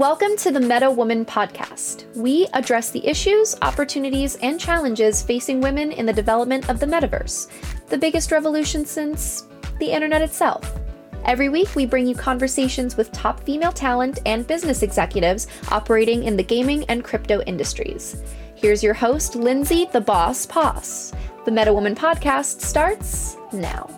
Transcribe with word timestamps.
Welcome 0.00 0.34
to 0.38 0.50
the 0.50 0.60
Meta 0.60 0.90
Woman 0.90 1.26
podcast. 1.26 2.06
We 2.16 2.46
address 2.54 2.88
the 2.88 3.06
issues, 3.06 3.54
opportunities, 3.60 4.36
and 4.36 4.58
challenges 4.58 5.22
facing 5.22 5.60
women 5.60 5.92
in 5.92 6.06
the 6.06 6.12
development 6.14 6.70
of 6.70 6.80
the 6.80 6.86
metaverse, 6.86 7.48
the 7.88 7.98
biggest 7.98 8.32
revolution 8.32 8.86
since 8.86 9.46
the 9.78 9.90
internet 9.92 10.22
itself. 10.22 10.80
Every 11.26 11.50
week, 11.50 11.76
we 11.76 11.84
bring 11.84 12.06
you 12.06 12.14
conversations 12.14 12.96
with 12.96 13.12
top 13.12 13.40
female 13.40 13.72
talent 13.72 14.20
and 14.24 14.46
business 14.46 14.82
executives 14.82 15.48
operating 15.70 16.24
in 16.24 16.34
the 16.34 16.42
gaming 16.42 16.86
and 16.86 17.04
crypto 17.04 17.42
industries. 17.42 18.22
Here's 18.54 18.82
your 18.82 18.94
host, 18.94 19.36
Lindsay 19.36 19.86
the 19.92 20.00
Boss 20.00 20.46
Poss. 20.46 21.12
The 21.44 21.50
Meta 21.50 21.74
Woman 21.74 21.94
podcast 21.94 22.62
starts 22.62 23.36
now. 23.52 23.90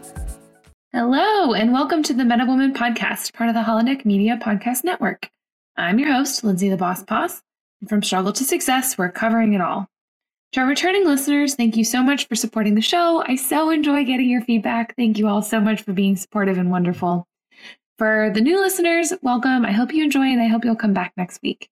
Hello, 0.93 1.55
and 1.55 1.73
welcome 1.73 2.03
to 2.03 2.13
the 2.13 2.25
Meta 2.25 2.45
Woman 2.45 2.75
podcast, 2.75 3.33
part 3.35 3.49
of 3.49 3.55
the 3.55 3.63
Holodeck 3.63 4.05
Media 4.05 4.37
Podcast 4.43 4.83
Network. 4.83 5.31
I'm 5.77 5.99
your 5.99 6.13
host, 6.13 6.45
Lindsay 6.45 6.69
the 6.69 6.77
Boss 6.77 7.03
Poss, 7.03 7.43
and 7.81 7.89
from 7.89 8.03
struggle 8.03 8.33
to 8.33 8.45
success, 8.45 8.99
we're 8.99 9.11
covering 9.11 9.55
it 9.55 9.61
all. 9.61 9.89
To 10.53 10.61
our 10.61 10.67
returning 10.67 11.07
listeners, 11.07 11.55
thank 11.55 11.77
you 11.77 11.85
so 11.85 12.03
much 12.03 12.29
for 12.29 12.35
supporting 12.35 12.75
the 12.75 12.83
show. 12.83 13.25
I 13.27 13.37
so 13.37 13.71
enjoy 13.71 14.05
getting 14.05 14.29
your 14.29 14.43
feedback. 14.43 14.95
Thank 14.97 15.19
you 15.19 15.29
all 15.29 15.41
so 15.41 15.61
much 15.61 15.83
for 15.83 15.95
being 15.95 16.17
supportive 16.17 16.59
and 16.59 16.71
wonderful. 16.71 17.27
For 17.97 18.31
the 18.35 18.43
new 18.43 18.61
listeners, 18.61 19.15
welcome. 19.23 19.65
I 19.65 19.73
hope 19.73 19.95
you 19.95 20.05
enjoy 20.05 20.27
and 20.27 20.43
I 20.43 20.49
hope 20.49 20.65
you'll 20.65 20.77
come 20.77 20.93
back 20.93 21.15
next 21.17 21.41
week. 21.43 21.71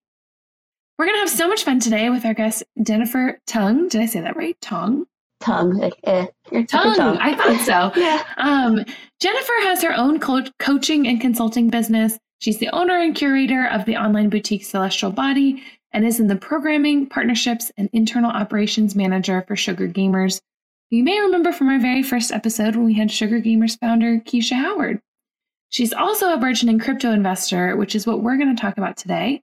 We're 0.99 1.07
going 1.07 1.17
to 1.17 1.21
have 1.21 1.31
so 1.31 1.49
much 1.49 1.65
fun 1.65 1.81
today 1.81 2.09
with 2.09 2.25
our 2.25 2.35
guest, 2.35 2.63
Jennifer 2.83 3.39
Tonge. 3.47 3.91
Did 3.91 4.01
I 4.01 4.07
say 4.07 4.21
that 4.21 4.37
right? 4.37 4.59
Tung? 4.61 5.07
tongue. 5.41 5.91
eh, 6.05 6.27
tongue. 6.69 6.97
tongue. 6.97 7.19
I 7.19 7.35
thought 7.35 7.61
so. 7.65 8.01
yeah. 8.01 8.23
Um, 8.37 8.85
Jennifer 9.21 9.53
has 9.63 9.83
her 9.83 9.95
own 9.95 10.21
co- 10.21 10.45
coaching 10.59 11.07
and 11.07 11.21
consulting 11.21 11.69
business. 11.69 12.19
She's 12.41 12.57
the 12.57 12.71
owner 12.71 12.97
and 12.97 13.15
curator 13.15 13.67
of 13.67 13.85
the 13.85 13.99
online 13.99 14.31
boutique 14.31 14.65
Celestial 14.65 15.11
Body 15.11 15.63
and 15.93 16.07
is 16.07 16.21
in 16.21 16.27
the 16.27 16.37
programming, 16.37 17.07
partnerships, 17.07 17.71
and 17.77 17.91
internal 17.93 18.31
operations 18.31 18.97
manager 18.97 19.45
for 19.47 19.57
Sugar 19.57 19.87
Gamers. 19.87 20.41
You 20.89 21.05
may 21.05 21.21
remember 21.21 21.53
from 21.53 21.69
our 21.69 21.79
very 21.79 22.03
first 22.03 22.33
episode 22.33 22.77
when 22.77 22.87
we 22.87 22.95
had 22.95 23.11
Sugar 23.11 23.43
Gamers 23.43 23.79
founder 23.79 24.21
Keisha 24.21 24.55
Howard. 24.55 25.03
She's 25.69 25.93
also 25.93 26.33
a 26.33 26.39
burgeoning 26.39 26.79
crypto 26.79 27.13
investor, 27.13 27.77
which 27.77 27.95
is 27.95 28.07
what 28.07 28.23
we're 28.23 28.39
going 28.39 28.57
to 28.57 28.61
talk 28.61 28.79
about 28.79 28.97
today. 28.97 29.43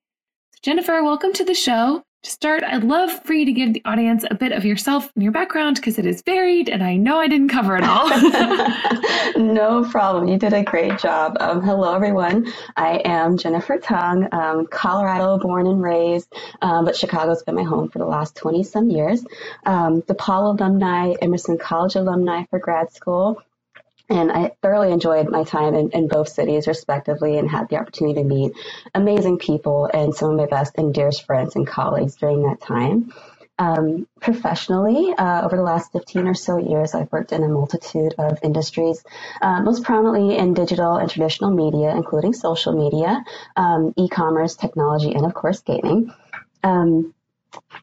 Jennifer, 0.63 1.03
welcome 1.03 1.33
to 1.33 1.45
the 1.45 1.53
show 1.53 2.01
to 2.23 2.29
start, 2.29 2.63
I'd 2.63 2.83
love 2.83 3.23
for 3.23 3.33
you 3.33 3.45
to 3.45 3.51
give 3.51 3.73
the 3.73 3.81
audience 3.85 4.25
a 4.29 4.35
bit 4.35 4.51
of 4.51 4.65
yourself 4.65 5.11
and 5.15 5.23
your 5.23 5.31
background 5.31 5.75
because 5.75 5.97
it 5.97 6.05
is 6.05 6.21
varied 6.21 6.67
and 6.67 6.83
I 6.83 6.95
know 6.95 7.19
I 7.19 7.27
didn't 7.27 7.49
cover 7.49 7.77
it 7.77 7.83
all. 7.83 8.09
no 9.37 9.87
problem. 9.89 10.27
You 10.27 10.37
did 10.37 10.53
a 10.53 10.63
great 10.63 10.97
job. 10.99 11.37
Um, 11.39 11.61
hello, 11.61 11.93
everyone. 11.93 12.51
I 12.75 13.01
am 13.05 13.37
Jennifer 13.37 13.77
Tonge, 13.77 14.27
um, 14.31 14.67
Colorado 14.67 15.37
born 15.37 15.67
and 15.67 15.81
raised, 15.81 16.33
um, 16.61 16.85
but 16.85 16.95
Chicago's 16.95 17.43
been 17.43 17.55
my 17.55 17.63
home 17.63 17.89
for 17.89 17.99
the 17.99 18.05
last 18.05 18.35
20 18.35 18.63
some 18.63 18.89
years. 18.89 19.23
Um, 19.65 20.01
DePaul 20.01 20.59
alumni, 20.59 21.13
Emerson 21.21 21.57
College 21.57 21.95
alumni 21.95 22.45
for 22.49 22.59
grad 22.59 22.91
school. 22.93 23.41
And 24.09 24.31
I 24.31 24.51
thoroughly 24.61 24.91
enjoyed 24.91 25.29
my 25.29 25.43
time 25.43 25.73
in, 25.73 25.89
in, 25.91 26.07
both 26.07 26.29
cities, 26.29 26.67
respectively, 26.67 27.37
and 27.37 27.49
had 27.49 27.67
the 27.67 27.77
opportunity 27.77 28.21
to 28.21 28.27
meet 28.27 28.53
amazing 28.95 29.37
people 29.37 29.89
and 29.93 30.15
some 30.15 30.31
of 30.31 30.37
my 30.37 30.45
best 30.45 30.77
and 30.77 30.93
dearest 30.93 31.25
friends 31.25 31.55
and 31.55 31.67
colleagues 31.67 32.15
during 32.15 32.43
that 32.43 32.61
time. 32.61 33.11
Um, 33.59 34.07
professionally, 34.21 35.13
uh, 35.17 35.43
over 35.43 35.57
the 35.57 35.63
last 35.63 35.91
15 35.91 36.27
or 36.27 36.35
so 36.35 36.57
years, 36.57 36.93
I've 36.93 37.11
worked 37.11 37.31
in 37.31 37.43
a 37.43 37.47
multitude 37.47 38.13
of 38.19 38.37
industries, 38.43 39.03
uh, 39.41 39.61
most 39.61 39.83
prominently 39.83 40.37
in 40.37 40.53
digital 40.53 40.97
and 40.97 41.09
traditional 41.09 41.51
media, 41.51 41.89
including 41.95 42.33
social 42.33 42.73
media, 42.73 43.23
um, 43.55 43.93
e 43.97 44.07
commerce, 44.09 44.55
technology, 44.55 45.13
and 45.13 45.25
of 45.25 45.33
course, 45.33 45.61
gaming. 45.61 46.13
Um, 46.63 47.15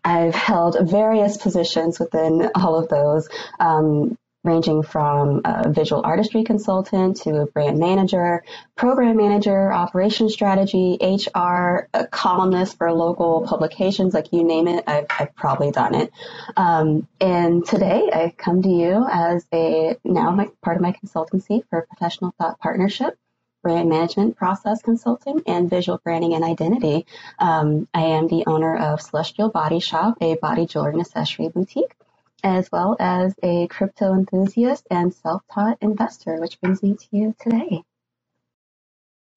I've 0.05 0.34
held 0.34 0.77
various 0.88 1.38
positions 1.38 1.98
within 1.98 2.50
all 2.55 2.77
of 2.77 2.88
those, 2.88 3.28
um, 3.59 4.16
ranging 4.45 4.83
from 4.83 5.41
a 5.44 5.71
visual 5.71 6.03
artistry 6.05 6.44
consultant 6.44 7.16
to 7.22 7.41
a 7.41 7.47
brand 7.47 7.78
manager, 7.78 8.44
program 8.77 9.16
manager, 9.16 9.72
operation 9.72 10.28
strategy, 10.28 10.99
HR, 11.00 11.88
a 11.94 12.06
columnist 12.10 12.77
for 12.77 12.93
local 12.93 13.47
publications, 13.47 14.12
like 14.15 14.32
you 14.32 14.44
name 14.44 14.69
it, 14.69 14.84
I've, 14.87 15.06
I've 15.10 15.34
probably 15.34 15.71
done 15.71 15.94
it. 15.94 16.12
Um, 16.56 17.09
and 17.21 17.65
today 17.65 18.10
I 18.12 18.34
come 18.37 18.62
to 18.62 18.69
you 18.69 19.06
as 19.10 19.47
a 19.53 19.97
now 20.05 20.31
my, 20.31 20.49
part 20.62 20.76
of 20.76 20.82
my 20.82 20.93
consultancy 20.93 21.65
for 21.71 21.87
professional 21.87 22.34
thought 22.38 22.61
partnership 22.61 23.19
brand 23.62 23.88
management 23.88 24.37
process 24.37 24.82
consulting 24.82 25.41
and 25.47 25.71
visual 25.71 25.99
branding 26.05 26.34
and 26.34 26.44
identity. 26.44 27.06
Um, 27.38 27.88
I 27.94 28.03
am 28.03 28.28
the 28.28 28.44
owner 28.47 28.76
of 28.76 29.00
Celestial 29.00 29.49
Body 29.49 29.81
Shop, 29.81 30.19
a 30.21 30.37
body 30.37 30.66
jewelry 30.66 30.93
and 30.93 31.00
accessory 31.00 31.49
boutique 31.49 31.97
as 32.44 32.71
well 32.71 32.97
as 33.00 33.34
a 33.43 33.66
crypto 33.69 34.12
enthusiast 34.12 34.87
and 34.91 35.12
self 35.12 35.43
taught 35.53 35.78
investor, 35.81 36.38
which 36.41 36.60
brings 36.60 36.82
me 36.82 36.94
to 36.94 37.06
you 37.10 37.34
today. 37.41 37.82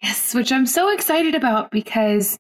Yes, 0.03 0.35
which 0.35 0.51
I'm 0.51 0.68
so 0.68 0.90
excited 0.90 1.34
about 1.34 1.72
because 1.72 2.38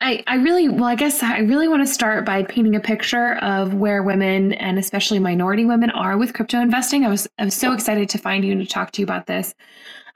I, 0.00 0.24
I 0.26 0.36
really, 0.36 0.68
well, 0.68 0.84
I 0.84 0.96
guess 0.96 1.22
I 1.22 1.38
really 1.38 1.68
want 1.68 1.86
to 1.86 1.92
start 1.92 2.26
by 2.26 2.42
painting 2.42 2.74
a 2.74 2.80
picture 2.80 3.36
of 3.36 3.74
where 3.74 4.02
women 4.02 4.52
and 4.54 4.76
especially 4.78 5.20
minority 5.20 5.64
women 5.64 5.90
are 5.90 6.18
with 6.18 6.34
crypto 6.34 6.58
investing. 6.58 7.04
I 7.04 7.08
was, 7.08 7.28
I 7.38 7.44
was 7.44 7.54
so 7.54 7.72
excited 7.72 8.08
to 8.08 8.18
find 8.18 8.44
you 8.44 8.50
and 8.50 8.60
to 8.60 8.66
talk 8.66 8.90
to 8.92 9.00
you 9.00 9.04
about 9.04 9.28
this. 9.28 9.54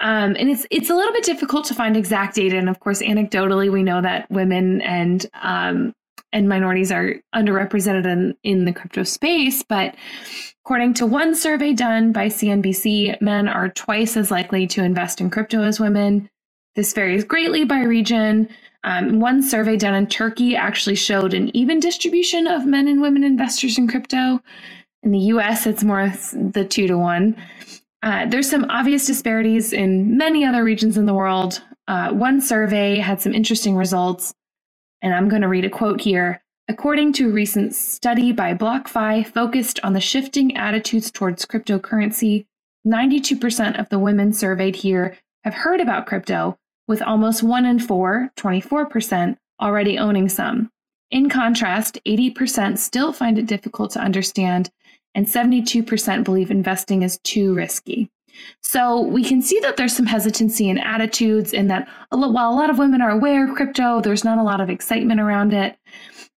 Um, 0.01 0.37
and 0.39 0.51
it's 0.51 0.67
it's 0.71 0.91
a 0.91 0.95
little 0.95 1.13
bit 1.13 1.25
difficult 1.25 1.65
to 1.67 1.75
find 1.75 1.97
exact 1.97 2.35
data, 2.35 2.59
and 2.59 2.69
of 2.69 2.81
course, 2.81 3.01
anecdotally, 3.01 3.73
we 3.73 3.83
know 3.83 4.03
that 4.03 4.31
women 4.31 4.83
and 4.83 5.25
um, 5.41 5.95
and 6.37 6.51
minorities 6.51 6.93
are 6.93 7.15
underrepresented 7.35 8.05
in, 8.05 8.37
in 8.45 8.67
the 8.67 8.73
crypto 8.73 9.05
space. 9.05 9.63
But 9.63 9.97
according 10.65 10.93
to 10.95 11.07
one 11.07 11.35
survey 11.35 11.73
done 11.73 12.13
by 12.13 12.27
CNBC, 12.27 13.23
men 13.23 13.49
are 13.49 13.71
twice 13.71 14.19
as 14.19 14.31
likely 14.31 14.67
to 14.67 14.85
invest 14.85 15.23
in 15.23 15.31
crypto 15.31 15.63
as 15.63 15.81
women. 15.81 16.29
This 16.75 16.93
varies 16.93 17.25
greatly 17.25 17.65
by 17.65 17.81
region. 17.81 18.51
Um, 18.85 19.19
one 19.19 19.43
survey 19.43 19.79
done 19.79 19.95
in 19.95 20.09
Turkey 20.09 20.55
actually 20.55 20.97
showed 20.97 21.33
an 21.33 21.57
even 21.57 21.81
distribution 21.81 22.47
of 22.47 22.67
men 22.67 22.87
and 22.87 23.01
women 23.01 23.25
investors 23.25 23.79
in 23.79 23.89
crypto. 23.89 24.43
In 25.03 25.13
the 25.13 25.31
US, 25.33 25.67
it's 25.67 25.83
more 25.83 26.13
the 26.35 26.67
two 26.69 26.87
to 26.87 26.99
one. 26.99 27.35
Uh, 28.03 28.27
there's 28.27 28.51
some 28.51 28.67
obvious 28.69 29.07
disparities 29.07 29.73
in 29.73 30.19
many 30.19 30.45
other 30.45 30.63
regions 30.63 30.99
in 30.99 31.07
the 31.07 31.15
world. 31.15 31.63
Uh, 31.89 32.13
one 32.13 32.43
survey 32.43 32.99
had 32.99 33.23
some 33.23 33.33
interesting 33.33 33.75
results. 33.75 34.35
And 35.07 35.15
I'm 35.15 35.29
going 35.29 35.43
to 35.43 35.49
read 35.49 35.65
a 35.65 35.71
quote 35.71 36.01
here. 36.01 36.43
According 36.67 37.13
to 37.13 37.29
a 37.29 37.33
recent 37.33 37.77
study 37.77 38.33
by 38.33 38.55
BlockFi 38.55 39.25
focused 39.25 39.79
on 39.85 39.93
the 39.93 40.01
shifting 40.01 40.57
attitudes 40.57 41.13
towards 41.13 41.47
cryptocurrency, 41.47 42.47
92% 42.85 43.79
of 43.79 43.89
the 43.89 44.01
women 44.01 44.33
surveyed 44.33 44.75
here 44.75 45.17
have 45.45 45.55
heard 45.55 45.81
about 45.81 46.07
crypto, 46.07 46.59
with 46.89 47.03
almost 47.03 47.45
one 47.45 47.65
in 47.65 47.79
four, 47.79 48.33
24%, 48.37 49.37
already 49.63 49.97
owning 49.97 50.29
some. 50.29 50.73
In 51.13 51.31
contrast, 51.31 52.01
80% 52.05 52.77
still 52.77 53.13
find 53.13 53.39
it 53.39 53.47
difficult 53.47 53.93
to 53.93 54.01
understand, 54.01 54.71
and 55.15 55.27
72% 55.27 56.25
believe 56.25 56.51
investing 56.51 57.03
is 57.03 57.21
too 57.23 57.55
risky. 57.55 58.11
So 58.63 59.01
we 59.01 59.25
can 59.25 59.43
see 59.43 59.61
that 59.61 59.77
there's 59.77 59.97
some 59.97 60.07
hesitancy 60.07 60.69
in 60.69 60.79
attitudes, 60.79 61.55
and 61.55 61.71
that 61.71 61.89
while 62.11 62.51
a 62.51 62.55
lot 62.55 62.71
of 62.71 62.79
women 62.79 63.01
are 63.01 63.11
aware 63.11 63.49
of 63.49 63.55
crypto, 63.55 64.01
there's 64.01 64.25
not 64.25 64.39
a 64.39 64.43
lot 64.43 64.61
of 64.61 64.71
excitement 64.71 65.21
around 65.21 65.53
it. 65.53 65.77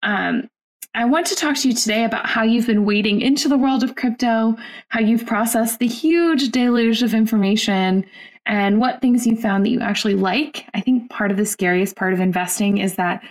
Um, 0.04 0.50
I 0.96 1.06
want 1.06 1.28
to 1.28 1.36
talk 1.36 1.56
to 1.58 1.68
you 1.68 1.76
today 1.76 2.04
about 2.04 2.26
how 2.26 2.44
you've 2.44 2.66
been 2.66 2.86
wading 2.86 3.22
into 3.22 3.48
the 3.48 3.58
world 3.58 3.84
of 3.84 3.96
crypto, 3.96 4.56
how 4.88 5.00
you've 5.00 5.26
processed 5.26 5.80
the 5.80 5.88
huge 5.88 6.50
deluge 6.50 7.04
of 7.04 7.14
information, 7.14 8.06
and 8.46 8.80
what 8.80 9.00
things 9.00 9.28
you 9.28 9.36
found 9.36 9.66
that 9.66 9.70
you 9.70 9.82
actually 9.82 10.16
like. 10.16 10.66
I 10.74 10.82
think 10.82 11.10
part 11.12 11.30
of 11.30 11.38
the 11.38 11.46
scariest 11.46 11.96
part 11.96 12.14
of 12.14 12.20
investing 12.20 12.80
is 12.80 12.96
that 12.96 13.24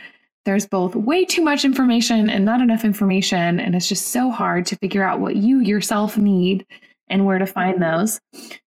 there's 0.44 0.66
both 0.66 0.94
way 0.94 1.24
too 1.24 1.42
much 1.42 1.64
information 1.64 2.30
and 2.30 2.44
not 2.44 2.60
enough 2.60 2.84
information, 2.84 3.58
and 3.58 3.74
it's 3.74 3.88
just 3.88 4.08
so 4.08 4.30
hard 4.30 4.64
to 4.66 4.76
figure 4.76 5.02
out 5.02 5.20
what 5.20 5.36
you 5.36 5.58
yourself 5.58 6.16
need 6.16 6.64
and 7.10 7.26
where 7.26 7.38
to 7.38 7.46
find 7.46 7.82
those. 7.82 8.20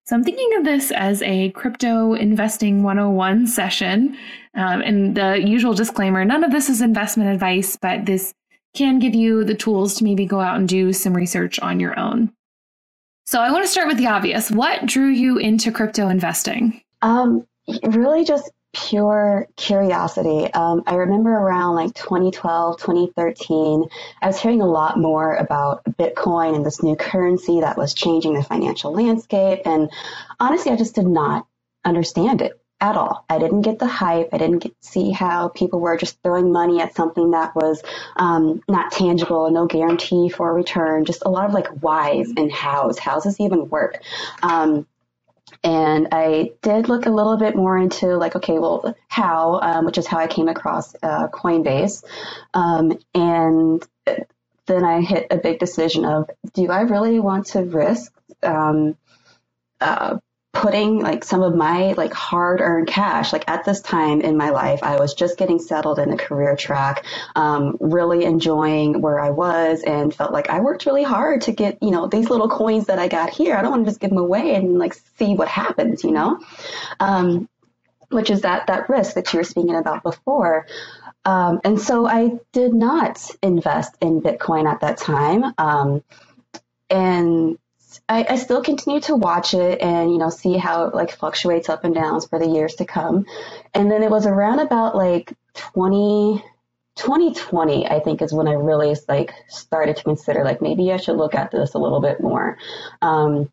So 0.05 0.15
I'm 0.15 0.23
thinking 0.23 0.49
of 0.57 0.65
this 0.65 0.91
as 0.91 1.21
a 1.21 1.51
crypto 1.51 2.13
investing 2.13 2.83
101 2.83 3.47
session. 3.47 4.17
Um, 4.55 4.81
and 4.81 5.15
the 5.15 5.41
usual 5.45 5.73
disclaimer 5.73 6.25
none 6.25 6.43
of 6.43 6.51
this 6.51 6.69
is 6.69 6.81
investment 6.81 7.29
advice, 7.29 7.77
but 7.81 8.05
this 8.05 8.33
can 8.73 8.99
give 8.99 9.15
you 9.15 9.43
the 9.43 9.55
tools 9.55 9.95
to 9.95 10.03
maybe 10.03 10.25
go 10.25 10.39
out 10.39 10.57
and 10.57 10.67
do 10.67 10.93
some 10.93 11.13
research 11.13 11.59
on 11.59 11.79
your 11.79 11.97
own. 11.99 12.31
So 13.25 13.39
I 13.39 13.51
want 13.51 13.63
to 13.63 13.71
start 13.71 13.87
with 13.87 13.97
the 13.97 14.07
obvious. 14.07 14.51
What 14.51 14.85
drew 14.85 15.07
you 15.07 15.37
into 15.37 15.71
crypto 15.71 16.09
investing? 16.09 16.81
Um, 17.01 17.45
really 17.83 18.25
just 18.25 18.51
pure 18.73 19.47
curiosity. 19.57 20.51
Um, 20.53 20.83
I 20.87 20.95
remember 20.95 21.31
around 21.31 21.75
like 21.75 21.93
2012, 21.93 22.77
2013, 22.79 23.85
I 24.21 24.27
was 24.27 24.39
hearing 24.39 24.61
a 24.61 24.65
lot 24.67 24.97
more 24.97 25.35
about 25.35 25.83
Bitcoin 25.85 26.55
and 26.55 26.65
this 26.65 26.81
new 26.83 26.95
currency 26.95 27.61
that 27.61 27.77
was 27.77 27.93
changing 27.93 28.33
the 28.33 28.43
financial 28.43 28.93
landscape. 28.93 29.61
And 29.65 29.89
honestly, 30.39 30.71
I 30.71 30.75
just 30.77 30.95
did 30.95 31.07
not 31.07 31.47
understand 31.83 32.41
it. 32.41 32.53
at 32.81 32.97
all. 32.97 33.25
I 33.29 33.37
didn't 33.37 33.61
get 33.61 33.77
the 33.77 33.87
hype. 33.87 34.29
I 34.33 34.39
didn't 34.39 34.59
get, 34.59 34.73
see 34.81 35.11
how 35.11 35.49
people 35.49 35.79
were 35.79 35.97
just 35.97 36.17
throwing 36.23 36.51
money 36.51 36.81
at 36.81 36.95
something 36.95 37.31
that 37.31 37.55
was 37.55 37.83
um, 38.15 38.63
not 38.67 38.91
tangible, 38.91 39.51
no 39.51 39.67
guarantee 39.67 40.29
for 40.29 40.49
a 40.49 40.53
return. 40.53 41.05
Just 41.05 41.21
a 41.23 41.29
lot 41.29 41.45
of 41.45 41.53
like 41.53 41.67
whys 41.83 42.31
and 42.35 42.51
hows. 42.51 42.97
How 42.97 43.15
does 43.15 43.25
this 43.25 43.39
even 43.39 43.69
work? 43.69 44.01
Um, 44.41 44.87
and 45.63 46.07
I 46.11 46.51
did 46.61 46.89
look 46.89 47.05
a 47.05 47.11
little 47.11 47.37
bit 47.37 47.55
more 47.55 47.77
into 47.77 48.17
like, 48.17 48.35
okay, 48.35 48.57
well, 48.57 48.95
how, 49.07 49.59
um, 49.61 49.85
which 49.85 49.97
is 49.97 50.07
how 50.07 50.17
I 50.17 50.27
came 50.27 50.47
across 50.47 50.95
uh, 51.03 51.27
Coinbase, 51.27 52.03
um, 52.53 52.97
and 53.13 53.87
then 54.65 54.83
I 54.83 55.01
hit 55.01 55.27
a 55.29 55.37
big 55.37 55.59
decision 55.59 56.05
of, 56.05 56.29
do 56.53 56.69
I 56.69 56.81
really 56.81 57.19
want 57.19 57.47
to 57.47 57.63
risk 57.63 58.11
um, 58.41 58.95
uh, 59.79 60.17
putting 60.53 60.99
like 60.99 61.23
some 61.23 61.41
of 61.43 61.55
my 61.55 61.93
like 61.93 62.13
hard 62.13 62.59
earned 62.59 62.87
cash 62.87 63.31
like 63.31 63.49
at 63.49 63.63
this 63.63 63.81
time 63.81 64.19
in 64.19 64.35
my 64.35 64.49
life 64.49 64.83
i 64.83 64.99
was 64.99 65.13
just 65.13 65.37
getting 65.37 65.59
settled 65.59 65.97
in 65.97 66.09
the 66.09 66.17
career 66.17 66.57
track 66.57 67.05
um, 67.35 67.77
really 67.79 68.25
enjoying 68.25 69.01
where 69.01 69.17
i 69.17 69.29
was 69.29 69.81
and 69.83 70.13
felt 70.13 70.33
like 70.33 70.49
i 70.49 70.59
worked 70.59 70.85
really 70.85 71.03
hard 71.03 71.41
to 71.41 71.53
get 71.53 71.77
you 71.81 71.89
know 71.89 72.05
these 72.07 72.29
little 72.29 72.49
coins 72.49 72.87
that 72.87 72.99
i 72.99 73.07
got 73.07 73.29
here. 73.29 73.55
I 73.55 73.61
don't 73.61 73.71
want 73.71 73.85
to 73.85 73.91
just 73.91 74.01
give 74.01 74.09
them 74.09 74.19
away 74.19 74.55
and 74.55 74.77
like 74.77 74.93
see 75.17 75.35
what 75.35 75.47
happens 75.47 76.03
you 76.03 76.11
know? 76.11 76.39
Um, 76.99 77.47
which 78.09 78.29
is 78.29 78.41
that 78.41 78.67
that 78.67 78.89
risk 78.89 79.15
that 79.15 79.31
you 79.31 79.39
were 79.39 79.45
speaking 79.45 79.75
about 79.75 80.03
before. 80.03 80.67
Um, 81.23 81.61
and 81.63 81.79
so 81.79 82.05
i 82.05 82.31
did 82.51 82.73
not 82.73 83.29
invest 83.41 83.95
in 84.01 84.21
bitcoin 84.21 84.69
at 84.69 84.81
that 84.81 84.97
time 84.97 85.53
um, 85.57 86.03
and 86.89 87.57
I, 88.11 88.25
I, 88.31 88.35
still 88.35 88.61
continue 88.61 88.99
to 89.01 89.15
watch 89.15 89.53
it 89.53 89.79
and 89.79 90.11
you 90.11 90.17
know 90.17 90.29
see 90.29 90.57
how 90.57 90.85
it 90.87 90.93
like 90.93 91.11
fluctuates 91.11 91.69
up 91.69 91.85
and 91.85 91.95
downs 91.95 92.27
for 92.27 92.39
the 92.39 92.47
years 92.47 92.75
to 92.75 92.85
come. 92.85 93.25
And 93.73 93.89
then 93.89 94.03
it 94.03 94.11
was 94.11 94.25
around 94.27 94.59
about 94.59 94.97
like 94.97 95.33
20, 95.53 96.43
2020, 96.95 97.87
I 97.87 98.01
think 98.01 98.21
is 98.21 98.33
when 98.33 98.49
I 98.49 98.53
really 98.53 98.93
like 99.07 99.33
started 99.47 99.95
to 99.95 100.03
consider 100.03 100.43
like 100.43 100.61
maybe 100.61 100.91
I 100.91 100.97
should 100.97 101.15
look 101.15 101.35
at 101.35 101.51
this 101.51 101.73
a 101.73 101.79
little 101.79 102.01
bit 102.01 102.19
more. 102.19 102.57
Um, 103.01 103.49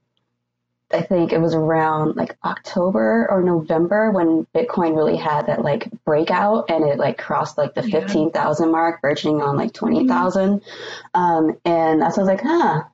I 0.91 1.03
think 1.03 1.33
it 1.33 1.41
was 1.41 1.55
around 1.55 2.17
like 2.17 2.37
October 2.43 3.29
or 3.31 3.43
November 3.43 4.11
when 4.11 4.47
Bitcoin 4.55 4.97
really 4.97 5.19
had 5.19 5.47
that 5.47 5.63
like 5.63 5.89
breakout 6.05 6.71
and 6.71 6.83
it 6.83 6.99
like 6.99 7.19
crossed 7.19 7.59
like 7.59 7.75
the 7.75 7.87
yeah. 7.87 8.01
15,000 8.01 8.73
mark, 8.73 9.03
verging 9.03 9.41
on 9.41 9.57
like 9.57 9.73
20,000. 9.73 10.61
Mm-hmm. 10.61 11.21
Um, 11.21 11.59
and 11.65 12.03
I 12.03 12.09
was 12.09 12.17
like, 12.17 12.41
huh, 12.43 12.85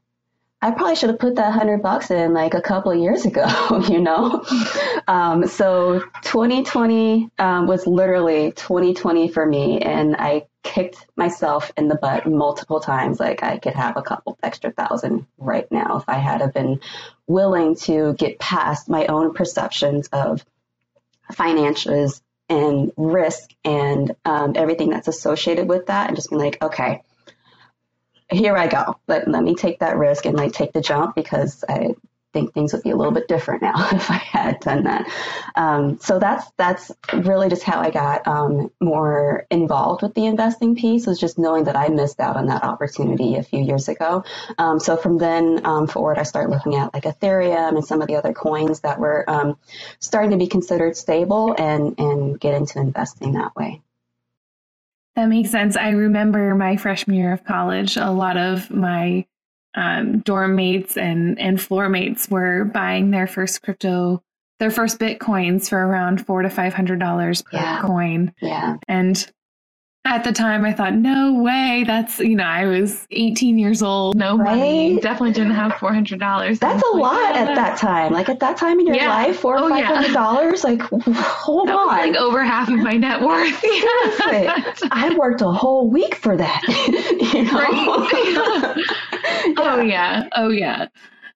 I 0.64 0.70
probably 0.70 0.96
should 0.96 1.10
have 1.10 1.18
put 1.18 1.34
that 1.34 1.52
hundred 1.52 1.82
bucks 1.82 2.10
in 2.10 2.32
like 2.32 2.54
a 2.54 2.62
couple 2.62 2.94
years 2.94 3.26
ago, 3.26 3.44
you 3.90 4.00
know? 4.00 4.42
Um, 5.06 5.46
so 5.46 6.00
2020 6.22 7.28
um, 7.38 7.66
was 7.66 7.86
literally 7.86 8.50
2020 8.52 9.28
for 9.28 9.44
me, 9.44 9.80
and 9.80 10.16
I 10.18 10.46
kicked 10.62 11.06
myself 11.16 11.70
in 11.76 11.88
the 11.88 11.96
butt 11.96 12.26
multiple 12.26 12.80
times. 12.80 13.20
Like 13.20 13.42
I 13.42 13.58
could 13.58 13.74
have 13.74 13.98
a 13.98 14.02
couple 14.02 14.38
extra 14.42 14.72
thousand 14.72 15.26
right 15.36 15.70
now 15.70 15.98
if 15.98 16.04
I 16.08 16.14
had 16.14 16.40
have 16.40 16.54
been 16.54 16.80
willing 17.26 17.76
to 17.82 18.14
get 18.14 18.38
past 18.38 18.88
my 18.88 19.04
own 19.04 19.34
perceptions 19.34 20.08
of 20.14 20.46
finances 21.30 22.22
and 22.48 22.90
risk 22.96 23.50
and 23.66 24.16
um, 24.24 24.54
everything 24.56 24.88
that's 24.88 25.08
associated 25.08 25.68
with 25.68 25.86
that, 25.86 26.08
and 26.08 26.16
just 26.16 26.30
be 26.30 26.36
like, 26.36 26.62
okay 26.62 27.02
here 28.30 28.56
I 28.56 28.66
go. 28.66 28.98
Let, 29.06 29.28
let 29.28 29.42
me 29.42 29.54
take 29.54 29.80
that 29.80 29.96
risk 29.96 30.26
and 30.26 30.36
like 30.36 30.52
take 30.52 30.72
the 30.72 30.80
jump 30.80 31.14
because 31.14 31.64
I 31.68 31.94
think 32.34 32.52
things 32.52 32.72
would 32.74 32.82
be 32.82 32.90
a 32.90 32.96
little 32.96 33.12
bit 33.12 33.28
different 33.28 33.62
now 33.62 33.74
if 33.92 34.10
I 34.10 34.16
had 34.16 34.60
done 34.60 34.84
that. 34.84 35.08
Um, 35.54 35.98
so 36.00 36.18
that's 36.18 36.44
that's 36.58 36.92
really 37.14 37.48
just 37.48 37.62
how 37.62 37.80
I 37.80 37.90
got 37.90 38.26
um, 38.26 38.70
more 38.80 39.46
involved 39.50 40.02
with 40.02 40.14
the 40.14 40.26
investing 40.26 40.74
piece 40.74 41.06
was 41.06 41.18
just 41.18 41.38
knowing 41.38 41.64
that 41.64 41.76
I 41.76 41.88
missed 41.88 42.20
out 42.20 42.36
on 42.36 42.46
that 42.46 42.64
opportunity 42.64 43.36
a 43.36 43.42
few 43.42 43.60
years 43.60 43.88
ago. 43.88 44.24
Um, 44.58 44.80
so 44.80 44.96
from 44.98 45.16
then 45.16 45.64
um, 45.64 45.86
forward, 45.86 46.18
I 46.18 46.24
started 46.24 46.50
looking 46.50 46.74
at 46.74 46.92
like 46.92 47.04
Ethereum 47.04 47.76
and 47.76 47.84
some 47.84 48.02
of 48.02 48.08
the 48.08 48.16
other 48.16 48.34
coins 48.34 48.80
that 48.80 48.98
were 48.98 49.24
um, 49.30 49.56
starting 50.00 50.32
to 50.32 50.36
be 50.36 50.48
considered 50.48 50.96
stable 50.96 51.54
and 51.56 51.98
and 51.98 52.38
get 52.38 52.54
into 52.54 52.80
investing 52.80 53.32
that 53.32 53.56
way. 53.56 53.80
That 55.16 55.28
makes 55.28 55.50
sense. 55.50 55.76
I 55.76 55.90
remember 55.90 56.54
my 56.54 56.76
freshman 56.76 57.16
year 57.16 57.32
of 57.32 57.44
college, 57.44 57.96
a 57.96 58.10
lot 58.10 58.36
of 58.36 58.70
my 58.70 59.26
um, 59.74 60.20
dorm 60.20 60.56
mates 60.56 60.96
and, 60.96 61.38
and 61.38 61.60
floor 61.60 61.88
mates 61.88 62.28
were 62.28 62.64
buying 62.64 63.10
their 63.10 63.26
first 63.26 63.62
crypto, 63.62 64.22
their 64.58 64.70
first 64.70 64.98
bitcoins 64.98 65.68
for 65.68 65.78
around 65.78 66.24
four 66.24 66.42
to 66.42 66.50
five 66.50 66.74
hundred 66.74 66.98
dollars 67.00 67.42
per 67.42 67.56
yeah. 67.56 67.82
coin. 67.82 68.32
Yeah. 68.40 68.76
And 68.88 69.30
at 70.06 70.22
the 70.22 70.32
time, 70.32 70.66
I 70.66 70.72
thought, 70.72 70.94
no 70.94 71.32
way. 71.32 71.82
That's, 71.86 72.18
you 72.18 72.36
know, 72.36 72.44
I 72.44 72.66
was 72.66 73.06
18 73.10 73.58
years 73.58 73.82
old, 73.82 74.16
no 74.16 74.36
right? 74.36 74.56
money. 74.56 75.00
Definitely 75.00 75.32
didn't 75.32 75.54
have 75.54 75.72
$400. 75.72 76.58
That's 76.58 76.82
a 76.82 76.86
like, 76.88 77.02
lot 77.02 77.36
at 77.36 77.54
that 77.54 77.78
time. 77.78 78.12
Like 78.12 78.28
at 78.28 78.38
that 78.40 78.58
time 78.58 78.78
in 78.80 78.86
your 78.86 78.96
yeah. 78.96 79.08
life, 79.08 79.40
four 79.40 79.54
or 79.56 79.60
oh, 79.60 79.70
$500, 79.70 80.12
yeah. 80.12 80.60
like, 80.62 80.82
hold 81.16 81.68
that 81.68 81.74
on. 81.74 81.86
like 81.86 82.16
over 82.16 82.44
half 82.44 82.68
of 82.68 82.76
my 82.80 82.92
net 82.92 83.22
worth. 83.22 83.58
I 83.64 85.14
worked 85.18 85.40
a 85.40 85.50
whole 85.50 85.88
week 85.88 86.16
for 86.16 86.36
that. 86.36 86.62
you 87.32 87.44
know? 87.44 87.52
Right? 87.54 88.76
yeah. 89.46 89.54
Oh, 89.56 89.80
yeah. 89.80 90.28
Oh, 90.32 90.50
yeah. 90.50 90.88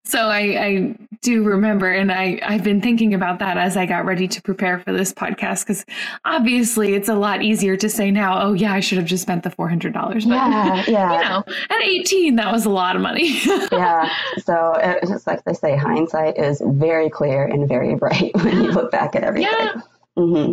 So 0.08 0.28
I, 0.28 0.38
I 0.38 0.94
do 1.20 1.42
remember, 1.44 1.92
and 1.92 2.10
I, 2.10 2.40
I've 2.42 2.64
been 2.64 2.80
thinking 2.80 3.12
about 3.12 3.40
that 3.40 3.58
as 3.58 3.76
I 3.76 3.84
got 3.84 4.06
ready 4.06 4.26
to 4.26 4.40
prepare 4.40 4.78
for 4.78 4.90
this 4.90 5.12
podcast, 5.12 5.66
because 5.66 5.84
obviously 6.24 6.94
it's 6.94 7.10
a 7.10 7.14
lot 7.14 7.42
easier 7.42 7.76
to 7.76 7.90
say 7.90 8.10
now, 8.10 8.40
oh, 8.40 8.54
yeah, 8.54 8.72
I 8.72 8.80
should 8.80 8.96
have 8.96 9.06
just 9.06 9.22
spent 9.22 9.42
the 9.42 9.50
$400. 9.50 9.92
But, 9.92 10.24
yeah, 10.24 10.84
yeah. 10.88 11.12
you 11.12 11.28
know, 11.28 11.44
at 11.68 11.82
18, 11.82 12.36
that 12.36 12.50
was 12.50 12.64
a 12.64 12.70
lot 12.70 12.96
of 12.96 13.02
money. 13.02 13.38
yeah. 13.70 14.10
So 14.44 14.72
it's 14.80 15.26
like 15.26 15.44
they 15.44 15.52
say, 15.52 15.76
hindsight 15.76 16.38
is 16.38 16.62
very 16.64 17.10
clear 17.10 17.44
and 17.44 17.68
very 17.68 17.94
bright 17.94 18.34
when 18.42 18.62
you 18.62 18.72
look 18.72 18.90
back 18.90 19.14
at 19.14 19.24
everything. 19.24 19.52
Yeah. 19.52 19.80
Mm-hmm. 20.16 20.52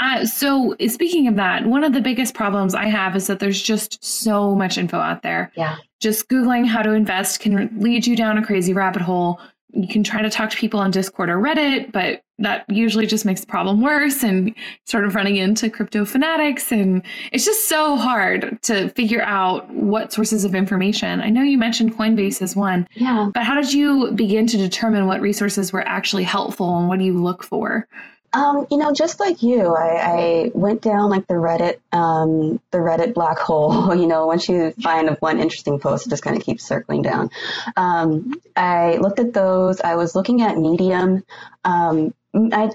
Uh, 0.00 0.26
so 0.26 0.74
speaking 0.88 1.28
of 1.28 1.36
that, 1.36 1.64
one 1.64 1.84
of 1.84 1.92
the 1.92 2.00
biggest 2.00 2.34
problems 2.34 2.74
I 2.74 2.86
have 2.86 3.14
is 3.14 3.28
that 3.28 3.38
there's 3.38 3.62
just 3.62 4.04
so 4.04 4.56
much 4.56 4.78
info 4.78 4.98
out 4.98 5.22
there. 5.22 5.52
Yeah. 5.54 5.76
Just 6.00 6.28
Googling 6.28 6.66
how 6.66 6.82
to 6.82 6.92
invest 6.92 7.40
can 7.40 7.80
lead 7.80 8.06
you 8.06 8.16
down 8.16 8.38
a 8.38 8.44
crazy 8.44 8.72
rabbit 8.72 9.02
hole. 9.02 9.40
You 9.72 9.88
can 9.88 10.04
try 10.04 10.22
to 10.22 10.30
talk 10.30 10.50
to 10.50 10.56
people 10.56 10.80
on 10.80 10.90
Discord 10.90 11.28
or 11.28 11.38
Reddit, 11.38 11.92
but 11.92 12.22
that 12.38 12.64
usually 12.68 13.06
just 13.06 13.24
makes 13.24 13.40
the 13.40 13.46
problem 13.46 13.80
worse 13.80 14.22
and 14.22 14.54
sort 14.84 15.04
of 15.04 15.14
running 15.14 15.36
into 15.36 15.70
crypto 15.70 16.04
fanatics. 16.04 16.70
And 16.70 17.02
it's 17.32 17.44
just 17.44 17.68
so 17.68 17.96
hard 17.96 18.58
to 18.62 18.90
figure 18.90 19.22
out 19.22 19.70
what 19.70 20.12
sources 20.12 20.44
of 20.44 20.54
information. 20.54 21.20
I 21.20 21.30
know 21.30 21.42
you 21.42 21.58
mentioned 21.58 21.96
Coinbase 21.96 22.42
as 22.42 22.54
one. 22.54 22.86
Yeah. 22.94 23.30
But 23.32 23.44
how 23.44 23.54
did 23.54 23.72
you 23.72 24.12
begin 24.12 24.46
to 24.48 24.56
determine 24.56 25.06
what 25.06 25.20
resources 25.20 25.72
were 25.72 25.86
actually 25.86 26.24
helpful 26.24 26.78
and 26.78 26.88
what 26.88 26.98
do 26.98 27.04
you 27.04 27.22
look 27.22 27.42
for? 27.42 27.88
Um, 28.32 28.66
you 28.70 28.76
know, 28.76 28.92
just 28.92 29.20
like 29.20 29.42
you, 29.42 29.74
I, 29.74 29.96
I 29.96 30.50
went 30.54 30.82
down 30.82 31.10
like 31.10 31.26
the 31.26 31.34
Reddit, 31.34 31.78
um, 31.92 32.60
the 32.70 32.78
Reddit 32.78 33.14
black 33.14 33.38
hole. 33.38 33.94
You 33.96 34.06
know, 34.06 34.26
once 34.26 34.48
you 34.48 34.72
find 34.82 35.16
one 35.20 35.40
interesting 35.40 35.80
post, 35.80 36.06
it 36.06 36.10
just 36.10 36.22
kind 36.22 36.36
of 36.36 36.42
keeps 36.42 36.64
circling 36.64 37.02
down. 37.02 37.30
Um, 37.76 38.40
I 38.54 38.96
looked 38.96 39.18
at 39.18 39.32
those. 39.32 39.80
I 39.80 39.94
was 39.94 40.14
looking 40.14 40.42
at 40.42 40.58
Medium. 40.58 41.24
Um, 41.64 42.14
I 42.34 42.70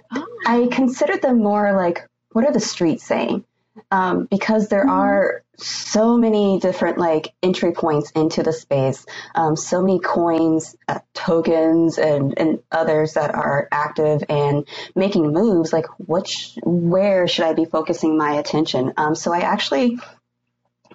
I 0.46 0.68
considered 0.72 1.22
them 1.22 1.40
more 1.40 1.74
like 1.74 2.08
what 2.32 2.46
are 2.46 2.52
the 2.52 2.60
streets 2.60 3.06
saying? 3.06 3.46
Um, 3.92 4.26
because 4.26 4.68
there 4.68 4.82
mm-hmm. 4.82 4.90
are 4.90 5.41
so 5.58 6.18
many 6.18 6.60
different 6.60 6.98
like 6.98 7.34
entry 7.44 7.72
points 7.72 8.12
into 8.12 8.44
the 8.44 8.54
space, 8.54 9.06
um, 9.36 9.56
so 9.56 9.82
many 9.82 10.00
coins, 10.00 10.76
uh, 10.88 11.00
tokens, 11.14 11.98
and, 11.98 12.34
and 12.38 12.60
others 12.72 13.14
that 13.14 13.34
are 13.36 13.68
active 13.72 14.24
and 14.30 14.68
making 14.96 15.32
moves. 15.32 15.72
Like, 15.72 15.86
which, 15.98 16.58
where 16.64 17.28
should 17.28 17.46
I 17.46 17.54
be 17.54 17.66
focusing 17.66 18.18
my 18.18 18.34
attention? 18.34 18.94
Um, 18.98 19.16
so 19.16 19.34
I 19.34 19.42
actually 19.42 20.00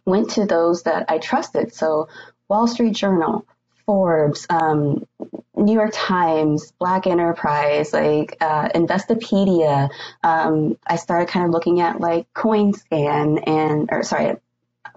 went 0.05 0.31
to 0.31 0.47
those 0.47 0.85
that 0.85 1.07
I 1.09 1.19
trusted. 1.19 1.75
So 1.75 2.09
Wall 2.49 2.67
Street 2.67 2.95
Journal, 2.95 3.47
Forbes, 3.85 4.47
um, 4.51 5.07
New 5.55 5.75
York 5.75 5.93
Times, 5.93 6.73
Black 6.79 7.07
Enterprise, 7.07 7.93
like 7.93 8.37
uh, 8.41 8.69
Investopedia. 8.69 9.91
Um, 10.23 10.77
I 10.87 10.97
started 10.97 11.29
kind 11.29 11.47
of 11.47 11.53
looking 11.53 11.81
at 11.81 12.01
like 12.01 12.33
CoinScan 12.35 13.45
and, 13.47 13.89
or 13.91 14.03
sorry, 14.03 14.37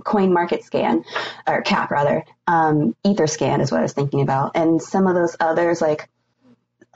Coin 0.04 0.34
Market 0.34 0.64
Scan, 0.64 1.04
or 1.48 1.62
Cap 1.62 1.92
rather, 1.92 2.26
um, 2.48 2.96
Etherscan 3.06 3.62
is 3.62 3.72
what 3.72 3.80
I 3.80 3.84
was 3.84 3.94
thinking 3.94 4.22
about, 4.22 4.52
and 4.56 4.82
some 4.82 5.08
of 5.08 5.16
those 5.16 5.36
others 5.40 5.82
like 5.82 6.10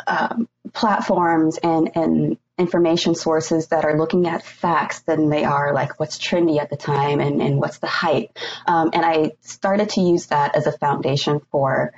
um, 0.08 0.48
platforms 0.74 1.58
and 1.58 1.92
and 1.96 2.38
information 2.58 3.16
sources 3.16 3.68
that 3.68 3.84
are 3.84 3.98
looking 3.98 4.28
at 4.28 4.46
facts 4.46 5.02
than 5.02 5.30
they 5.30 5.44
are 5.44 5.74
like 5.74 6.00
what's 6.00 6.20
trendy 6.20 6.60
at 6.60 6.70
the 6.70 6.78
time 6.78 7.20
and, 7.20 7.42
and 7.42 7.58
what's 7.58 7.80
the 7.80 7.88
hype. 7.88 8.38
Um, 8.68 8.92
and 8.94 9.04
I 9.04 9.32
started 9.42 9.90
to 9.90 10.02
use 10.02 10.28
that 10.28 10.56
as 10.56 10.68
a 10.68 10.72
foundation 10.72 11.42
for 11.52 11.94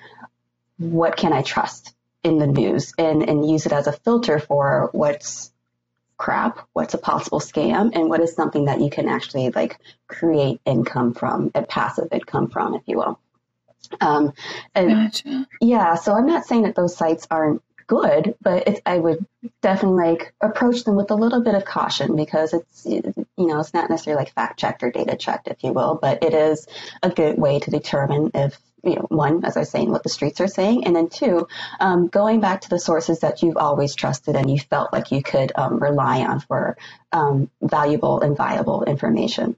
what 0.77 1.17
can 1.17 1.33
I 1.33 1.41
trust 1.41 1.93
in 2.23 2.37
the 2.37 2.47
news 2.47 2.93
and, 2.97 3.27
and 3.27 3.47
use 3.47 3.65
it 3.65 3.73
as 3.73 3.87
a 3.87 3.91
filter 3.91 4.39
for 4.39 4.89
what's 4.93 5.51
crap, 6.17 6.67
what's 6.73 6.93
a 6.93 6.97
possible 6.97 7.39
scam, 7.39 7.95
and 7.95 8.09
what 8.09 8.21
is 8.21 8.35
something 8.35 8.65
that 8.65 8.81
you 8.81 8.89
can 8.89 9.07
actually 9.07 9.49
like 9.51 9.79
create 10.07 10.61
income 10.65 11.13
from, 11.13 11.51
a 11.55 11.63
passive 11.63 12.07
income 12.11 12.49
from, 12.49 12.75
if 12.75 12.83
you 12.85 12.97
will. 12.97 13.19
Um, 14.01 14.33
and 14.73 14.89
gotcha. 14.89 15.47
yeah, 15.61 15.95
so 15.95 16.13
I'm 16.13 16.25
not 16.25 16.45
saying 16.45 16.63
that 16.63 16.75
those 16.75 16.95
sites 16.95 17.27
aren't 17.29 17.61
good, 17.87 18.35
but 18.41 18.67
it's 18.67 18.81
I 18.85 18.97
would 18.97 19.25
definitely 19.61 20.15
like 20.15 20.33
approach 20.41 20.83
them 20.83 20.95
with 20.95 21.11
a 21.11 21.15
little 21.15 21.41
bit 21.41 21.55
of 21.55 21.65
caution 21.65 22.15
because 22.15 22.53
it's 22.53 22.85
you 22.85 23.13
know 23.37 23.59
it's 23.59 23.73
not 23.73 23.89
necessarily 23.89 24.21
like 24.23 24.33
fact 24.33 24.59
checked 24.59 24.83
or 24.83 24.91
data 24.91 25.15
checked, 25.15 25.47
if 25.47 25.63
you 25.63 25.73
will, 25.73 25.99
but 26.01 26.23
it 26.23 26.33
is 26.33 26.67
a 27.03 27.09
good 27.09 27.37
way 27.37 27.59
to 27.59 27.71
determine 27.71 28.31
if 28.33 28.57
you 28.85 28.95
know 28.95 29.07
one, 29.09 29.43
as 29.43 29.57
I 29.57 29.61
was 29.61 29.69
saying, 29.69 29.91
what 29.91 30.03
the 30.03 30.09
streets 30.09 30.39
are 30.41 30.47
saying, 30.47 30.85
and 30.85 30.95
then 30.95 31.09
two, 31.09 31.47
um, 31.79 32.07
going 32.07 32.39
back 32.39 32.61
to 32.61 32.69
the 32.69 32.79
sources 32.79 33.19
that 33.19 33.41
you've 33.41 33.57
always 33.57 33.95
trusted 33.95 34.35
and 34.35 34.49
you 34.49 34.59
felt 34.59 34.93
like 34.93 35.11
you 35.11 35.23
could 35.23 35.51
um, 35.55 35.79
rely 35.79 36.23
on 36.23 36.39
for 36.39 36.77
um, 37.11 37.49
valuable 37.61 38.21
and 38.21 38.37
viable 38.37 38.83
information. 38.83 39.55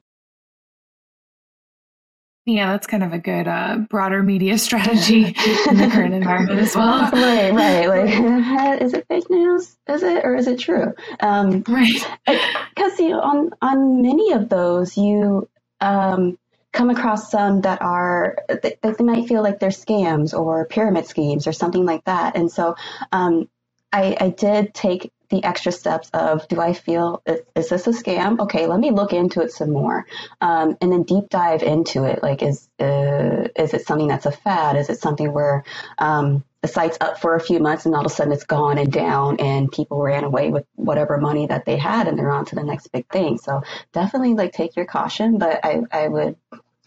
Yeah, 2.47 2.71
that's 2.71 2.87
kind 2.87 3.03
of 3.03 3.11
a 3.11 3.17
good 3.17 3.45
uh, 3.45 3.79
broader 3.89 4.23
media 4.23 4.57
strategy 4.57 5.25
in 5.25 5.77
the 5.77 5.89
current 5.91 6.13
environment 6.13 6.61
as 6.61 6.73
well. 6.77 7.11
Right, 7.11 7.51
right. 7.51 7.89
Like, 7.89 8.81
is 8.81 8.93
it 8.93 9.05
fake 9.09 9.29
news? 9.29 9.75
Is 9.89 10.01
it, 10.01 10.23
or 10.23 10.33
is 10.33 10.47
it 10.47 10.57
true? 10.57 10.93
Um, 11.19 11.63
right. 11.67 12.17
Because 12.73 12.99
you 12.99 13.09
know, 13.09 13.19
on 13.19 13.49
on 13.61 14.01
many 14.03 14.31
of 14.33 14.49
those, 14.49 14.95
you 14.95 15.49
um, 15.81 16.37
come 16.77 16.89
across 16.89 17.31
some 17.31 17.61
that 17.61 17.81
are 17.81 18.37
they, 18.61 18.77
they, 18.81 19.03
might 19.03 19.27
feel 19.27 19.41
like 19.41 19.59
they're 19.59 19.69
scams 19.69 20.37
or 20.37 20.65
pyramid 20.65 21.07
schemes 21.07 21.47
or 21.47 21.53
something 21.53 21.85
like 21.85 22.03
that. 22.05 22.37
And 22.37 22.51
so, 22.51 22.75
um, 23.11 23.49
I, 23.91 24.17
I 24.19 24.29
did 24.29 24.73
take 24.73 25.11
the 25.29 25.43
extra 25.43 25.71
steps 25.71 26.09
of 26.13 26.47
do 26.47 26.59
I 26.59 26.73
feel 26.73 27.21
is, 27.25 27.41
is, 27.55 27.69
this 27.69 27.87
a 27.87 27.89
scam? 27.91 28.39
Okay, 28.39 28.65
let 28.67 28.79
me 28.79 28.91
look 28.91 29.11
into 29.11 29.41
it 29.41 29.51
some 29.51 29.71
more, 29.71 30.05
um, 30.39 30.77
and 30.79 30.91
then 30.91 31.03
deep 31.03 31.29
dive 31.29 31.63
into 31.63 32.05
it. 32.05 32.23
Like, 32.23 32.41
is 32.41 32.69
uh, 32.79 33.47
is 33.55 33.73
it 33.73 33.85
something 33.85 34.07
that's 34.07 34.25
a 34.25 34.31
fad? 34.31 34.77
Is 34.77 34.89
it 34.89 34.99
something 34.99 35.31
where 35.33 35.63
um, 35.97 36.43
the 36.61 36.67
site's 36.67 36.97
up 37.01 37.19
for 37.19 37.35
a 37.35 37.41
few 37.41 37.59
months 37.59 37.85
and 37.85 37.93
all 37.93 38.01
of 38.01 38.11
a 38.11 38.13
sudden 38.13 38.31
it's 38.31 38.45
gone 38.45 38.77
and 38.77 38.91
down, 38.91 39.37
and 39.39 39.71
people 39.71 40.01
ran 40.01 40.23
away 40.23 40.49
with 40.49 40.65
whatever 40.75 41.17
money 41.17 41.47
that 41.47 41.65
they 41.65 41.77
had, 41.77 42.07
and 42.07 42.17
they're 42.17 42.31
on 42.31 42.45
to 42.45 42.55
the 42.55 42.63
next 42.63 42.87
big 42.87 43.07
thing. 43.09 43.37
So 43.37 43.61
definitely 43.91 44.33
like 44.33 44.53
take 44.53 44.75
your 44.75 44.85
caution, 44.85 45.37
but 45.37 45.59
I 45.63 45.81
I 45.91 46.07
would 46.07 46.37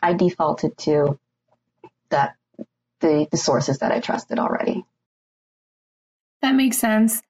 I 0.03 0.15
defaulted 0.15 0.77
to 0.79 1.19
that 2.11 2.37
the 3.01 3.27
the 3.31 3.37
sources 3.37 3.79
that 3.79 3.93
I 3.93 4.01
trusted 4.01 4.39
already. 4.39 4.85
That 6.43 6.55
makes 6.55 6.79
sense. 6.79 7.23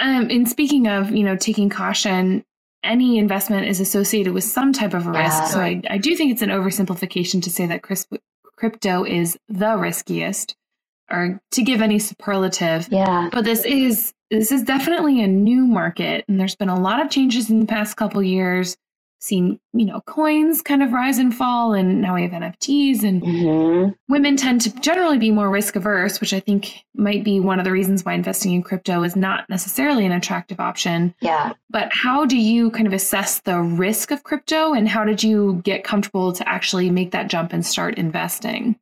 Um, 0.00 0.28
and 0.30 0.48
speaking 0.48 0.88
of, 0.88 1.10
you 1.10 1.22
know, 1.22 1.36
taking 1.36 1.68
caution, 1.68 2.44
any 2.82 3.18
investment 3.18 3.66
is 3.66 3.80
associated 3.80 4.32
with 4.32 4.44
some 4.44 4.72
type 4.72 4.94
of 4.94 5.06
a 5.06 5.10
risk. 5.10 5.20
Yeah. 5.20 5.46
So 5.46 5.60
I, 5.60 5.82
I 5.88 5.98
do 5.98 6.14
think 6.16 6.32
it's 6.32 6.42
an 6.42 6.50
oversimplification 6.50 7.42
to 7.42 7.50
say 7.50 7.66
that 7.66 7.82
crypto 8.56 9.04
is 9.04 9.38
the 9.48 9.76
riskiest 9.76 10.56
or 11.10 11.40
to 11.52 11.62
give 11.62 11.82
any 11.82 11.98
superlative. 11.98 12.88
Yeah. 12.90 13.28
But 13.32 13.44
this 13.44 13.64
is 13.64 14.12
this 14.30 14.50
is 14.50 14.62
definitely 14.62 15.22
a 15.22 15.28
new 15.28 15.66
market 15.66 16.24
and 16.28 16.40
there's 16.40 16.56
been 16.56 16.68
a 16.68 16.80
lot 16.80 17.00
of 17.00 17.10
changes 17.10 17.50
in 17.50 17.60
the 17.60 17.66
past 17.66 17.96
couple 17.96 18.22
years 18.22 18.76
seen, 19.24 19.58
you 19.72 19.86
know, 19.86 20.00
coins 20.02 20.62
kind 20.62 20.82
of 20.82 20.92
rise 20.92 21.18
and 21.18 21.34
fall, 21.34 21.72
and 21.72 22.00
now 22.00 22.14
we 22.14 22.22
have 22.22 22.30
NFTs. 22.30 23.02
And 23.02 23.22
mm-hmm. 23.22 23.90
women 24.08 24.36
tend 24.36 24.60
to 24.62 24.74
generally 24.80 25.18
be 25.18 25.30
more 25.30 25.50
risk 25.50 25.76
averse, 25.76 26.20
which 26.20 26.34
I 26.34 26.40
think 26.40 26.84
might 26.94 27.24
be 27.24 27.40
one 27.40 27.58
of 27.58 27.64
the 27.64 27.72
reasons 27.72 28.04
why 28.04 28.14
investing 28.14 28.52
in 28.52 28.62
crypto 28.62 29.02
is 29.02 29.16
not 29.16 29.48
necessarily 29.48 30.06
an 30.06 30.12
attractive 30.12 30.60
option. 30.60 31.14
Yeah. 31.20 31.54
But 31.70 31.92
how 31.92 32.26
do 32.26 32.36
you 32.36 32.70
kind 32.70 32.86
of 32.86 32.92
assess 32.92 33.40
the 33.40 33.60
risk 33.60 34.10
of 34.10 34.22
crypto, 34.22 34.72
and 34.74 34.88
how 34.88 35.04
did 35.04 35.22
you 35.22 35.60
get 35.64 35.84
comfortable 35.84 36.32
to 36.32 36.48
actually 36.48 36.90
make 36.90 37.12
that 37.12 37.28
jump 37.28 37.52
and 37.52 37.64
start 37.64 37.96
investing? 37.96 38.78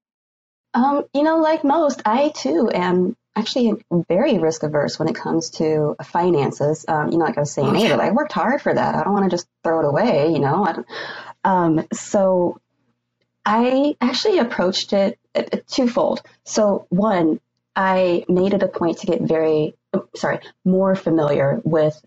Um, 0.74 1.04
you 1.14 1.22
know, 1.22 1.38
like 1.38 1.64
most, 1.64 2.02
I 2.06 2.30
too 2.30 2.70
am 2.72 3.16
actually 3.34 3.72
very 4.08 4.38
risk 4.38 4.62
averse 4.62 4.98
when 4.98 5.08
it 5.08 5.14
comes 5.14 5.50
to 5.50 5.96
finances. 6.04 6.84
Um, 6.86 7.10
you 7.10 7.18
know, 7.18 7.24
like 7.24 7.36
I 7.36 7.40
was 7.40 7.52
saying, 7.52 7.74
hey, 7.74 7.92
I 7.92 8.10
worked 8.10 8.32
hard 8.32 8.60
for 8.60 8.74
that. 8.74 8.94
I 8.94 9.04
don't 9.04 9.12
want 9.12 9.24
to 9.24 9.30
just 9.30 9.46
throw 9.64 9.80
it 9.80 9.86
away, 9.86 10.32
you 10.32 10.38
know. 10.38 10.84
Um, 11.44 11.86
so 11.92 12.60
I 13.44 13.96
actually 14.00 14.38
approached 14.38 14.92
it 14.92 15.18
uh, 15.34 15.44
uh, 15.52 15.56
twofold. 15.66 16.22
So 16.44 16.86
one, 16.90 17.40
I 17.74 18.24
made 18.28 18.54
it 18.54 18.62
a 18.62 18.68
point 18.68 18.98
to 18.98 19.06
get 19.06 19.22
very, 19.22 19.74
sorry, 20.14 20.40
more 20.64 20.94
familiar 20.94 21.60
with 21.64 22.00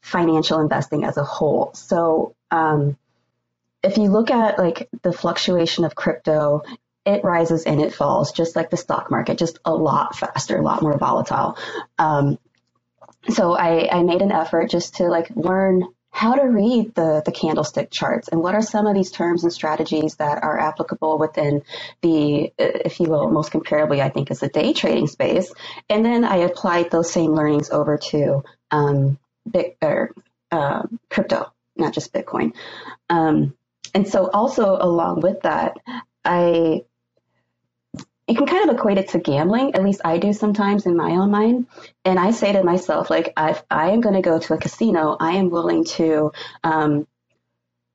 financial 0.00 0.60
investing 0.60 1.04
as 1.04 1.16
a 1.18 1.24
whole. 1.24 1.72
So 1.74 2.34
um, 2.50 2.96
if 3.82 3.98
you 3.98 4.04
look 4.04 4.30
at 4.30 4.58
like 4.58 4.88
the 5.02 5.12
fluctuation 5.12 5.84
of 5.84 5.94
crypto 5.94 6.62
it 7.10 7.24
rises 7.24 7.64
and 7.64 7.80
it 7.80 7.94
falls, 7.94 8.32
just 8.32 8.56
like 8.56 8.70
the 8.70 8.76
stock 8.76 9.10
market, 9.10 9.38
just 9.38 9.58
a 9.64 9.74
lot 9.74 10.16
faster, 10.16 10.56
a 10.56 10.62
lot 10.62 10.82
more 10.82 10.96
volatile. 10.98 11.56
Um, 11.98 12.38
so 13.28 13.52
I, 13.52 13.88
I 13.98 14.02
made 14.02 14.22
an 14.22 14.32
effort 14.32 14.70
just 14.70 14.96
to 14.96 15.04
like 15.04 15.30
learn 15.34 15.86
how 16.12 16.34
to 16.34 16.42
read 16.42 16.94
the, 16.94 17.22
the 17.24 17.30
candlestick 17.30 17.90
charts 17.90 18.28
and 18.28 18.42
what 18.42 18.54
are 18.54 18.62
some 18.62 18.86
of 18.86 18.94
these 18.94 19.12
terms 19.12 19.44
and 19.44 19.52
strategies 19.52 20.16
that 20.16 20.42
are 20.42 20.58
applicable 20.58 21.18
within 21.18 21.62
the, 22.02 22.52
if 22.58 22.98
you 22.98 23.08
will, 23.08 23.30
most 23.30 23.52
comparably, 23.52 24.00
I 24.00 24.08
think, 24.08 24.30
is 24.30 24.40
the 24.40 24.48
day 24.48 24.72
trading 24.72 25.06
space. 25.06 25.52
And 25.88 26.04
then 26.04 26.24
I 26.24 26.38
applied 26.38 26.90
those 26.90 27.12
same 27.12 27.32
learnings 27.32 27.70
over 27.70 27.96
to 28.10 28.42
um, 28.72 29.18
big, 29.48 29.76
or, 29.80 30.12
uh, 30.50 30.82
crypto, 31.10 31.52
not 31.76 31.94
just 31.94 32.12
Bitcoin. 32.12 32.54
Um, 33.08 33.54
and 33.94 34.08
so 34.08 34.28
also 34.30 34.76
along 34.80 35.20
with 35.20 35.42
that, 35.42 35.76
I 36.24 36.84
you 38.30 38.36
can 38.36 38.46
kind 38.46 38.70
of 38.70 38.76
equate 38.76 38.96
it 38.96 39.08
to 39.08 39.18
gambling. 39.18 39.74
At 39.74 39.82
least 39.82 40.02
I 40.04 40.18
do 40.18 40.32
sometimes 40.32 40.86
in 40.86 40.96
my 40.96 41.10
own 41.10 41.32
mind. 41.32 41.66
And 42.04 42.18
I 42.18 42.30
say 42.30 42.52
to 42.52 42.62
myself, 42.62 43.10
like, 43.10 43.32
if 43.36 43.62
I 43.70 43.90
am 43.90 44.00
going 44.00 44.14
to 44.14 44.22
go 44.22 44.38
to 44.38 44.54
a 44.54 44.58
casino, 44.58 45.16
I 45.18 45.32
am 45.32 45.50
willing 45.50 45.84
to 45.96 46.30
um, 46.62 47.08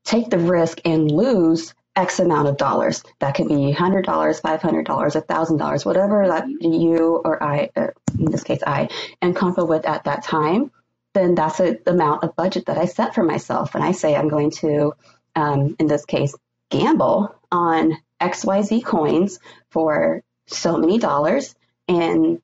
take 0.03 0.29
the 0.29 0.37
risk 0.37 0.81
and 0.83 1.09
lose 1.09 1.73
X 1.95 2.19
amount 2.19 2.49
of 2.49 2.57
dollars. 2.57 3.01
That 3.19 3.35
could 3.35 3.47
be 3.47 3.73
$100, 3.73 4.03
$500, 4.03 4.85
$1,000, 4.85 5.85
whatever 5.85 6.27
that 6.27 6.49
you 6.49 7.21
or 7.23 7.41
I, 7.41 7.69
uh, 7.73 7.87
in 8.19 8.29
this 8.29 8.43
case, 8.43 8.61
I 8.67 8.89
am 9.21 9.33
comfortable 9.33 9.69
with 9.69 9.85
at 9.85 10.03
that 10.03 10.23
time. 10.23 10.71
Then 11.13 11.35
that's 11.35 11.59
the 11.59 11.79
amount 11.87 12.25
of 12.25 12.35
budget 12.35 12.65
that 12.65 12.77
I 12.77 12.87
set 12.87 13.15
for 13.15 13.23
myself. 13.23 13.73
And 13.73 13.83
I 13.83 13.93
say 13.93 14.13
I'm 14.13 14.27
going 14.27 14.51
to, 14.51 14.93
um, 15.33 15.77
in 15.79 15.87
this 15.87 16.03
case, 16.03 16.35
gamble 16.69 17.33
on 17.53 17.97
XYZ 18.21 18.83
coins 18.83 19.39
for 19.69 20.23
so 20.47 20.77
many 20.77 20.97
dollars. 20.97 21.55
And 21.87 22.41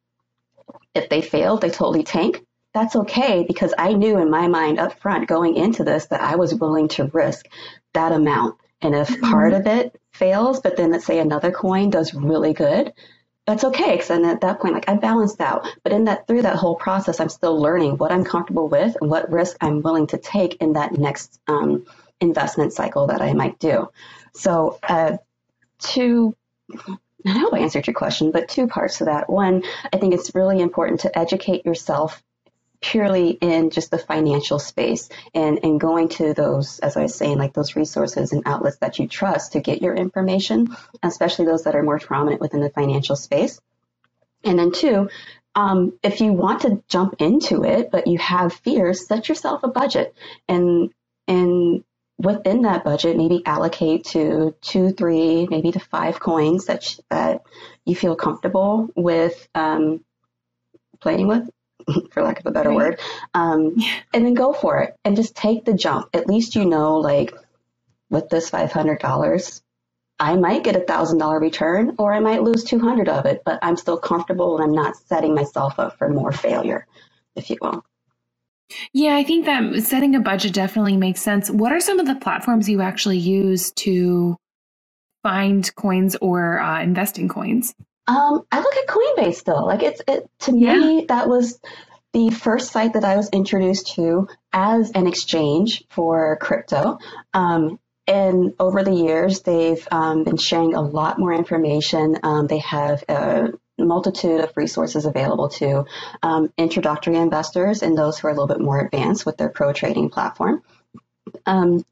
if 0.94 1.10
they 1.10 1.22
fail, 1.22 1.58
they 1.58 1.70
totally 1.70 2.04
tank. 2.04 2.46
That's 2.74 2.96
okay 2.96 3.44
because 3.48 3.74
I 3.78 3.94
knew 3.94 4.18
in 4.18 4.30
my 4.30 4.48
mind 4.48 4.80
up 4.80 5.00
front 5.00 5.28
going 5.28 5.56
into 5.56 5.84
this 5.84 6.08
that 6.08 6.22
I 6.22 6.36
was 6.36 6.56
willing 6.56 6.88
to 6.90 7.10
risk 7.13 7.48
that 7.94 8.12
amount. 8.12 8.58
And 8.82 8.96
if 8.96 9.10
mm-hmm. 9.10 9.32
part 9.32 9.54
of 9.54 9.68
it 9.68 10.00
fails, 10.12 10.62
but 10.62 10.78
then 10.78 10.92
let's 10.92 11.06
say 11.06 11.20
another 11.20 11.51
coin 11.51 11.90
does 11.90 12.13
really 12.13 12.54
good, 12.54 12.94
that's 13.46 13.63
okay 13.63 13.92
because 13.92 14.08
then 14.08 14.25
at 14.25 14.42
that 14.42 14.60
point 14.60 14.74
like 14.74 14.88
i 14.88 14.96
balanced 14.96 15.42
out 15.42 15.68
but 15.84 15.92
in 15.92 16.06
that 16.06 16.28
through 16.28 16.42
that 16.42 16.56
whole 16.56 16.75
process 16.75 17.20
i'm 17.20 17.30
still 17.30 17.60
learning 17.60 17.98
what 17.98 18.12
i'm 18.12 18.24
comfortable 18.24 18.68
with 18.68 18.96
and 19.01 19.10
what 19.10 19.32
risk 19.32 19.58
i'm 19.62 19.82
willing 19.82 20.08
to 20.08 20.18
take 20.18 20.56
in 20.62 20.74
that 20.74 20.98
next 20.98 21.40
um, 21.48 21.86
investment 22.20 22.72
cycle 22.72 23.08
that 23.08 23.22
i 23.22 23.34
might 23.34 23.58
do 23.60 23.90
so 24.34 24.80
uh, 24.84 25.18
two 25.81 26.35
I 27.25 27.38
hope 27.38 27.53
I 27.53 27.59
answered 27.59 27.88
your 27.88 27.93
question, 27.93 28.31
but 28.31 28.50
two 28.50 28.67
parts 28.67 28.97
to 28.97 29.05
that. 29.05 29.29
One, 29.29 29.63
I 29.93 29.97
think 29.97 30.13
it's 30.13 30.33
really 30.33 30.59
important 30.59 31.01
to 31.01 31.17
educate 31.17 31.65
yourself 31.65 32.23
purely 32.81 33.29
in 33.29 33.69
just 33.69 33.91
the 33.91 33.97
financial 34.00 34.57
space 34.57 35.07
and, 35.35 35.59
and 35.63 35.79
going 35.79 36.09
to 36.09 36.33
those, 36.33 36.79
as 36.79 36.97
I 36.97 37.03
was 37.03 37.13
saying, 37.13 37.38
like 37.38 37.53
those 37.53 37.75
resources 37.75 38.31
and 38.31 38.41
outlets 38.47 38.77
that 38.77 38.97
you 38.97 39.07
trust 39.07 39.51
to 39.51 39.59
get 39.59 39.83
your 39.83 39.93
information, 39.93 40.75
especially 41.03 41.45
those 41.45 41.65
that 41.65 41.75
are 41.75 41.83
more 41.83 42.00
prominent 42.00 42.41
within 42.41 42.61
the 42.61 42.71
financial 42.71 43.15
space. 43.15 43.61
And 44.43 44.57
then 44.57 44.71
two, 44.71 45.09
um, 45.53 45.93
if 46.01 46.21
you 46.21 46.33
want 46.33 46.61
to 46.61 46.81
jump 46.88 47.15
into 47.19 47.63
it, 47.63 47.91
but 47.91 48.07
you 48.07 48.17
have 48.17 48.53
fears, 48.53 49.05
set 49.05 49.29
yourself 49.29 49.63
a 49.63 49.67
budget 49.67 50.15
and 50.47 50.91
and 51.27 51.83
within 52.22 52.63
that 52.63 52.84
budget, 52.84 53.18
maybe 53.18 53.46
allocate 53.46 54.06
to 54.06 54.56
two, 54.62 54.92
three, 54.92 55.48
maybe 55.50 55.72
to 55.72 55.80
five 55.80 56.20
coins 56.20 56.66
that 56.66 56.96
that 57.10 57.42
you 57.86 57.96
feel 57.96 58.16
comfortable 58.16 58.90
with 58.96 59.48
um, 59.56 60.04
playing 61.00 61.28
with, 61.28 61.50
for 62.12 62.24
lack 62.24 62.40
of 62.40 62.46
a 62.46 62.51
better 62.51 62.70
right. 62.70 62.75
word, 62.75 63.00
um, 63.34 63.74
yeah. 63.78 64.00
and 64.13 64.25
then 64.25 64.34
go 64.34 64.54
for 64.54 64.80
it 64.80 64.96
and 65.04 65.16
just 65.16 65.36
take 65.36 65.66
the 65.66 65.74
jump. 65.74 66.10
At 66.13 66.28
least 66.28 66.56
you 66.56 66.66
know, 66.66 66.98
like 66.98 67.34
with 68.10 68.30
this 68.30 68.50
five 68.50 68.72
hundred 68.72 69.00
dollars, 69.00 69.62
I 70.20 70.36
might 70.36 70.63
get 70.63 70.75
a 70.75 70.82
thousand 70.82 71.18
dollar 71.18 71.40
return, 71.40 71.96
or 71.98 72.13
I 72.13 72.20
might 72.20 72.44
lose 72.44 72.63
two 72.63 72.80
hundred 72.80 73.10
of 73.10 73.25
it, 73.25 73.42
but 73.46 73.60
I'm 73.62 73.78
still 73.78 73.98
comfortable 73.98 74.56
and 74.56 74.63
I'm 74.63 74.75
not 74.75 74.96
setting 74.96 75.34
myself 75.34 75.80
up 75.80 75.98
for 75.98 76.10
more 76.10 76.32
failure, 76.32 76.88
if 77.36 77.50
you 77.50 77.58
will. 77.62 77.84
Yeah, 78.94 79.16
I 79.16 79.24
think 79.24 79.46
that 79.46 79.84
setting 79.84 80.16
a 80.16 80.20
budget 80.20 80.54
definitely 80.54 80.98
makes 80.98 81.22
sense. 81.22 81.50
What 81.50 81.72
are 81.72 81.80
some 81.80 82.00
of 82.00 82.08
the 82.08 82.16
platforms 82.16 82.70
you 82.70 82.82
actually 82.82 83.18
use 83.18 83.72
to 83.74 84.38
find 85.24 85.70
coins 85.75 86.16
or 86.22 86.60
uh, 86.60 86.82
invest 86.82 87.18
in 87.18 87.30
coins? 87.30 87.74
Um, 88.08 88.42
I 88.51 88.60
look 88.60 88.75
at 88.75 88.88
Coinbase 88.88 89.36
still. 89.36 89.66
Like 89.66 89.84
it's 89.84 90.01
it 90.08 90.30
to 90.42 90.51
me 90.51 91.06
that 91.08 91.30
was 91.30 91.60
the 92.13 92.30
first 92.30 92.72
site 92.72 92.94
that 92.94 93.06
I 93.06 93.16
was 93.16 93.30
introduced 93.30 93.96
to 93.96 94.28
as 94.51 94.92
an 94.92 95.08
exchange 95.08 95.84
for 95.90 96.38
crypto. 96.38 96.98
Um, 97.34 97.80
and 98.08 98.54
over 98.60 98.84
the 98.84 98.94
years, 98.94 99.42
they've 99.42 99.88
um, 99.92 100.24
been 100.24 100.38
sharing 100.38 100.74
a 100.74 100.82
lot 100.82 101.20
more 101.20 101.34
information. 101.34 102.18
Um, 102.24 102.48
they 102.48 102.58
have 102.60 103.04
a 103.08 103.50
multitude 103.88 104.41
of 104.41 104.55
resources 104.55 105.05
available 105.05 105.50
to 105.50 105.85
um, 106.23 106.51
introductory 106.57 107.15
investors 107.15 107.81
and 107.81 107.97
those 107.97 108.19
who 108.19 108.27
are 108.27 108.31
a 108.31 108.33
little 108.33 108.47
bit 108.47 108.59
more 108.59 108.79
advanced 108.79 109.25
with 109.25 109.38
their 109.38 109.50
pro 109.50 109.73
trading 109.73 110.09
platform. 110.09 110.61
Um, 111.45 111.85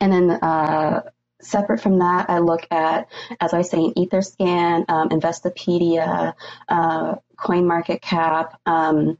and 0.00 0.12
then 0.12 0.30
uh, 0.30 1.02
separate 1.40 1.80
from 1.80 1.98
that, 1.98 2.30
I 2.30 2.38
look 2.38 2.66
at, 2.70 3.08
as 3.40 3.52
I 3.52 3.62
say, 3.62 3.92
Etherscan, 3.96 4.84
um, 4.88 5.08
Investopedia, 5.10 6.34
uh, 6.68 7.14
CoinMarketCap. 7.36 8.54
Um, 8.66 9.18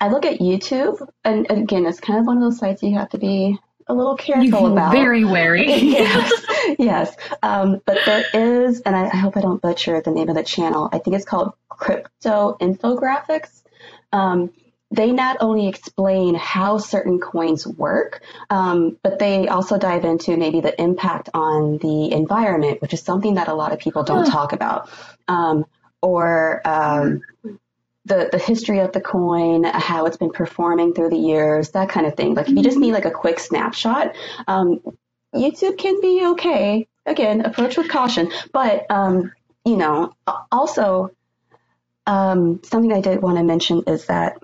I 0.00 0.08
look 0.08 0.26
at 0.26 0.40
YouTube, 0.40 1.06
and 1.24 1.50
again, 1.50 1.86
it's 1.86 2.00
kind 2.00 2.18
of 2.18 2.26
one 2.26 2.36
of 2.36 2.42
those 2.42 2.58
sites 2.58 2.82
you 2.82 2.98
have 2.98 3.10
to 3.10 3.18
be 3.18 3.58
a 3.90 3.94
little 3.94 4.16
careful 4.16 4.72
about. 4.72 4.92
Very 4.92 5.24
wary. 5.24 5.66
yes, 5.72 6.46
yes. 6.78 7.16
Um, 7.42 7.80
but 7.84 7.98
there 8.06 8.24
is, 8.32 8.80
and 8.80 8.94
I, 8.94 9.06
I, 9.06 9.16
hope 9.16 9.36
I 9.36 9.40
don't 9.40 9.60
butcher 9.60 10.00
the 10.00 10.10
name 10.10 10.28
of 10.28 10.36
the 10.36 10.44
channel. 10.44 10.88
I 10.92 10.98
think 10.98 11.16
it's 11.16 11.24
called 11.24 11.54
Crypto 11.68 12.56
Infographics. 12.60 13.62
Um, 14.12 14.52
they 14.92 15.12
not 15.12 15.36
only 15.40 15.68
explain 15.68 16.34
how 16.34 16.78
certain 16.78 17.20
coins 17.20 17.66
work, 17.66 18.22
um, 18.48 18.98
but 19.02 19.18
they 19.18 19.46
also 19.46 19.78
dive 19.78 20.04
into 20.04 20.36
maybe 20.36 20.60
the 20.60 20.80
impact 20.80 21.28
on 21.32 21.78
the 21.78 22.12
environment, 22.12 22.82
which 22.82 22.92
is 22.92 23.00
something 23.00 23.34
that 23.34 23.48
a 23.48 23.54
lot 23.54 23.72
of 23.72 23.78
people 23.78 24.02
don't 24.02 24.26
huh. 24.26 24.32
talk 24.32 24.52
about. 24.52 24.90
Um, 25.28 25.64
or 26.02 26.60
um, 26.64 27.22
the, 28.06 28.28
the 28.32 28.38
history 28.38 28.80
of 28.80 28.92
the 28.92 29.00
coin, 29.00 29.64
how 29.64 30.06
it's 30.06 30.16
been 30.16 30.30
performing 30.30 30.94
through 30.94 31.10
the 31.10 31.16
years, 31.16 31.70
that 31.70 31.88
kind 31.88 32.06
of 32.06 32.16
thing. 32.16 32.34
Like 32.34 32.48
if 32.48 32.56
you 32.56 32.62
just 32.62 32.78
need 32.78 32.92
like 32.92 33.04
a 33.04 33.10
quick 33.10 33.38
snapshot, 33.38 34.16
um, 34.46 34.80
YouTube 35.34 35.78
can 35.78 36.00
be 36.00 36.26
okay. 36.32 36.88
Again, 37.06 37.40
approach 37.42 37.76
with 37.76 37.88
caution, 37.88 38.30
but 38.52 38.86
um, 38.90 39.32
you 39.64 39.76
know, 39.76 40.14
also 40.52 41.10
um, 42.06 42.60
something 42.64 42.92
I 42.92 43.00
did 43.00 43.22
want 43.22 43.38
to 43.38 43.44
mention 43.44 43.84
is 43.86 44.06
that 44.06 44.36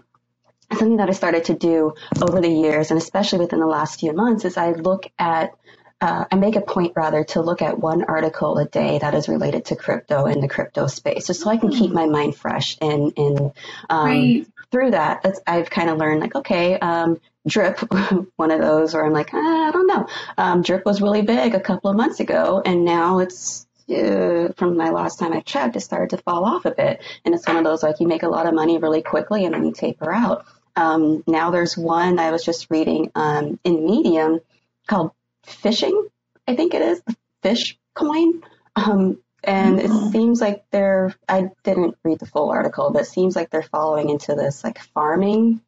something 0.72 0.96
that 0.96 1.08
I 1.08 1.12
started 1.12 1.44
to 1.44 1.54
do 1.54 1.94
over 2.20 2.40
the 2.40 2.48
years, 2.48 2.90
and 2.90 2.98
especially 2.98 3.40
within 3.40 3.60
the 3.60 3.66
last 3.66 4.00
few 4.00 4.12
months, 4.12 4.44
is 4.44 4.56
I 4.56 4.72
look 4.72 5.06
at 5.18 5.54
uh, 6.00 6.24
I 6.30 6.36
make 6.36 6.56
a 6.56 6.60
point 6.60 6.92
rather 6.94 7.24
to 7.24 7.40
look 7.40 7.62
at 7.62 7.78
one 7.78 8.04
article 8.04 8.58
a 8.58 8.66
day 8.66 8.98
that 8.98 9.14
is 9.14 9.28
related 9.28 9.66
to 9.66 9.76
crypto 9.76 10.26
in 10.26 10.40
the 10.40 10.48
crypto 10.48 10.86
space, 10.88 11.28
just 11.28 11.40
so 11.40 11.50
I 11.50 11.56
can 11.56 11.70
keep 11.70 11.90
my 11.90 12.06
mind 12.06 12.36
fresh. 12.36 12.76
And, 12.80 13.12
and 13.16 13.52
um, 13.88 14.06
right. 14.06 14.46
through 14.70 14.90
that, 14.90 15.24
I've 15.46 15.70
kind 15.70 15.88
of 15.88 15.96
learned 15.96 16.20
like, 16.20 16.34
okay, 16.34 16.78
um, 16.78 17.20
Drip, 17.46 17.78
one 18.36 18.50
of 18.50 18.60
those 18.60 18.92
where 18.92 19.06
I'm 19.06 19.12
like, 19.12 19.32
ah, 19.32 19.68
I 19.68 19.70
don't 19.70 19.86
know. 19.86 20.06
Um, 20.36 20.62
Drip 20.62 20.84
was 20.84 21.00
really 21.00 21.22
big 21.22 21.54
a 21.54 21.60
couple 21.60 21.90
of 21.90 21.96
months 21.96 22.20
ago, 22.20 22.60
and 22.64 22.84
now 22.84 23.20
it's 23.20 23.66
uh, 23.88 24.52
from 24.56 24.76
my 24.76 24.90
last 24.90 25.18
time 25.18 25.32
I 25.32 25.40
checked, 25.40 25.76
it 25.76 25.80
started 25.80 26.10
to 26.10 26.22
fall 26.22 26.44
off 26.44 26.64
a 26.66 26.72
bit. 26.72 27.00
And 27.24 27.34
it's 27.34 27.46
one 27.46 27.56
of 27.56 27.64
those 27.64 27.82
like 27.82 28.00
you 28.00 28.08
make 28.08 28.24
a 28.24 28.28
lot 28.28 28.46
of 28.46 28.54
money 28.54 28.78
really 28.78 29.02
quickly 29.02 29.44
and 29.44 29.54
then 29.54 29.64
you 29.64 29.72
taper 29.72 30.12
out. 30.12 30.44
Um, 30.74 31.22
now 31.26 31.52
there's 31.52 31.76
one 31.76 32.18
I 32.18 32.32
was 32.32 32.44
just 32.44 32.66
reading 32.68 33.10
um, 33.14 33.58
in 33.64 33.86
Medium 33.86 34.40
called 34.88 35.12
fishing, 35.46 36.08
I 36.46 36.56
think 36.56 36.74
it 36.74 36.82
is, 36.82 37.02
the 37.02 37.16
fish 37.42 37.78
coin. 37.94 38.42
Um, 38.74 39.18
and 39.42 39.80
it 39.80 39.90
mm-hmm. 39.90 40.10
seems 40.10 40.40
like 40.40 40.64
they're, 40.70 41.14
I 41.28 41.50
didn't 41.62 41.96
read 42.02 42.18
the 42.18 42.26
full 42.26 42.50
article, 42.50 42.90
but 42.90 43.02
it 43.02 43.06
seems 43.06 43.36
like 43.36 43.50
they're 43.50 43.62
following 43.62 44.10
into 44.10 44.34
this 44.34 44.64
like 44.64 44.80
farming 44.80 45.60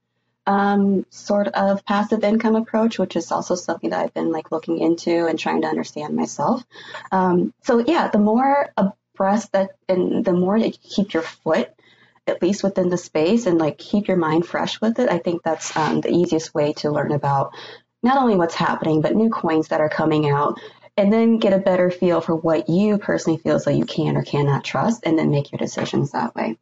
um, 0.48 1.04
sort 1.10 1.48
of 1.48 1.84
passive 1.84 2.24
income 2.24 2.56
approach, 2.56 2.98
which 2.98 3.16
is 3.16 3.30
also 3.30 3.54
something 3.54 3.90
that 3.90 4.00
I've 4.00 4.14
been 4.14 4.32
like 4.32 4.50
looking 4.50 4.78
into 4.78 5.26
and 5.26 5.38
trying 5.38 5.60
to 5.60 5.68
understand 5.68 6.16
myself. 6.16 6.64
Um, 7.12 7.52
so 7.64 7.80
yeah, 7.86 8.08
the 8.08 8.18
more 8.18 8.72
abreast 8.76 9.52
that, 9.52 9.72
and 9.88 10.24
the 10.24 10.32
more 10.32 10.58
that 10.58 10.66
you 10.66 10.78
keep 10.82 11.12
your 11.12 11.22
foot 11.22 11.70
at 12.26 12.42
least 12.42 12.62
within 12.62 12.88
the 12.88 12.98
space 12.98 13.46
and 13.46 13.58
like 13.58 13.78
keep 13.78 14.08
your 14.08 14.16
mind 14.16 14.46
fresh 14.46 14.80
with 14.80 14.98
it, 14.98 15.10
I 15.10 15.18
think 15.18 15.42
that's 15.42 15.76
um, 15.76 16.00
the 16.00 16.10
easiest 16.10 16.54
way 16.54 16.72
to 16.74 16.90
learn 16.90 17.12
about 17.12 17.54
not 18.02 18.18
only 18.18 18.36
what's 18.36 18.54
happening, 18.54 19.00
but 19.00 19.16
new 19.16 19.30
coins 19.30 19.68
that 19.68 19.80
are 19.80 19.88
coming 19.88 20.28
out, 20.28 20.58
and 20.96 21.12
then 21.12 21.38
get 21.38 21.52
a 21.52 21.58
better 21.58 21.90
feel 21.90 22.20
for 22.20 22.34
what 22.34 22.68
you 22.68 22.98
personally 22.98 23.38
feel 23.38 23.54
as 23.56 23.64
though 23.64 23.70
you 23.70 23.84
can 23.84 24.16
or 24.16 24.22
cannot 24.22 24.64
trust, 24.64 25.02
and 25.04 25.18
then 25.18 25.30
make 25.30 25.52
your 25.52 25.58
decisions 25.58 26.12
that 26.12 26.34
way. 26.34 26.58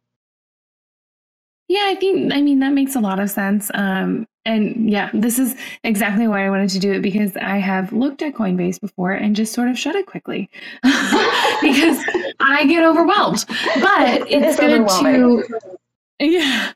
Yeah, 1.67 1.83
I 1.85 1.95
think, 1.95 2.31
I 2.31 2.41
mean, 2.41 2.59
that 2.59 2.71
makes 2.71 2.95
a 2.95 2.99
lot 3.01 3.19
of 3.19 3.29
sense. 3.29 3.69
Um, 3.73 4.25
and 4.45 4.89
yeah, 4.89 5.09
this 5.13 5.37
is 5.37 5.55
exactly 5.83 6.27
why 6.27 6.45
I 6.45 6.49
wanted 6.49 6.69
to 6.69 6.79
do 6.79 6.93
it 6.93 7.01
because 7.01 7.35
I 7.35 7.57
have 7.57 7.91
looked 7.91 8.21
at 8.21 8.33
Coinbase 8.33 8.79
before 8.79 9.11
and 9.11 9.35
just 9.35 9.51
sort 9.51 9.67
of 9.67 9.77
shut 9.77 9.95
it 9.95 10.05
quickly 10.05 10.49
because 10.81 12.01
I 12.39 12.65
get 12.67 12.85
overwhelmed. 12.85 13.43
But 13.81 14.21
it's, 14.31 14.57
it's 14.57 14.59
good 14.59 14.87
to 14.87 15.77
yeah. 16.19 16.73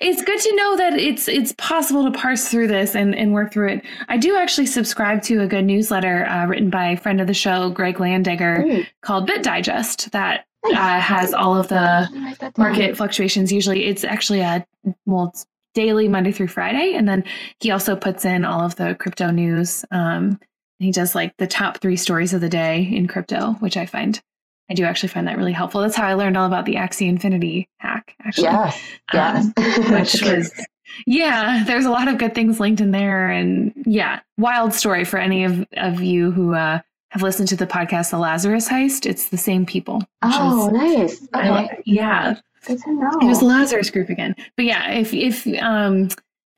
It's 0.00 0.22
good 0.22 0.40
to 0.40 0.56
know 0.56 0.76
that 0.76 0.94
it's 0.94 1.28
it's 1.28 1.52
possible 1.58 2.04
to 2.04 2.16
parse 2.16 2.48
through 2.48 2.68
this 2.68 2.94
and, 2.94 3.14
and 3.14 3.32
work 3.32 3.52
through 3.52 3.68
it. 3.68 3.84
I 4.08 4.16
do 4.16 4.36
actually 4.36 4.66
subscribe 4.66 5.22
to 5.24 5.40
a 5.42 5.46
good 5.46 5.64
newsletter 5.64 6.26
uh, 6.26 6.46
written 6.46 6.70
by 6.70 6.88
a 6.88 6.96
friend 6.96 7.20
of 7.20 7.26
the 7.26 7.34
show, 7.34 7.70
Greg 7.70 7.96
Landegger, 7.96 8.64
mm. 8.64 8.86
called 9.02 9.26
Bit 9.26 9.42
Digest 9.42 10.12
that 10.12 10.46
uh, 10.64 11.00
has 11.00 11.34
all 11.34 11.56
of 11.56 11.68
the 11.68 12.08
market 12.56 12.96
fluctuations. 12.96 13.52
Usually 13.52 13.86
it's 13.86 14.04
actually 14.04 14.40
a 14.40 14.66
well, 15.06 15.28
it's 15.28 15.46
daily 15.74 16.08
Monday 16.08 16.32
through 16.32 16.48
Friday. 16.48 16.94
And 16.94 17.08
then 17.08 17.24
he 17.60 17.70
also 17.70 17.96
puts 17.96 18.24
in 18.24 18.44
all 18.44 18.60
of 18.60 18.76
the 18.76 18.94
crypto 18.94 19.30
news. 19.30 19.84
Um, 19.90 20.38
he 20.78 20.90
does 20.90 21.14
like 21.14 21.36
the 21.36 21.46
top 21.46 21.78
three 21.78 21.96
stories 21.96 22.32
of 22.32 22.40
the 22.40 22.48
day 22.48 22.82
in 22.82 23.06
crypto, 23.06 23.52
which 23.54 23.76
I 23.76 23.86
find 23.86 24.20
I 24.70 24.74
do 24.74 24.84
actually 24.84 25.10
find 25.10 25.28
that 25.28 25.36
really 25.36 25.52
helpful. 25.52 25.80
That's 25.82 25.96
how 25.96 26.06
I 26.06 26.14
learned 26.14 26.36
all 26.36 26.46
about 26.46 26.64
the 26.64 26.76
Axie 26.76 27.08
Infinity 27.08 27.68
hack, 27.78 28.14
actually. 28.24 28.44
Yeah. 28.44 28.72
Yes. 29.12 29.44
Um, 29.44 29.92
which 29.92 30.22
was, 30.22 30.66
yeah, 31.06 31.64
there's 31.66 31.84
a 31.84 31.90
lot 31.90 32.08
of 32.08 32.18
good 32.18 32.34
things 32.34 32.60
linked 32.60 32.80
in 32.80 32.90
there. 32.90 33.28
And 33.28 33.72
yeah, 33.84 34.20
wild 34.38 34.72
story 34.72 35.04
for 35.04 35.18
any 35.18 35.44
of, 35.44 35.66
of 35.76 36.00
you 36.00 36.30
who 36.30 36.54
uh, 36.54 36.80
have 37.10 37.22
listened 37.22 37.48
to 37.48 37.56
the 37.56 37.66
podcast, 37.66 38.10
The 38.10 38.18
Lazarus 38.18 38.68
Heist. 38.68 39.04
It's 39.04 39.28
the 39.28 39.36
same 39.36 39.66
people. 39.66 40.02
Oh, 40.22 40.68
is, 40.68 40.72
nice. 40.72 41.28
Okay. 41.34 41.48
Uh, 41.48 41.68
yeah. 41.84 42.36
Good 42.66 42.80
to 42.80 42.92
know. 42.92 43.18
It 43.20 43.26
was 43.26 43.42
Lazarus 43.42 43.90
Group 43.90 44.08
again. 44.08 44.34
But 44.56 44.64
yeah, 44.64 44.92
if, 44.92 45.12
if, 45.12 45.46
um, 45.62 46.08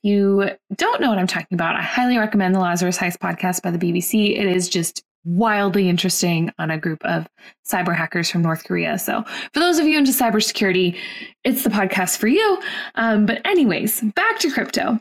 you 0.02 0.50
don't 0.76 1.00
know 1.00 1.08
what 1.08 1.18
I'm 1.18 1.26
talking 1.26 1.56
about, 1.56 1.74
I 1.74 1.82
highly 1.82 2.16
recommend 2.16 2.54
the 2.54 2.60
Lazarus 2.60 2.96
Heist 2.96 3.18
podcast 3.18 3.62
by 3.62 3.72
the 3.72 3.78
BBC. 3.78 4.38
It 4.38 4.46
is 4.46 4.68
just 4.68 5.02
wildly 5.26 5.88
interesting 5.88 6.52
on 6.58 6.70
a 6.70 6.78
group 6.78 7.04
of 7.04 7.28
cyber 7.66 7.94
hackers 7.94 8.30
from 8.30 8.42
North 8.42 8.64
Korea. 8.64 8.98
So, 8.98 9.24
for 9.52 9.60
those 9.60 9.78
of 9.78 9.86
you 9.86 9.98
into 9.98 10.12
cybersecurity, 10.12 10.96
it's 11.44 11.64
the 11.64 11.70
podcast 11.70 12.16
for 12.16 12.28
you. 12.28 12.62
Um, 12.94 13.26
but, 13.26 13.44
anyways, 13.44 14.00
back 14.14 14.38
to 14.38 14.50
crypto. 14.50 14.98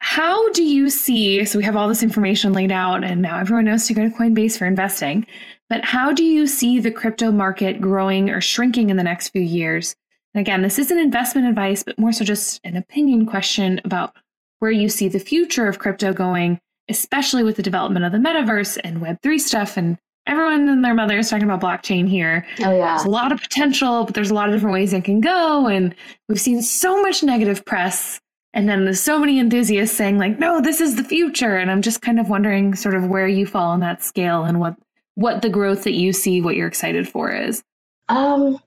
How 0.00 0.52
do 0.52 0.62
you 0.62 0.90
see? 0.90 1.44
So, 1.46 1.58
we 1.58 1.64
have 1.64 1.76
all 1.76 1.88
this 1.88 2.02
information 2.02 2.52
laid 2.52 2.70
out, 2.70 3.02
and 3.02 3.22
now 3.22 3.38
everyone 3.38 3.64
knows 3.64 3.86
to 3.86 3.94
go 3.94 4.08
to 4.08 4.14
Coinbase 4.14 4.58
for 4.58 4.66
investing. 4.66 5.26
But, 5.68 5.84
how 5.84 6.12
do 6.12 6.22
you 6.22 6.46
see 6.46 6.78
the 6.78 6.90
crypto 6.90 7.32
market 7.32 7.80
growing 7.80 8.30
or 8.30 8.40
shrinking 8.40 8.90
in 8.90 8.96
the 8.96 9.02
next 9.02 9.30
few 9.30 9.42
years? 9.42 9.96
And 10.34 10.40
again, 10.40 10.62
this 10.62 10.78
isn't 10.78 10.98
investment 10.98 11.46
advice, 11.46 11.82
but 11.82 11.98
more 11.98 12.12
so 12.12 12.24
just 12.24 12.60
an 12.64 12.76
opinion 12.76 13.24
question 13.24 13.80
about 13.84 14.14
where 14.58 14.72
you 14.72 14.88
see 14.88 15.08
the 15.08 15.18
future 15.18 15.68
of 15.68 15.78
crypto 15.78 16.12
going 16.12 16.60
especially 16.88 17.42
with 17.42 17.56
the 17.56 17.62
development 17.62 18.04
of 18.04 18.12
the 18.12 18.18
metaverse 18.18 18.78
and 18.82 19.00
Web3 19.00 19.40
stuff. 19.40 19.76
And 19.76 19.98
everyone 20.26 20.68
and 20.68 20.84
their 20.84 20.94
mother 20.94 21.18
is 21.18 21.30
talking 21.30 21.48
about 21.48 21.60
blockchain 21.60 22.08
here. 22.08 22.46
Oh, 22.60 22.76
yeah. 22.76 22.96
There's 22.96 23.04
a 23.04 23.10
lot 23.10 23.32
of 23.32 23.40
potential, 23.40 24.04
but 24.04 24.14
there's 24.14 24.30
a 24.30 24.34
lot 24.34 24.48
of 24.48 24.54
different 24.54 24.74
ways 24.74 24.92
it 24.92 25.04
can 25.04 25.20
go. 25.20 25.66
And 25.66 25.94
we've 26.28 26.40
seen 26.40 26.62
so 26.62 27.00
much 27.02 27.22
negative 27.22 27.64
press. 27.64 28.20
And 28.52 28.68
then 28.68 28.84
there's 28.84 29.00
so 29.00 29.18
many 29.18 29.40
enthusiasts 29.40 29.96
saying, 29.96 30.18
like, 30.18 30.38
no, 30.38 30.60
this 30.60 30.80
is 30.80 30.94
the 30.94 31.04
future. 31.04 31.56
And 31.56 31.70
I'm 31.70 31.82
just 31.82 32.02
kind 32.02 32.20
of 32.20 32.28
wondering 32.28 32.76
sort 32.76 32.94
of 32.94 33.06
where 33.06 33.26
you 33.26 33.46
fall 33.46 33.70
on 33.70 33.80
that 33.80 34.02
scale 34.02 34.44
and 34.44 34.60
what 34.60 34.76
what 35.16 35.42
the 35.42 35.48
growth 35.48 35.84
that 35.84 35.92
you 35.92 36.12
see, 36.12 36.40
what 36.40 36.56
you're 36.56 36.66
excited 36.66 37.08
for 37.08 37.30
is. 37.32 37.62
Um, 38.08 38.58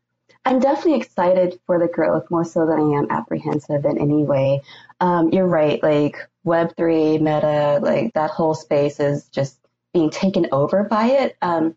I'm 0.46 0.60
definitely 0.60 0.96
excited 0.96 1.60
for 1.66 1.78
the 1.78 1.90
growth 1.90 2.32
more 2.32 2.46
so 2.46 2.66
than 2.66 2.80
I 2.80 2.98
am 2.98 3.08
apprehensive 3.10 3.84
in 3.84 3.98
any 3.98 4.24
way. 4.24 4.62
Um, 5.02 5.30
you're 5.34 5.48
right. 5.48 5.84
Like 5.84 6.18
Web3, 6.48 7.20
Meta, 7.20 7.80
like 7.82 8.14
that 8.14 8.32
whole 8.32 8.54
space 8.54 9.00
is 9.00 9.28
just 9.30 9.60
being 9.94 10.10
taken 10.10 10.48
over 10.52 10.84
by 10.84 11.08
it. 11.08 11.38
Um, 11.42 11.76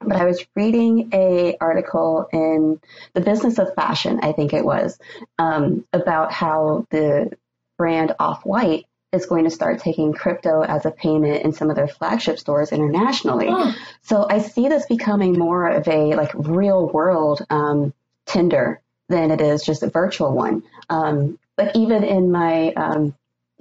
but 0.00 0.16
I 0.16 0.24
was 0.24 0.44
reading 0.56 1.10
a 1.12 1.56
article 1.60 2.26
in 2.32 2.80
the 3.12 3.20
Business 3.20 3.58
of 3.58 3.74
Fashion, 3.74 4.20
I 4.22 4.32
think 4.32 4.54
it 4.54 4.64
was, 4.64 4.98
um, 5.38 5.84
about 5.92 6.32
how 6.32 6.86
the 6.90 7.32
brand 7.76 8.14
Off 8.18 8.46
White 8.46 8.86
is 9.12 9.26
going 9.26 9.44
to 9.44 9.50
start 9.50 9.80
taking 9.80 10.12
crypto 10.12 10.62
as 10.62 10.86
a 10.86 10.90
payment 10.90 11.44
in 11.44 11.52
some 11.52 11.68
of 11.68 11.76
their 11.76 11.88
flagship 11.88 12.38
stores 12.38 12.72
internationally. 12.72 13.48
Oh. 13.50 13.74
So 14.02 14.26
I 14.28 14.38
see 14.38 14.68
this 14.68 14.86
becoming 14.86 15.38
more 15.38 15.68
of 15.68 15.86
a 15.88 16.14
like 16.14 16.30
real 16.34 16.88
world 16.88 17.44
um, 17.50 17.92
tender 18.24 18.80
than 19.08 19.30
it 19.30 19.40
is 19.40 19.64
just 19.64 19.82
a 19.82 19.90
virtual 19.90 20.32
one. 20.32 20.62
Um, 20.88 21.38
but 21.56 21.76
even 21.76 22.04
in 22.04 22.30
my 22.30 22.72
um, 22.72 23.14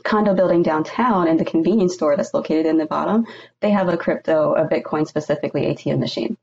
condo 0.04 0.34
building 0.34 0.64
downtown 0.64 1.28
in 1.28 1.38
the 1.38 1.46
convenience 1.46 1.94
store 1.94 2.16
that's 2.16 2.34
located 2.34 2.66
in 2.66 2.78
the 2.78 2.86
bottom, 2.86 3.26
they 3.60 3.72
have 3.72 3.90
a 3.90 3.98
crypto, 3.98 4.54
a 4.54 4.68
Bitcoin 4.68 5.08
specifically 5.08 5.62
ATM 5.62 6.00
machine. 6.00 6.38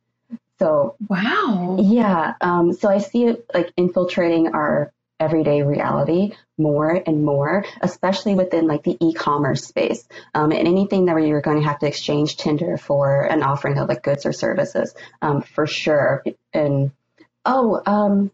So 0.59 0.97
wow, 1.09 1.77
yeah. 1.81 2.35
Um, 2.41 2.73
so 2.73 2.89
I 2.89 2.99
see 2.99 3.25
it 3.25 3.45
like 3.53 3.73
infiltrating 3.77 4.49
our 4.55 4.93
everyday 5.19 5.63
reality 5.63 6.33
more 6.59 7.03
and 7.07 7.25
more, 7.25 7.65
especially 7.81 8.35
within 8.35 8.67
like 8.67 8.83
the 8.83 8.97
e-commerce 9.01 9.67
space. 9.67 10.07
Um, 10.35 10.53
and 10.53 10.67
anything 10.67 11.07
that 11.07 11.15
where 11.15 11.25
you're 11.25 11.41
going 11.41 11.61
to 11.61 11.67
have 11.67 11.79
to 11.81 11.87
exchange 11.87 12.37
tender 12.37 12.77
for 12.77 13.23
an 13.23 13.43
offering 13.43 13.79
of 13.79 13.89
like 13.89 14.03
goods 14.03 14.27
or 14.27 14.33
services, 14.33 14.95
um, 15.23 15.43
for 15.43 15.67
sure. 15.67 16.25
And 16.53 16.91
oh, 17.45 17.81
um, 17.85 18.31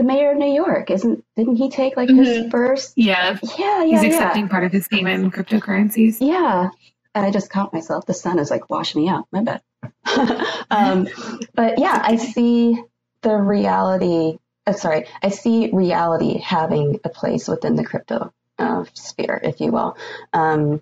the 0.00 0.06
mayor 0.06 0.32
of 0.32 0.38
New 0.38 0.50
York 0.50 0.90
isn't? 0.90 1.22
Didn't 1.36 1.56
he 1.56 1.68
take 1.68 1.94
like 1.94 2.08
his 2.08 2.26
mm-hmm. 2.26 2.48
first? 2.48 2.94
Yeah, 2.96 3.38
yeah, 3.58 3.84
yeah. 3.84 4.02
He's 4.02 4.14
accepting 4.14 4.48
part 4.48 4.64
of 4.64 4.72
his 4.72 4.88
payment 4.88 5.22
in 5.22 5.30
cryptocurrencies. 5.30 6.16
Yeah, 6.20 6.70
and 7.14 7.26
I 7.26 7.30
just 7.30 7.50
caught 7.50 7.74
myself. 7.74 8.06
The 8.06 8.14
sun 8.14 8.38
is 8.38 8.50
like 8.50 8.70
washing 8.70 9.02
me 9.02 9.10
out. 9.10 9.26
My 9.30 9.42
bad. 9.42 9.62
um, 10.70 11.06
but 11.54 11.78
yeah, 11.78 12.00
I 12.02 12.16
see 12.16 12.82
the 13.20 13.36
reality 13.36 14.38
uh, 14.66 14.72
sorry, 14.72 15.06
I 15.22 15.28
see 15.28 15.70
reality 15.70 16.38
having 16.38 17.00
a 17.04 17.10
place 17.10 17.46
within 17.46 17.76
the 17.76 17.84
crypto 17.84 18.32
uh, 18.58 18.84
sphere, 18.94 19.38
if 19.42 19.60
you 19.60 19.70
will. 19.70 19.98
Um, 20.32 20.80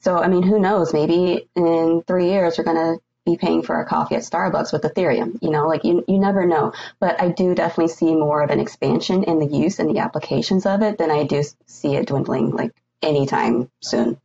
so, 0.00 0.16
I 0.16 0.26
mean, 0.26 0.42
who 0.42 0.58
knows? 0.58 0.92
Maybe 0.92 1.48
in 1.54 2.02
three 2.04 2.30
years 2.30 2.58
we're 2.58 2.64
going 2.64 2.96
to 2.96 3.00
be 3.30 3.38
paying 3.38 3.62
for 3.62 3.80
a 3.80 3.86
coffee 3.86 4.16
at 4.16 4.22
Starbucks 4.22 4.72
with 4.72 4.82
Ethereum. 4.82 5.38
You 5.42 5.50
know, 5.50 5.66
like 5.66 5.84
you, 5.84 6.04
you 6.08 6.18
never 6.18 6.46
know. 6.46 6.72
But 6.98 7.20
I 7.20 7.28
do 7.28 7.54
definitely 7.54 7.92
see 7.92 8.14
more 8.14 8.42
of 8.42 8.50
an 8.50 8.60
expansion 8.60 9.24
in 9.24 9.38
the 9.38 9.46
use 9.46 9.78
and 9.78 9.94
the 9.94 10.00
applications 10.00 10.66
of 10.66 10.82
it 10.82 10.98
than 10.98 11.10
I 11.10 11.24
do 11.24 11.42
see 11.66 11.96
it 11.96 12.06
dwindling 12.06 12.50
like 12.50 12.72
anytime 13.02 13.70
soon, 13.80 14.20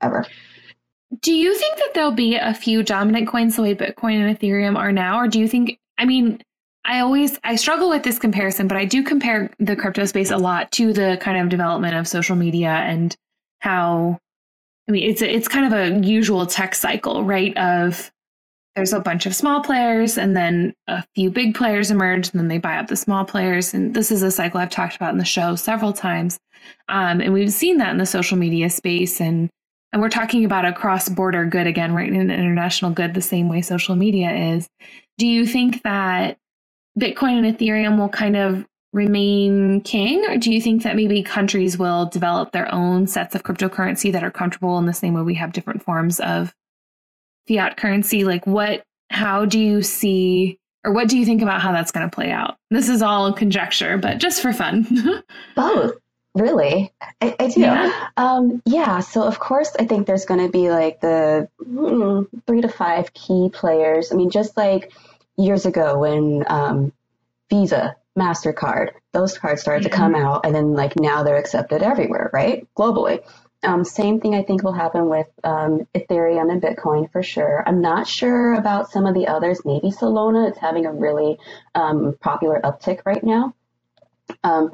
ever. 0.00 0.26
Do 1.20 1.32
you 1.32 1.54
think 1.54 1.76
that 1.76 1.90
there'll 1.94 2.12
be 2.12 2.36
a 2.36 2.54
few 2.54 2.82
dominant 2.82 3.28
coins 3.28 3.56
the 3.56 3.62
way 3.62 3.74
Bitcoin 3.74 4.24
and 4.24 4.38
Ethereum 4.38 4.76
are 4.76 4.92
now? 4.92 5.18
Or 5.18 5.26
do 5.26 5.40
you 5.40 5.48
think, 5.48 5.78
I 5.98 6.04
mean, 6.04 6.40
I 6.84 7.00
always 7.00 7.38
I 7.44 7.56
struggle 7.56 7.90
with 7.90 8.04
this 8.04 8.18
comparison, 8.18 8.68
but 8.68 8.78
I 8.78 8.84
do 8.84 9.02
compare 9.02 9.50
the 9.58 9.76
crypto 9.76 10.06
space 10.06 10.30
a 10.30 10.38
lot 10.38 10.72
to 10.72 10.92
the 10.92 11.18
kind 11.20 11.38
of 11.38 11.48
development 11.48 11.94
of 11.94 12.08
social 12.08 12.36
media 12.36 12.70
and 12.70 13.14
how 13.58 14.18
I 14.88 14.92
mean 14.92 15.08
it's 15.08 15.20
it's 15.20 15.46
kind 15.46 15.72
of 15.72 15.78
a 15.78 16.06
usual 16.06 16.46
tech 16.46 16.74
cycle, 16.74 17.22
right? 17.22 17.56
Of 17.56 18.10
there's 18.76 18.92
a 18.92 19.00
bunch 19.00 19.26
of 19.26 19.34
small 19.34 19.62
players 19.62 20.16
and 20.16 20.36
then 20.36 20.74
a 20.86 21.02
few 21.14 21.30
big 21.30 21.54
players 21.54 21.90
emerge 21.90 22.30
and 22.30 22.40
then 22.40 22.48
they 22.48 22.58
buy 22.58 22.76
up 22.76 22.86
the 22.86 22.96
small 22.96 23.24
players 23.24 23.74
and 23.74 23.94
this 23.94 24.10
is 24.10 24.22
a 24.22 24.30
cycle 24.30 24.60
I've 24.60 24.70
talked 24.70 24.96
about 24.96 25.12
in 25.12 25.18
the 25.18 25.24
show 25.24 25.56
several 25.56 25.92
times. 25.92 26.38
Um, 26.88 27.20
and 27.20 27.32
we've 27.32 27.52
seen 27.52 27.78
that 27.78 27.90
in 27.90 27.98
the 27.98 28.06
social 28.06 28.36
media 28.36 28.70
space 28.70 29.20
and 29.20 29.50
and 29.92 30.00
we're 30.00 30.08
talking 30.08 30.44
about 30.44 30.64
a 30.64 30.72
cross-border 30.72 31.46
good 31.46 31.66
again, 31.66 31.92
right? 31.94 32.08
An 32.08 32.30
international 32.30 32.92
good 32.92 33.12
the 33.12 33.20
same 33.20 33.48
way 33.48 33.60
social 33.60 33.96
media 33.96 34.30
is. 34.54 34.68
Do 35.18 35.26
you 35.26 35.44
think 35.44 35.82
that 35.82 36.38
Bitcoin 36.96 37.44
and 37.44 37.58
Ethereum 37.58 37.98
will 37.98 38.08
kind 38.08 38.36
of 38.36 38.64
remain 38.92 39.80
king? 39.80 40.24
Or 40.28 40.36
do 40.36 40.52
you 40.52 40.60
think 40.60 40.84
that 40.84 40.94
maybe 40.94 41.24
countries 41.24 41.76
will 41.76 42.06
develop 42.06 42.52
their 42.52 42.72
own 42.72 43.08
sets 43.08 43.34
of 43.34 43.42
cryptocurrency 43.42 44.12
that 44.12 44.22
are 44.22 44.30
comfortable 44.30 44.78
in 44.78 44.86
the 44.86 44.92
same 44.92 45.14
way 45.14 45.22
we 45.22 45.34
have 45.34 45.52
different 45.52 45.82
forms 45.82 46.20
of 46.20 46.54
fiat 47.50 47.76
currency? 47.76 48.24
Like, 48.24 48.46
what, 48.46 48.82
how 49.10 49.44
do 49.44 49.58
you 49.58 49.82
see, 49.82 50.58
or 50.84 50.92
what 50.92 51.08
do 51.08 51.18
you 51.18 51.24
think 51.24 51.42
about 51.42 51.60
how 51.60 51.72
that's 51.72 51.92
going 51.92 52.08
to 52.08 52.14
play 52.14 52.30
out? 52.30 52.56
This 52.70 52.88
is 52.88 53.02
all 53.02 53.32
conjecture, 53.32 53.98
but 53.98 54.18
just 54.18 54.40
for 54.40 54.52
fun. 54.52 54.86
Both. 55.56 55.96
Really, 56.32 56.92
I, 57.20 57.34
I 57.40 57.48
do. 57.48 57.60
Yeah. 57.60 58.08
Um, 58.16 58.62
yeah. 58.64 59.00
So 59.00 59.24
of 59.24 59.40
course, 59.40 59.74
I 59.80 59.84
think 59.84 60.06
there's 60.06 60.26
going 60.26 60.38
to 60.46 60.48
be 60.48 60.70
like 60.70 61.00
the 61.00 61.48
mm, 61.60 62.28
three 62.46 62.60
to 62.60 62.68
five 62.68 63.12
key 63.14 63.50
players. 63.52 64.12
I 64.12 64.14
mean, 64.14 64.30
just 64.30 64.56
like 64.56 64.92
years 65.36 65.66
ago 65.66 65.98
when 65.98 66.44
um, 66.46 66.92
Visa, 67.50 67.96
MasterCard, 68.16 68.90
those 69.12 69.36
cards 69.36 69.60
started 69.60 69.82
mm-hmm. 69.82 69.90
to 69.90 69.96
come 69.96 70.14
out, 70.14 70.46
and 70.46 70.54
then 70.54 70.74
like 70.74 70.94
now 70.94 71.24
they're 71.24 71.36
accepted 71.36 71.82
everywhere, 71.82 72.30
right? 72.32 72.64
Globally. 72.76 73.24
Um, 73.62 73.84
same 73.84 74.20
thing 74.20 74.34
I 74.34 74.42
think 74.42 74.62
will 74.62 74.72
happen 74.72 75.08
with 75.08 75.26
um, 75.44 75.86
Ethereum 75.94 76.50
and 76.50 76.62
Bitcoin 76.62 77.12
for 77.12 77.22
sure. 77.22 77.62
I'm 77.66 77.82
not 77.82 78.06
sure 78.06 78.54
about 78.54 78.90
some 78.90 79.04
of 79.04 79.14
the 79.14 79.28
others. 79.28 79.60
Maybe 79.64 79.90
Solana. 79.90 80.48
It's 80.48 80.58
having 80.58 80.86
a 80.86 80.92
really 80.92 81.38
um, 81.74 82.16
popular 82.20 82.58
uptick 82.62 83.00
right 83.04 83.22
now. 83.22 83.54
Um, 84.42 84.72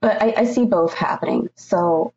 but 0.00 0.20
I, 0.22 0.34
I, 0.38 0.44
see 0.44 0.64
both 0.64 0.92
happening. 0.92 1.48
So 1.54 2.12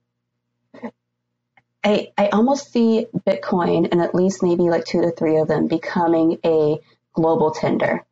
I, 1.83 2.11
I 2.17 2.27
almost 2.29 2.73
see 2.73 3.07
Bitcoin 3.15 3.87
and 3.91 4.01
at 4.01 4.13
least 4.13 4.43
maybe 4.43 4.63
like 4.63 4.85
two 4.85 5.01
to 5.01 5.11
three 5.11 5.37
of 5.37 5.47
them 5.47 5.67
becoming 5.67 6.39
a 6.43 6.79
global 7.13 7.51
tender. 7.51 8.05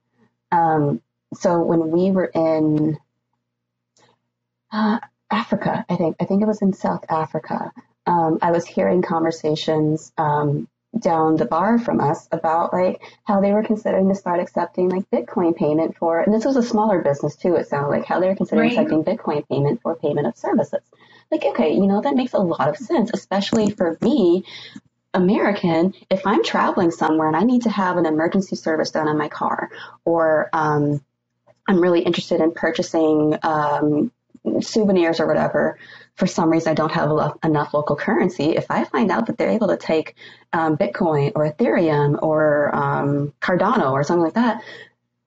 Um, 0.51 1.01
so 1.33 1.61
when 1.61 1.91
we 1.91 2.11
were 2.11 2.25
in 2.25 2.97
uh, 4.71 4.99
Africa, 5.29 5.85
I 5.89 5.95
think 5.95 6.15
I 6.19 6.25
think 6.25 6.41
it 6.41 6.47
was 6.47 6.61
in 6.61 6.73
South 6.73 7.03
Africa, 7.09 7.71
um, 8.07 8.39
I 8.41 8.51
was 8.51 8.65
hearing 8.65 9.01
conversations 9.03 10.11
um, 10.17 10.67
down 10.97 11.35
the 11.35 11.45
bar 11.45 11.77
from 11.77 11.99
us 11.99 12.27
about 12.31 12.73
like 12.73 13.01
how 13.25 13.41
they 13.41 13.51
were 13.51 13.63
considering 13.63 14.09
to 14.09 14.15
start 14.15 14.39
accepting 14.39 14.89
like 14.89 15.09
Bitcoin 15.11 15.55
payment 15.55 15.97
for, 15.97 16.21
and 16.21 16.33
this 16.33 16.45
was 16.45 16.55
a 16.55 16.63
smaller 16.63 17.01
business 17.01 17.35
too. 17.35 17.55
It 17.55 17.67
sounded 17.67 17.89
like 17.89 18.05
how 18.05 18.19
they 18.19 18.27
were 18.27 18.35
considering 18.35 18.69
right. 18.69 18.79
accepting 18.79 19.03
Bitcoin 19.03 19.47
payment 19.47 19.81
for 19.81 19.95
payment 19.95 20.27
of 20.27 20.37
services. 20.37 20.81
Like, 21.29 21.43
okay, 21.45 21.73
you 21.73 21.87
know 21.87 22.01
that 22.01 22.15
makes 22.15 22.33
a 22.33 22.39
lot 22.39 22.69
of 22.69 22.77
sense, 22.77 23.11
especially 23.13 23.69
for 23.69 23.97
me 24.01 24.45
American, 25.13 25.93
if 26.09 26.25
I'm 26.25 26.43
traveling 26.43 26.91
somewhere 26.91 27.27
and 27.27 27.35
I 27.35 27.43
need 27.43 27.63
to 27.63 27.69
have 27.69 27.97
an 27.97 28.05
emergency 28.05 28.55
service 28.55 28.91
done 28.91 29.07
on 29.07 29.17
my 29.17 29.29
car, 29.29 29.69
or 30.05 30.49
um, 30.53 31.03
I'm 31.67 31.81
really 31.81 32.01
interested 32.01 32.39
in 32.39 32.53
purchasing 32.53 33.37
um, 33.43 34.11
souvenirs 34.61 35.19
or 35.19 35.27
whatever, 35.27 35.77
for 36.17 36.27
some 36.27 36.49
reason 36.49 36.71
I 36.71 36.73
don't 36.73 36.91
have 36.91 37.37
enough 37.43 37.73
local 37.73 37.95
currency, 37.95 38.55
if 38.57 38.69
I 38.69 38.83
find 38.83 39.11
out 39.11 39.27
that 39.27 39.37
they're 39.37 39.51
able 39.51 39.69
to 39.69 39.77
take 39.77 40.15
um, 40.51 40.75
Bitcoin 40.77 41.31
or 41.35 41.49
Ethereum 41.49 42.21
or 42.21 42.75
um, 42.75 43.33
Cardano 43.39 43.91
or 43.91 44.03
something 44.03 44.23
like 44.23 44.33
that, 44.33 44.61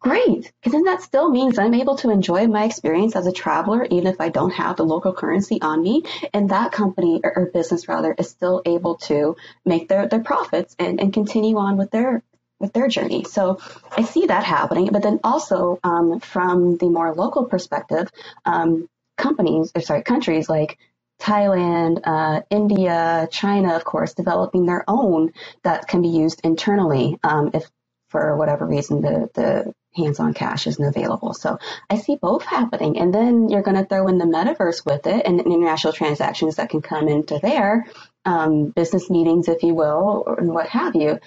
Great, 0.00 0.50
because 0.58 0.72
then 0.72 0.84
that 0.84 1.02
still 1.02 1.28
means 1.28 1.58
I'm 1.58 1.74
able 1.74 1.96
to 1.96 2.08
enjoy 2.08 2.46
my 2.46 2.64
experience 2.64 3.14
as 3.16 3.26
a 3.26 3.32
traveler, 3.32 3.84
even 3.84 4.06
if 4.06 4.18
I 4.18 4.30
don't 4.30 4.52
have 4.52 4.76
the 4.76 4.82
local 4.82 5.12
currency 5.12 5.60
on 5.60 5.82
me. 5.82 6.04
And 6.32 6.48
that 6.48 6.72
company 6.72 7.20
or, 7.22 7.36
or 7.36 7.46
business 7.46 7.86
rather 7.86 8.14
is 8.16 8.30
still 8.30 8.62
able 8.64 8.96
to 9.08 9.36
make 9.66 9.88
their, 9.88 10.08
their 10.08 10.22
profits 10.22 10.74
and, 10.78 10.98
and 11.02 11.12
continue 11.12 11.58
on 11.58 11.76
with 11.76 11.90
their 11.90 12.22
with 12.58 12.72
their 12.72 12.88
journey. 12.88 13.24
So 13.24 13.58
I 13.94 14.04
see 14.04 14.26
that 14.26 14.44
happening. 14.44 14.88
But 14.90 15.02
then 15.02 15.20
also 15.22 15.78
um, 15.84 16.20
from 16.20 16.78
the 16.78 16.88
more 16.88 17.14
local 17.14 17.44
perspective, 17.44 18.10
um, 18.46 18.88
companies 19.20 19.72
or 19.74 19.80
sorry 19.82 20.02
countries 20.02 20.48
like 20.48 20.78
Thailand, 21.20 22.00
uh, 22.04 22.40
India, 22.50 23.28
China, 23.30 23.76
of 23.76 23.84
course, 23.84 24.14
developing 24.14 24.64
their 24.66 24.84
own 24.88 25.32
that 25.62 25.86
can 25.86 26.02
be 26.02 26.08
used 26.08 26.40
internally 26.44 27.18
um, 27.22 27.50
if 27.52 27.70
for 28.08 28.36
whatever 28.36 28.66
reason 28.66 29.02
the, 29.02 29.30
the 29.34 29.74
hands-on 29.94 30.34
cash 30.34 30.66
isn't 30.66 30.84
available. 30.84 31.34
So 31.34 31.58
I 31.88 31.98
see 31.98 32.16
both 32.16 32.44
happening. 32.44 32.98
And 32.98 33.14
then 33.14 33.48
you're 33.48 33.62
going 33.62 33.76
to 33.76 33.84
throw 33.84 34.08
in 34.08 34.18
the 34.18 34.24
metaverse 34.24 34.84
with 34.84 35.06
it 35.06 35.26
and 35.26 35.40
international 35.40 35.92
transactions 35.92 36.56
that 36.56 36.70
can 36.70 36.82
come 36.82 37.08
into 37.08 37.38
there, 37.38 37.86
um, 38.24 38.70
business 38.70 39.10
meetings, 39.10 39.48
if 39.48 39.62
you 39.62 39.74
will, 39.74 40.24
or, 40.26 40.40
and 40.40 40.52
what 40.52 40.68
have 40.68 40.94
you. 40.96 41.18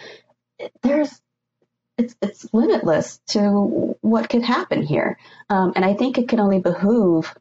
There's 0.81 1.21
it's 1.97 2.15
it's 2.23 2.51
limitless 2.51 3.19
to 3.27 3.95
what 4.01 4.27
could 4.27 4.41
happen 4.41 4.81
here, 4.81 5.19
um, 5.49 5.73
and 5.75 5.85
I 5.85 5.93
think 5.93 6.17
it 6.17 6.27
can 6.27 6.39
only 6.39 6.59
behoove 6.59 7.35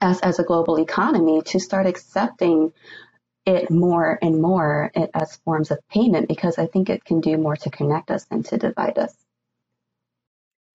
as 0.00 0.20
as 0.20 0.38
a 0.38 0.44
global 0.44 0.78
economy 0.78 1.42
to 1.42 1.60
start 1.60 1.86
accepting 1.86 2.72
it 3.46 3.70
more 3.70 4.18
and 4.20 4.42
more 4.42 4.90
as 5.14 5.36
forms 5.44 5.70
of 5.70 5.78
payment 5.88 6.28
because 6.28 6.58
I 6.58 6.66
think 6.66 6.90
it 6.90 7.04
can 7.04 7.20
do 7.20 7.36
more 7.36 7.56
to 7.56 7.70
connect 7.70 8.10
us 8.10 8.24
than 8.24 8.42
to 8.44 8.58
divide 8.58 8.98
us. 8.98 9.14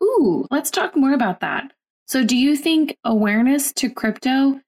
Ooh, 0.02 0.48
let's 0.50 0.72
talk 0.72 0.96
more 0.96 1.14
about 1.14 1.42
that. 1.42 1.72
So, 2.08 2.24
do 2.24 2.36
you 2.36 2.56
think 2.56 2.98
awareness 3.04 3.72
to 3.74 3.90
crypto 3.90 4.60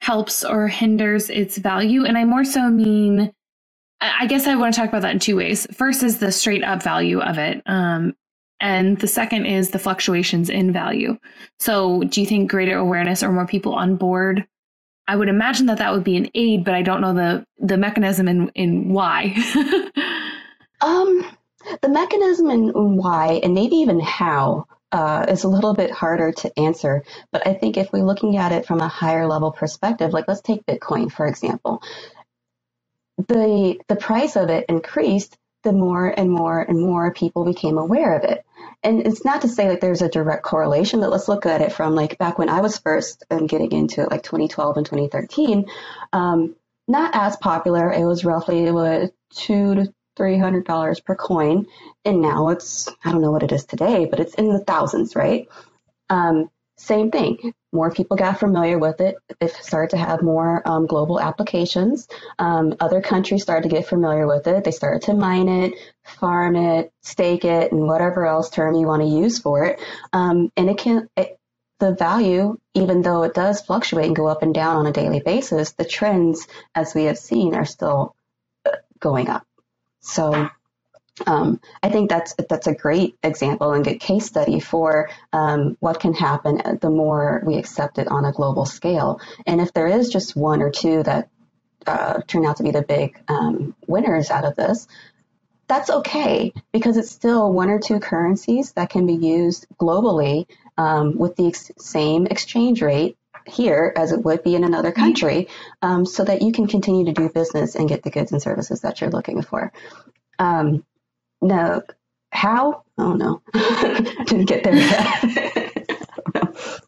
helps 0.00 0.42
or 0.44 0.68
hinders 0.68 1.30
its 1.30 1.58
value? 1.58 2.04
And 2.04 2.18
I 2.18 2.24
more 2.24 2.44
so 2.44 2.68
mean, 2.68 3.32
I 4.00 4.26
guess 4.26 4.46
I 4.46 4.56
want 4.56 4.74
to 4.74 4.80
talk 4.80 4.88
about 4.88 5.02
that 5.02 5.12
in 5.12 5.18
two 5.18 5.36
ways. 5.36 5.66
First 5.72 6.02
is 6.02 6.18
the 6.18 6.32
straight 6.32 6.64
up 6.64 6.82
value 6.82 7.20
of 7.20 7.38
it. 7.38 7.62
Um, 7.66 8.14
and 8.60 8.98
the 8.98 9.08
second 9.08 9.46
is 9.46 9.70
the 9.70 9.78
fluctuations 9.78 10.50
in 10.50 10.72
value. 10.72 11.18
So, 11.58 12.02
do 12.04 12.20
you 12.20 12.26
think 12.26 12.50
greater 12.50 12.76
awareness 12.76 13.22
or 13.22 13.32
more 13.32 13.46
people 13.46 13.74
on 13.74 13.96
board 13.96 14.46
I 15.10 15.16
would 15.16 15.28
imagine 15.28 15.66
that 15.66 15.78
that 15.78 15.92
would 15.92 16.04
be 16.04 16.16
an 16.16 16.30
aid, 16.36 16.64
but 16.64 16.74
I 16.74 16.82
don't 16.82 17.00
know 17.00 17.12
the 17.12 17.44
the 17.58 17.76
mechanism 17.76 18.28
in 18.28 18.48
in 18.54 18.92
why. 18.92 19.34
um, 20.80 21.26
the 21.82 21.88
mechanism 21.88 22.48
and 22.48 22.96
why, 22.96 23.40
and 23.42 23.52
maybe 23.52 23.74
even 23.74 23.98
how, 23.98 24.68
uh, 24.92 25.26
is 25.28 25.42
a 25.42 25.48
little 25.48 25.74
bit 25.74 25.90
harder 25.90 26.30
to 26.30 26.56
answer. 26.56 27.02
But 27.32 27.44
I 27.44 27.54
think 27.54 27.76
if 27.76 27.92
we're 27.92 28.04
looking 28.04 28.36
at 28.36 28.52
it 28.52 28.66
from 28.66 28.78
a 28.78 28.86
higher 28.86 29.26
level 29.26 29.50
perspective, 29.50 30.12
like 30.12 30.28
let's 30.28 30.42
take 30.42 30.64
Bitcoin 30.64 31.10
for 31.10 31.26
example, 31.26 31.82
the 33.18 33.80
the 33.88 33.96
price 33.96 34.36
of 34.36 34.48
it 34.48 34.66
increased 34.68 35.36
the 35.64 35.72
more 35.72 36.06
and 36.06 36.30
more 36.30 36.60
and 36.60 36.80
more 36.80 37.12
people 37.12 37.44
became 37.44 37.78
aware 37.78 38.16
of 38.16 38.22
it. 38.22 38.44
And 38.82 39.06
it's 39.06 39.24
not 39.24 39.42
to 39.42 39.48
say 39.48 39.68
like 39.68 39.80
there's 39.80 40.02
a 40.02 40.08
direct 40.08 40.42
correlation, 40.42 41.00
but 41.00 41.10
let's 41.10 41.28
look 41.28 41.44
at 41.46 41.60
it 41.60 41.72
from 41.72 41.94
like 41.94 42.18
back 42.18 42.38
when 42.38 42.48
I 42.48 42.60
was 42.60 42.78
first 42.78 43.24
um, 43.30 43.46
getting 43.46 43.72
into 43.72 44.02
it, 44.02 44.10
like 44.10 44.22
2012 44.22 44.76
and 44.78 44.86
2013. 44.86 45.66
Um, 46.12 46.56
not 46.88 47.14
as 47.14 47.36
popular. 47.36 47.92
It 47.92 48.04
was 48.04 48.24
roughly 48.24 48.70
was 48.72 49.10
two 49.34 49.74
to 49.74 49.94
three 50.16 50.38
hundred 50.38 50.64
dollars 50.64 51.00
per 51.00 51.14
coin, 51.14 51.66
and 52.04 52.20
now 52.20 52.48
it's 52.48 52.88
I 53.04 53.12
don't 53.12 53.22
know 53.22 53.30
what 53.30 53.42
it 53.42 53.52
is 53.52 53.64
today, 53.64 54.06
but 54.06 54.20
it's 54.20 54.34
in 54.34 54.48
the 54.48 54.64
thousands, 54.64 55.14
right? 55.14 55.48
Um, 56.08 56.50
same 56.76 57.10
thing. 57.10 57.54
More 57.72 57.90
people 57.92 58.16
got 58.16 58.40
familiar 58.40 58.78
with 58.78 59.00
it. 59.00 59.16
It 59.40 59.52
started 59.52 59.90
to 59.90 59.96
have 59.96 60.22
more 60.22 60.60
um, 60.66 60.86
global 60.86 61.20
applications. 61.20 62.08
Um, 62.38 62.74
other 62.80 63.00
countries 63.00 63.42
started 63.42 63.68
to 63.68 63.74
get 63.74 63.86
familiar 63.86 64.26
with 64.26 64.46
it. 64.48 64.64
They 64.64 64.72
started 64.72 65.02
to 65.02 65.14
mine 65.14 65.48
it, 65.48 65.74
farm 66.04 66.56
it, 66.56 66.92
stake 67.02 67.44
it, 67.44 67.70
and 67.70 67.86
whatever 67.86 68.26
else 68.26 68.50
term 68.50 68.74
you 68.74 68.86
want 68.86 69.02
to 69.02 69.08
use 69.08 69.38
for 69.38 69.64
it. 69.64 69.80
Um, 70.12 70.50
and 70.56 70.68
it 70.68 70.78
can, 70.78 71.08
it, 71.16 71.38
the 71.78 71.94
value, 71.94 72.58
even 72.74 73.02
though 73.02 73.22
it 73.22 73.34
does 73.34 73.62
fluctuate 73.62 74.06
and 74.06 74.16
go 74.16 74.26
up 74.26 74.42
and 74.42 74.54
down 74.54 74.76
on 74.76 74.86
a 74.86 74.92
daily 74.92 75.20
basis, 75.20 75.72
the 75.72 75.84
trends, 75.84 76.46
as 76.74 76.94
we 76.94 77.04
have 77.04 77.18
seen, 77.18 77.54
are 77.54 77.64
still 77.64 78.14
uh, 78.66 78.72
going 78.98 79.28
up. 79.28 79.46
So 80.00 80.50
um, 81.26 81.60
I 81.82 81.90
think 81.90 82.08
that's 82.08 82.34
that's 82.48 82.66
a 82.66 82.74
great 82.74 83.16
example 83.22 83.72
and 83.72 83.84
good 83.84 84.00
case 84.00 84.26
study 84.26 84.60
for 84.60 85.10
um, 85.32 85.76
what 85.80 86.00
can 86.00 86.14
happen 86.14 86.78
the 86.80 86.90
more 86.90 87.42
we 87.44 87.56
accept 87.56 87.98
it 87.98 88.08
on 88.08 88.24
a 88.24 88.32
global 88.32 88.64
scale. 88.64 89.20
And 89.46 89.60
if 89.60 89.72
there 89.72 89.86
is 89.86 90.08
just 90.08 90.36
one 90.36 90.62
or 90.62 90.70
two 90.70 91.02
that 91.02 91.28
uh, 91.86 92.22
turn 92.26 92.44
out 92.44 92.56
to 92.58 92.62
be 92.62 92.70
the 92.70 92.82
big 92.82 93.18
um, 93.28 93.74
winners 93.86 94.30
out 94.30 94.44
of 94.44 94.56
this, 94.56 94.86
that's 95.68 95.90
okay 95.90 96.52
because 96.72 96.96
it's 96.96 97.10
still 97.10 97.52
one 97.52 97.70
or 97.70 97.78
two 97.78 98.00
currencies 98.00 98.72
that 98.72 98.90
can 98.90 99.06
be 99.06 99.14
used 99.14 99.66
globally 99.80 100.46
um, 100.76 101.16
with 101.16 101.36
the 101.36 101.46
ex- 101.46 101.70
same 101.78 102.26
exchange 102.26 102.82
rate 102.82 103.16
here 103.46 103.92
as 103.96 104.12
it 104.12 104.22
would 104.24 104.42
be 104.42 104.54
in 104.54 104.64
another 104.64 104.92
country 104.92 105.48
um, 105.80 106.04
so 106.04 106.24
that 106.24 106.42
you 106.42 106.52
can 106.52 106.66
continue 106.66 107.04
to 107.06 107.12
do 107.12 107.28
business 107.28 107.74
and 107.74 107.88
get 107.88 108.02
the 108.02 108.10
goods 108.10 108.32
and 108.32 108.42
services 108.42 108.80
that 108.80 109.00
you're 109.00 109.10
looking 109.10 109.42
for. 109.42 109.72
Um, 110.38 110.84
no, 111.40 111.82
how? 112.32 112.84
Oh 112.98 113.14
no, 113.14 113.42
didn't 113.52 114.46
get 114.46 114.64
there 114.64 114.74
yet. 114.74 115.90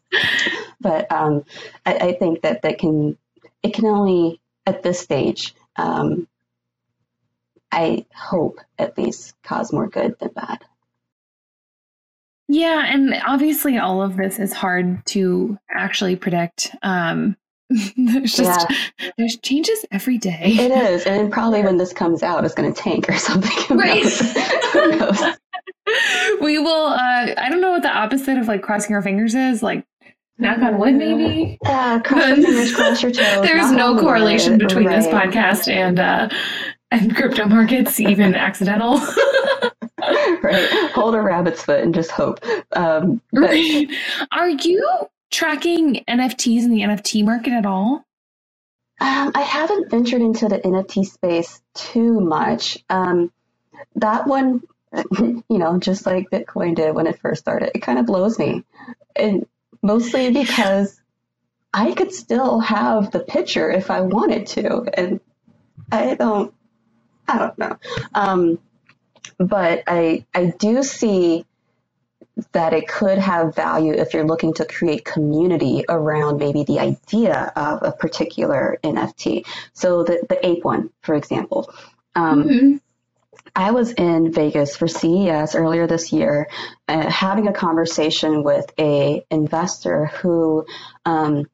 but 0.79 1.11
um, 1.11 1.43
I, 1.85 1.93
I, 1.95 2.13
think 2.13 2.41
that 2.41 2.61
that 2.61 2.79
can 2.79 3.17
it 3.61 3.73
can 3.73 3.85
only 3.85 4.39
at 4.65 4.83
this 4.83 4.99
stage. 4.99 5.55
Um, 5.75 6.27
I 7.71 8.05
hope 8.13 8.59
at 8.77 8.97
least 8.97 9.33
cause 9.43 9.73
more 9.73 9.87
good 9.87 10.19
than 10.19 10.29
bad. 10.29 10.63
Yeah, 12.47 12.85
and 12.85 13.15
obviously 13.25 13.77
all 13.79 14.03
of 14.03 14.15
this 14.15 14.37
is 14.37 14.53
hard 14.53 15.03
to 15.07 15.57
actually 15.71 16.15
predict. 16.15 16.75
Um, 16.83 17.35
there's 17.97 18.35
just 18.35 18.69
yeah. 18.69 19.11
there's 19.17 19.37
changes 19.37 19.85
every 19.91 20.17
day. 20.17 20.41
It 20.43 20.71
is, 20.71 21.05
and 21.05 21.31
probably 21.31 21.63
when 21.63 21.77
this 21.83 21.93
comes 21.93 22.23
out, 22.23 22.45
it's 22.45 22.53
going 22.53 22.73
to 22.73 22.81
tank 22.81 23.09
or 23.09 23.13
something. 23.17 23.77
Right. 23.77 24.03
Who 24.03 24.91
knows? 24.97 25.21
we 26.41 26.59
will. 26.59 26.87
Uh, 26.87 27.33
I 27.37 27.47
don't 27.49 27.61
know 27.61 27.71
what 27.71 27.83
the 27.83 27.91
opposite 27.91 28.37
of 28.37 28.47
like 28.47 28.61
crossing 28.61 28.95
our 28.95 29.01
fingers 29.01 29.35
is. 29.35 29.63
Like 29.63 29.85
knock 30.37 30.59
on 30.59 30.77
wood, 30.77 30.95
maybe. 30.95 31.57
Yeah, 31.63 31.99
cross 31.99 32.27
your 32.27 32.35
fingers, 32.35 32.75
cross 32.75 33.03
your 33.03 33.11
toes. 33.11 33.45
There's 33.45 33.71
no 33.71 33.99
correlation 33.99 34.53
wood. 34.53 34.67
between 34.67 34.87
right. 34.87 35.01
this 35.01 35.07
podcast 35.07 35.71
and 35.71 35.99
uh, 35.99 36.29
and 36.91 37.15
crypto 37.15 37.45
markets, 37.45 37.99
even 37.99 38.35
accidental. 38.35 38.99
right. 40.43 40.91
Hold 40.93 41.15
a 41.15 41.21
rabbit's 41.21 41.63
foot 41.63 41.81
and 41.81 41.93
just 41.93 42.11
hope. 42.11 42.39
Um, 42.73 43.21
but, 43.31 43.41
right. 43.41 43.87
Are 44.31 44.49
you 44.49 45.07
tracking 45.33 46.03
NFTs 46.07 46.63
in 46.63 46.69
the 46.69 46.81
NFT 46.81 47.25
market 47.25 47.53
at 47.53 47.65
all? 47.65 48.05
Um, 49.01 49.31
I 49.35 49.41
haven't 49.41 49.89
ventured 49.89 50.21
into 50.21 50.47
the 50.47 50.59
NFT 50.59 51.05
space 51.05 51.61
too 51.73 52.21
much. 52.21 52.77
Um, 52.89 53.31
that 53.95 54.27
one, 54.27 54.61
you 55.19 55.43
know, 55.49 55.79
just 55.79 56.05
like 56.05 56.29
Bitcoin 56.29 56.75
did 56.75 56.93
when 56.95 57.07
it 57.07 57.19
first 57.19 57.41
started, 57.41 57.71
it 57.73 57.79
kind 57.79 57.99
of 57.99 58.05
blows 58.05 58.37
me. 58.37 58.63
And 59.15 59.47
mostly 59.81 60.31
because 60.41 61.01
I 61.73 61.93
could 61.93 62.13
still 62.13 62.59
have 62.59 63.11
the 63.11 63.19
picture 63.19 63.69
if 63.71 63.89
I 63.89 64.01
wanted 64.01 64.45
to. 64.47 64.83
And 64.93 65.19
I 65.91 66.13
don't, 66.13 66.53
I 67.27 67.39
don't 67.39 67.57
know. 67.57 67.77
Um, 68.13 68.59
but 69.39 69.83
I, 69.87 70.25
I 70.33 70.53
do 70.57 70.83
see 70.83 71.45
that 72.51 72.73
it 72.73 72.87
could 72.87 73.19
have 73.19 73.55
value 73.55 73.93
if 73.93 74.13
you're 74.13 74.25
looking 74.25 74.53
to 74.55 74.65
create 74.65 75.05
community 75.05 75.83
around 75.87 76.37
maybe 76.37 76.63
the 76.63 76.79
idea 76.79 77.51
of 77.55 77.83
a 77.83 77.91
particular 77.91 78.77
NFT. 78.83 79.45
So 79.73 80.03
the, 80.03 80.25
the 80.27 80.45
ape 80.45 80.63
one, 80.63 80.89
for 81.01 81.13
example. 81.15 81.71
Um, 82.15 82.43
mm-hmm. 82.43 82.77
I 83.55 83.71
was 83.71 83.91
in 83.91 84.31
Vegas 84.31 84.75
for 84.75 84.87
CES 84.87 85.53
earlier 85.53 85.85
this 85.85 86.11
year, 86.11 86.49
uh, 86.87 87.07
having 87.09 87.47
a 87.47 87.53
conversation 87.53 88.43
with 88.43 88.65
a 88.79 89.23
investor 89.29 90.07
who 90.07 90.65
um, 91.05 91.45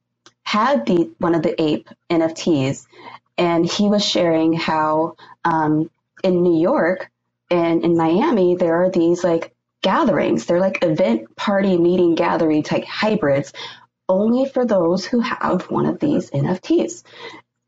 had 0.44 0.86
the 0.86 1.12
one 1.18 1.36
of 1.36 1.44
the 1.44 1.62
ape 1.62 1.90
NFTs, 2.10 2.88
and 3.38 3.70
he 3.70 3.90
was 3.90 4.06
sharing 4.06 4.54
how 4.54 5.16
um, 5.44 5.92
in 6.24 6.42
New 6.42 6.62
York 6.62 7.12
and 7.52 7.84
in 7.84 7.98
Miami 7.98 8.56
there 8.56 8.84
are 8.84 8.90
these 8.90 9.24
like 9.24 9.54
gatherings. 9.82 10.46
They're 10.46 10.60
like 10.60 10.84
event 10.84 11.36
party 11.36 11.78
meeting 11.78 12.16
gathering 12.16 12.64
type 12.64 12.86
hybrids 12.86 13.54
only 14.08 14.50
for 14.50 14.66
those 14.66 15.06
who 15.06 15.20
have 15.20 15.70
one 15.70 15.86
of 15.86 16.00
these 16.00 16.32
NFTs. 16.32 17.04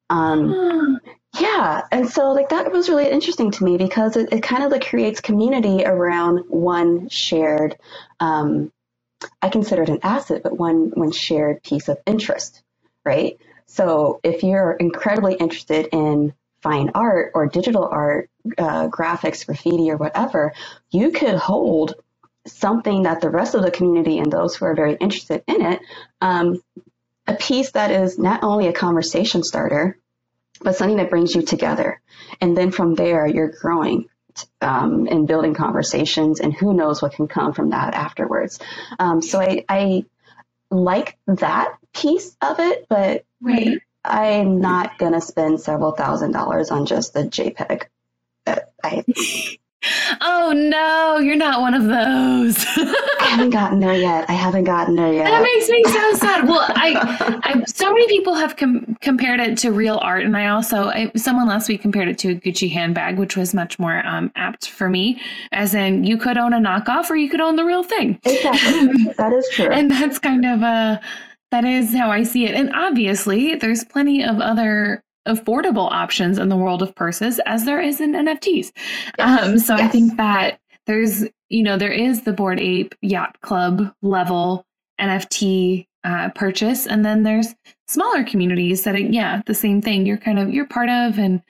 Um, 0.10 1.00
yeah, 1.39 1.84
and 1.91 2.10
so 2.10 2.32
like 2.32 2.50
that 2.50 2.71
was 2.71 2.89
really 2.89 3.10
interesting 3.10 3.52
to 3.52 3.63
me 3.63 3.78
because 3.78 4.17
it, 4.17 4.34
it 4.34 4.43
kind 4.43 4.63
of 4.63 4.71
like 4.71 4.86
creates 4.86 5.21
community 5.21 5.86
around 5.86 6.45
one 6.50 7.08
shared. 7.10 7.78
Um, 8.19 8.71
I 9.41 9.50
consider 9.50 9.84
it 9.84 9.89
an 9.89 10.00
asset, 10.04 10.41
but 10.43 10.58
one 10.58 10.91
one 10.93 11.12
shared 11.12 11.63
piece 11.63 11.88
of 11.88 12.00
interest, 12.06 12.62
right? 13.06 13.38
So 13.67 14.19
if 14.24 14.43
you're 14.43 14.74
incredibly 14.74 15.36
interested 15.36 15.88
in 15.93 16.34
fine 16.62 16.91
art 16.93 17.32
or 17.34 17.47
digital 17.47 17.88
art, 17.89 18.30
uh, 18.58 18.88
graphics, 18.89 19.45
graffiti, 19.45 19.89
or 19.91 19.97
whatever, 19.97 20.54
you 20.89 21.12
could 21.12 21.36
hold 21.36 21.93
something 22.48 23.04
that 23.04 23.22
the 23.22 23.30
rest 23.30 23.56
of 23.56 23.62
the 23.62 23.72
community 23.72 24.18
and 24.18 24.32
those 24.32 24.56
who 24.56 24.66
are 24.66 24.76
very 24.76 24.96
interested 24.96 25.44
in 25.48 25.62
it, 25.62 25.80
um, 26.22 26.62
a 27.28 27.36
piece 27.36 27.72
that 27.72 27.92
is 27.92 28.18
not 28.18 28.44
only 28.44 28.68
a 28.68 28.74
conversation 28.74 29.44
starter, 29.44 29.98
but 30.62 30.76
something 30.76 30.98
that 30.98 31.10
brings 31.10 31.36
you 31.36 31.42
together. 31.42 32.02
And 32.40 32.56
then 32.56 32.72
from 32.72 32.96
there, 32.96 33.28
you're 33.28 33.52
growing 33.62 34.08
um, 34.62 35.08
and 35.08 35.28
building 35.28 35.54
conversations, 35.54 36.40
and 36.40 36.54
who 36.54 36.74
knows 36.74 37.02
what 37.02 37.14
can 37.14 37.28
come 37.28 37.54
from 37.54 37.72
that 37.72 37.94
afterwards. 37.94 38.60
Um, 38.98 39.22
so 39.22 39.40
I, 39.40 39.66
I 39.68 40.06
like 40.70 41.18
that 41.28 41.76
piece 41.94 42.36
of 42.42 42.60
it, 42.60 42.86
but 42.90 43.26
right. 43.42 43.82
I'm 44.04 44.60
not 44.62 44.98
going 44.98 45.14
to 45.14 45.22
spend 45.22 45.62
several 45.62 45.92
thousand 45.92 46.32
dollars 46.32 46.72
on 46.72 46.86
just 46.86 47.16
a 47.16 47.24
JPEG. 47.24 47.84
I, 48.84 49.04
Oh 50.22 50.54
no, 50.56 51.17
you're 51.17 51.36
not 51.36 51.62
one 51.62 51.74
of 51.74 51.84
those. 51.86 52.63
I 53.20 53.26
haven't 53.30 53.50
gotten 53.50 53.80
there 53.80 53.96
yet. 53.96 54.30
I 54.30 54.34
haven't 54.34 54.65
gotten 54.65 54.96
there 54.96 55.12
yet. 55.12 55.26
That 55.26 55.41
makes 55.41 55.70
me 55.70 55.84
so 55.86 56.13
sad. 56.13 56.48
Well, 56.48 56.62
I, 56.62 57.41
I 57.44 57.63
so 57.65 57.91
many 57.91 58.08
people 58.08 58.36
have 58.36 58.56
com- 58.58 58.96
compared 59.02 59.39
it 59.39 59.58
to 59.60 59.72
real 59.72 59.98
art, 60.02 60.24
and 60.24 60.38
I 60.38 60.48
also 60.48 60.86
I, 60.86 61.12
someone 61.15 61.48
last 61.48 61.67
week 61.67 61.82
compared 61.82 62.10
it 62.10 62.20
to 62.20 62.32
a 62.32 62.36
Gucci 62.36 62.72
handbag, 62.72 63.17
which 63.17 63.36
was 63.36 63.54
much 63.54 63.80
more 63.80 64.06
um, 64.06 64.32
apt 64.36 64.70
for 64.70 64.89
me. 64.89 65.20
As 65.52 65.74
in, 65.74 66.04
you 66.04 66.17
could 66.17 66.38
own 66.38 66.54
a 66.54 66.60
knockoff, 66.60 67.10
or 67.10 67.15
you 67.15 67.30
could 67.30 67.41
own 67.41 67.56
the 67.56 67.65
real 67.65 67.84
thing. 67.84 68.20
Exactly, 68.24 69.13
that 69.17 69.34
is 69.34 69.50
true. 69.52 69.65
and 69.72 69.89
that's 69.89 70.20
kind 70.20 70.46
of 70.46 70.62
a 70.62 71.02
that 71.52 71.65
is 71.65 71.94
how 71.94 72.12
I 72.12 72.24
see 72.24 72.46
it. 72.46 72.56
And 72.56 72.74
obviously, 72.74 73.56
there's 73.56 73.84
plenty 73.84 74.24
of 74.24 74.39
other 74.39 75.04
affordable 75.28 75.92
options 75.92 76.38
in 76.38 76.50
the 76.50 76.56
world 76.56 76.82
of 76.82 76.96
purses 76.96 77.40
as 77.46 77.66
there 77.66 77.82
is 77.82 78.02
in 78.02 78.14
NFTs. 78.14 78.72
Yes. 79.18 79.44
Um, 79.44 79.60
so 79.60 79.76
yes. 79.76 79.84
I 79.84 79.88
think 79.88 80.18
that 80.18 80.60
there's, 80.88 81.24
you 81.50 81.64
know, 81.64 81.78
there 81.78 81.92
is 81.92 82.24
the 82.24 82.34
Bored 82.34 82.60
Ape 82.60 82.96
Yacht 83.02 83.40
Club 83.42 83.94
level 84.02 84.66
NFT 85.00 85.88
uh, 86.04 86.30
purchase, 86.30 86.88
and 86.88 87.06
then 87.06 87.24
there's 87.24 87.54
smaller 87.88 88.24
communities 88.24 88.84
that, 88.84 89.00
yeah, 89.14 89.42
the 89.46 89.54
same 89.54 89.82
thing. 89.82 90.06
You're 90.06 90.18
kind 90.18 90.40
of 90.40 90.52
you're 90.52 90.66
part 90.66 90.90
of, 90.90 91.20
and 91.20 91.42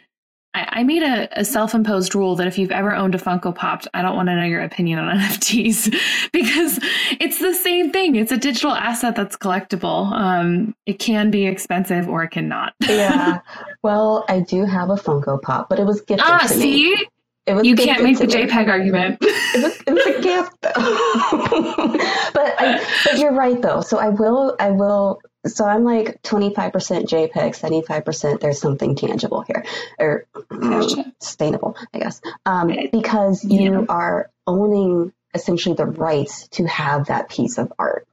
I, 0.53 0.67
I 0.71 0.83
made 0.83 1.03
a, 1.03 1.39
a, 1.39 1.45
self-imposed 1.45 2.13
rule 2.13 2.35
that 2.35 2.47
if 2.47 2.57
you've 2.57 2.71
ever 2.71 2.93
owned 2.93 3.15
a 3.15 3.17
Funko 3.17 3.55
Pop, 3.55 3.83
I 3.93 4.01
don't 4.01 4.15
want 4.15 4.27
to 4.27 4.35
know 4.35 4.43
your 4.43 4.61
opinion 4.61 4.99
on 4.99 5.17
NFTs 5.17 5.95
because 6.33 6.79
it's 7.19 7.39
the 7.39 7.53
same 7.53 7.91
thing. 7.91 8.15
It's 8.15 8.31
a 8.31 8.37
digital 8.37 8.71
asset 8.71 9.15
that's 9.15 9.37
collectible. 9.37 10.11
Um, 10.11 10.75
it 10.85 10.99
can 10.99 11.31
be 11.31 11.45
expensive 11.45 12.09
or 12.09 12.23
it 12.23 12.31
cannot. 12.31 12.73
yeah. 12.81 13.39
Well, 13.83 14.25
I 14.27 14.41
do 14.41 14.65
have 14.65 14.89
a 14.89 14.95
Funko 14.95 15.41
Pop, 15.41 15.69
but 15.69 15.79
it 15.79 15.85
was 15.85 16.01
gifted 16.01 16.25
ah, 16.27 16.39
to 16.39 16.47
see? 16.49 16.95
me. 16.95 17.07
It 17.47 17.55
was 17.55 17.65
you 17.65 17.75
can't 17.75 18.03
make 18.03 18.19
the 18.19 18.27
JPEG 18.27 18.67
me. 18.67 18.71
argument. 18.71 19.17
it, 19.21 19.63
was, 19.63 19.81
it 19.87 19.93
was 19.93 20.05
a 20.05 20.21
gift, 20.21 20.55
but 20.61 22.53
I, 22.59 22.85
but 23.03 23.17
you're 23.17 23.33
right 23.33 23.59
though. 23.59 23.81
So 23.81 23.97
I 23.97 24.09
will 24.09 24.55
I 24.59 24.69
will 24.69 25.19
so 25.45 25.65
I'm 25.65 25.83
like 25.83 26.21
25% 26.21 26.53
JPEG, 26.71 27.31
75% 27.33 28.39
there's 28.39 28.59
something 28.59 28.95
tangible 28.95 29.41
here 29.41 29.65
or 29.99 30.25
gotcha. 30.49 31.11
sustainable, 31.19 31.75
I 31.93 31.99
guess. 31.99 32.21
Um, 32.45 32.71
because 32.91 33.43
you 33.43 33.71
yeah. 33.71 33.85
are 33.89 34.29
owning 34.45 35.13
essentially 35.33 35.75
the 35.75 35.85
rights 35.85 36.47
to 36.49 36.65
have 36.65 37.07
that 37.07 37.29
piece 37.29 37.57
of 37.57 37.71
art. 37.79 38.07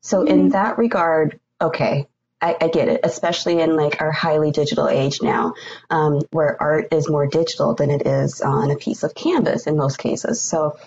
So 0.00 0.18
mm-hmm. 0.20 0.28
in 0.28 0.48
that 0.50 0.78
regard, 0.78 1.40
okay, 1.60 2.06
I, 2.40 2.56
I, 2.60 2.68
get 2.68 2.88
it, 2.88 3.00
especially 3.04 3.60
in 3.60 3.76
like 3.76 4.00
our 4.00 4.10
highly 4.10 4.50
digital 4.50 4.88
age 4.88 5.20
now, 5.20 5.54
um, 5.90 6.20
where 6.30 6.60
art 6.60 6.88
is 6.92 7.08
more 7.08 7.26
digital 7.26 7.74
than 7.74 7.90
it 7.90 8.06
is 8.06 8.40
on 8.40 8.70
a 8.70 8.76
piece 8.76 9.02
of 9.02 9.14
canvas 9.14 9.66
in 9.66 9.76
most 9.76 9.98
cases. 9.98 10.40
So 10.40 10.78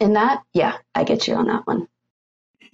in 0.00 0.14
that, 0.14 0.42
yeah, 0.52 0.76
I 0.94 1.04
get 1.04 1.26
you 1.26 1.34
on 1.34 1.46
that 1.46 1.66
one. 1.66 1.88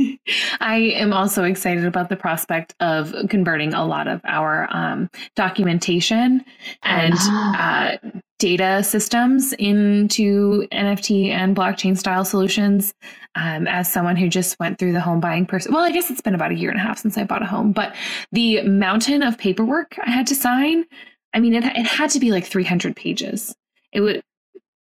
I 0.60 0.76
am 0.94 1.12
also 1.12 1.44
excited 1.44 1.84
about 1.84 2.08
the 2.08 2.16
prospect 2.16 2.74
of 2.80 3.14
converting 3.28 3.74
a 3.74 3.84
lot 3.84 4.08
of 4.08 4.20
our 4.24 4.68
um, 4.70 5.10
documentation 5.36 6.44
and 6.82 7.14
uh, 7.18 7.96
data 8.38 8.82
systems 8.82 9.52
into 9.54 10.66
NFT 10.72 11.28
and 11.28 11.54
blockchain 11.54 11.96
style 11.96 12.24
solutions. 12.24 12.94
Um, 13.36 13.68
as 13.68 13.90
someone 13.92 14.16
who 14.16 14.28
just 14.28 14.58
went 14.58 14.78
through 14.78 14.92
the 14.92 15.00
home 15.00 15.20
buying 15.20 15.46
person, 15.46 15.72
well, 15.72 15.84
I 15.84 15.92
guess 15.92 16.10
it's 16.10 16.20
been 16.20 16.34
about 16.34 16.50
a 16.50 16.56
year 16.56 16.70
and 16.70 16.80
a 16.80 16.82
half 16.82 16.98
since 16.98 17.16
I 17.16 17.22
bought 17.22 17.42
a 17.42 17.46
home, 17.46 17.70
but 17.70 17.94
the 18.32 18.62
mountain 18.62 19.22
of 19.22 19.38
paperwork 19.38 19.96
I 20.04 20.10
had 20.10 20.26
to 20.28 20.34
sign, 20.34 20.84
I 21.32 21.38
mean, 21.38 21.54
it, 21.54 21.64
it 21.64 21.86
had 21.86 22.10
to 22.10 22.18
be 22.18 22.32
like 22.32 22.44
300 22.44 22.96
pages. 22.96 23.54
It 23.92 24.00
would 24.00 24.22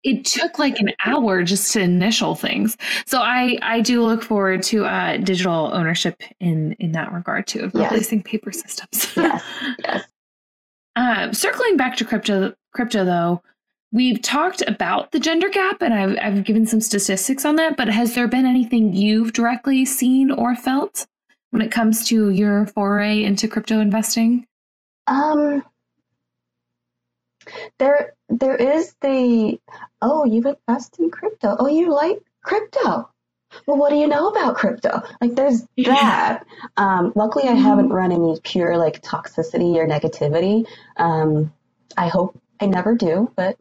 it 0.04 0.26
took 0.26 0.60
like 0.60 0.80
an 0.80 0.92
hour 1.06 1.44
just 1.44 1.74
to 1.74 1.82
initial 1.82 2.36
things. 2.36 2.78
So 3.06 3.20
I 3.20 3.58
I 3.62 3.82
do 3.82 4.04
look 4.04 4.24
forward 4.24 4.64
to 4.64 4.86
uh, 4.86 5.18
digital 5.18 5.72
ownership 5.74 6.22
in 6.40 6.74
in 6.74 6.92
that 6.94 7.12
regard 7.12 7.48
too 7.48 7.62
of 7.62 7.72
yes. 7.74 7.92
replacing 7.92 8.24
paper 8.24 8.52
systems. 8.52 9.14
yes. 9.16 9.44
Yes. 9.84 10.04
Uh, 10.96 11.32
circling 11.32 11.78
back 11.78 11.96
to 11.96 12.04
crypto 12.04 12.54
crypto 12.74 13.06
though, 13.06 13.42
we've 13.94 14.22
talked 14.22 14.62
about 14.68 15.12
the 15.12 15.20
gender 15.20 15.48
gap 15.48 15.82
and 15.82 15.94
I've 15.94 16.18
I've 16.22 16.44
given 16.44 16.66
some 16.66 16.82
statistics 16.82 17.46
on 17.46 17.56
that. 17.56 17.78
But 17.78 17.88
has 17.88 18.16
there 18.16 18.28
been 18.28 18.46
anything 18.46 18.94
you've 18.94 19.32
directly 19.32 19.86
seen 19.86 20.30
or 20.30 20.56
felt 20.56 21.08
when 21.52 21.62
it 21.62 21.72
comes 21.72 22.06
to 22.08 22.32
your 22.32 22.66
foray 22.68 23.24
into 23.24 23.48
crypto 23.48 23.80
investing? 23.80 24.46
Um, 25.08 25.64
there 27.78 28.14
there 28.30 28.56
is 28.56 28.96
the 29.02 29.60
oh 30.02 30.26
you've 30.26 30.46
invested 30.46 31.02
in 31.02 31.12
crypto. 31.12 31.56
Oh 31.60 31.68
you 31.68 31.94
like 31.94 32.20
crypto. 32.42 33.10
Well 33.66 33.78
what 33.78 33.90
do 33.90 33.96
you 33.96 34.08
know 34.08 34.28
about 34.28 34.56
crypto? 34.56 35.02
Like 35.22 35.36
there's 35.36 35.66
that. 35.78 36.46
Um, 36.78 37.14
luckily 37.16 37.48
i 37.48 37.54
haven't 37.54 37.86
mm-hmm. 37.86 37.94
run 37.94 38.12
any 38.12 38.40
pure 38.44 38.78
like 38.78 39.02
toxicity 39.02 39.76
or 39.76 39.88
negativity. 39.88 40.68
Um, 40.98 41.54
i 41.98 42.08
hope 42.08 42.40
i 42.60 42.66
never 42.66 42.96
do 42.96 43.32
but 43.36 43.58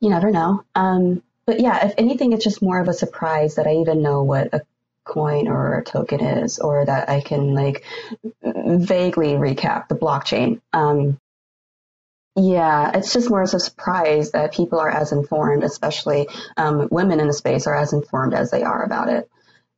you 0.00 0.10
never 0.10 0.30
know. 0.30 0.64
Um, 0.74 1.22
but 1.46 1.60
yeah 1.60 1.86
if 1.86 1.94
anything 1.98 2.32
it's 2.32 2.44
just 2.44 2.62
more 2.62 2.80
of 2.80 2.88
a 2.88 2.94
surprise 2.94 3.54
that 3.56 3.66
i 3.66 3.76
even 3.76 4.02
know 4.02 4.22
what 4.22 4.52
a 4.52 4.62
coin 5.04 5.48
or 5.48 5.78
a 5.78 5.84
token 5.84 6.20
is 6.20 6.58
or 6.58 6.84
that 6.84 7.08
i 7.08 7.22
can 7.22 7.54
like 7.54 7.82
vaguely 8.42 9.32
recap 9.34 9.88
the 9.88 9.94
blockchain. 9.94 10.60
Um, 10.72 11.18
yeah, 12.38 12.92
it's 12.94 13.12
just 13.12 13.30
more 13.30 13.42
as 13.42 13.54
a 13.54 13.60
surprise 13.60 14.30
that 14.30 14.54
people 14.54 14.78
are 14.78 14.90
as 14.90 15.12
informed, 15.12 15.64
especially 15.64 16.28
um, 16.56 16.88
women 16.90 17.20
in 17.20 17.26
the 17.26 17.32
space 17.32 17.66
are 17.66 17.74
as 17.74 17.92
informed 17.92 18.32
as 18.32 18.50
they 18.50 18.62
are 18.62 18.84
about 18.84 19.08
it. 19.08 19.28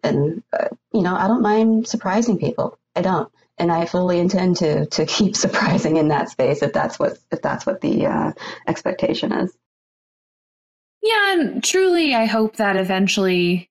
And, 0.03 0.43
uh, 0.53 0.69
you 0.93 1.03
know, 1.03 1.15
I 1.15 1.27
don't 1.27 1.43
mind 1.43 1.89
surprising 1.89 2.39
people. 2.39 2.79
I 2.95 3.03
don't. 3.03 3.33
And 3.59 3.73
I 3.73 3.87
fully 3.87 4.19
intend 4.19 4.57
to, 4.59 4.87
to 4.87 5.07
keep 5.07 5.37
surprising 5.45 5.97
in 5.97 6.09
that 6.09 6.29
space 6.29 6.63
if 6.63 6.73
that's 6.73 6.99
what, 6.99 7.19
if 7.31 7.41
that's 7.41 7.65
what 7.65 7.81
the 7.81 8.07
uh, 8.07 8.33
expectation 8.67 9.33
is. 9.33 9.57
Yeah, 11.03 11.33
and 11.33 11.65
truly, 11.65 12.15
I 12.15 12.27
hope 12.27 12.57
that 12.57 12.77
eventually 12.77 13.71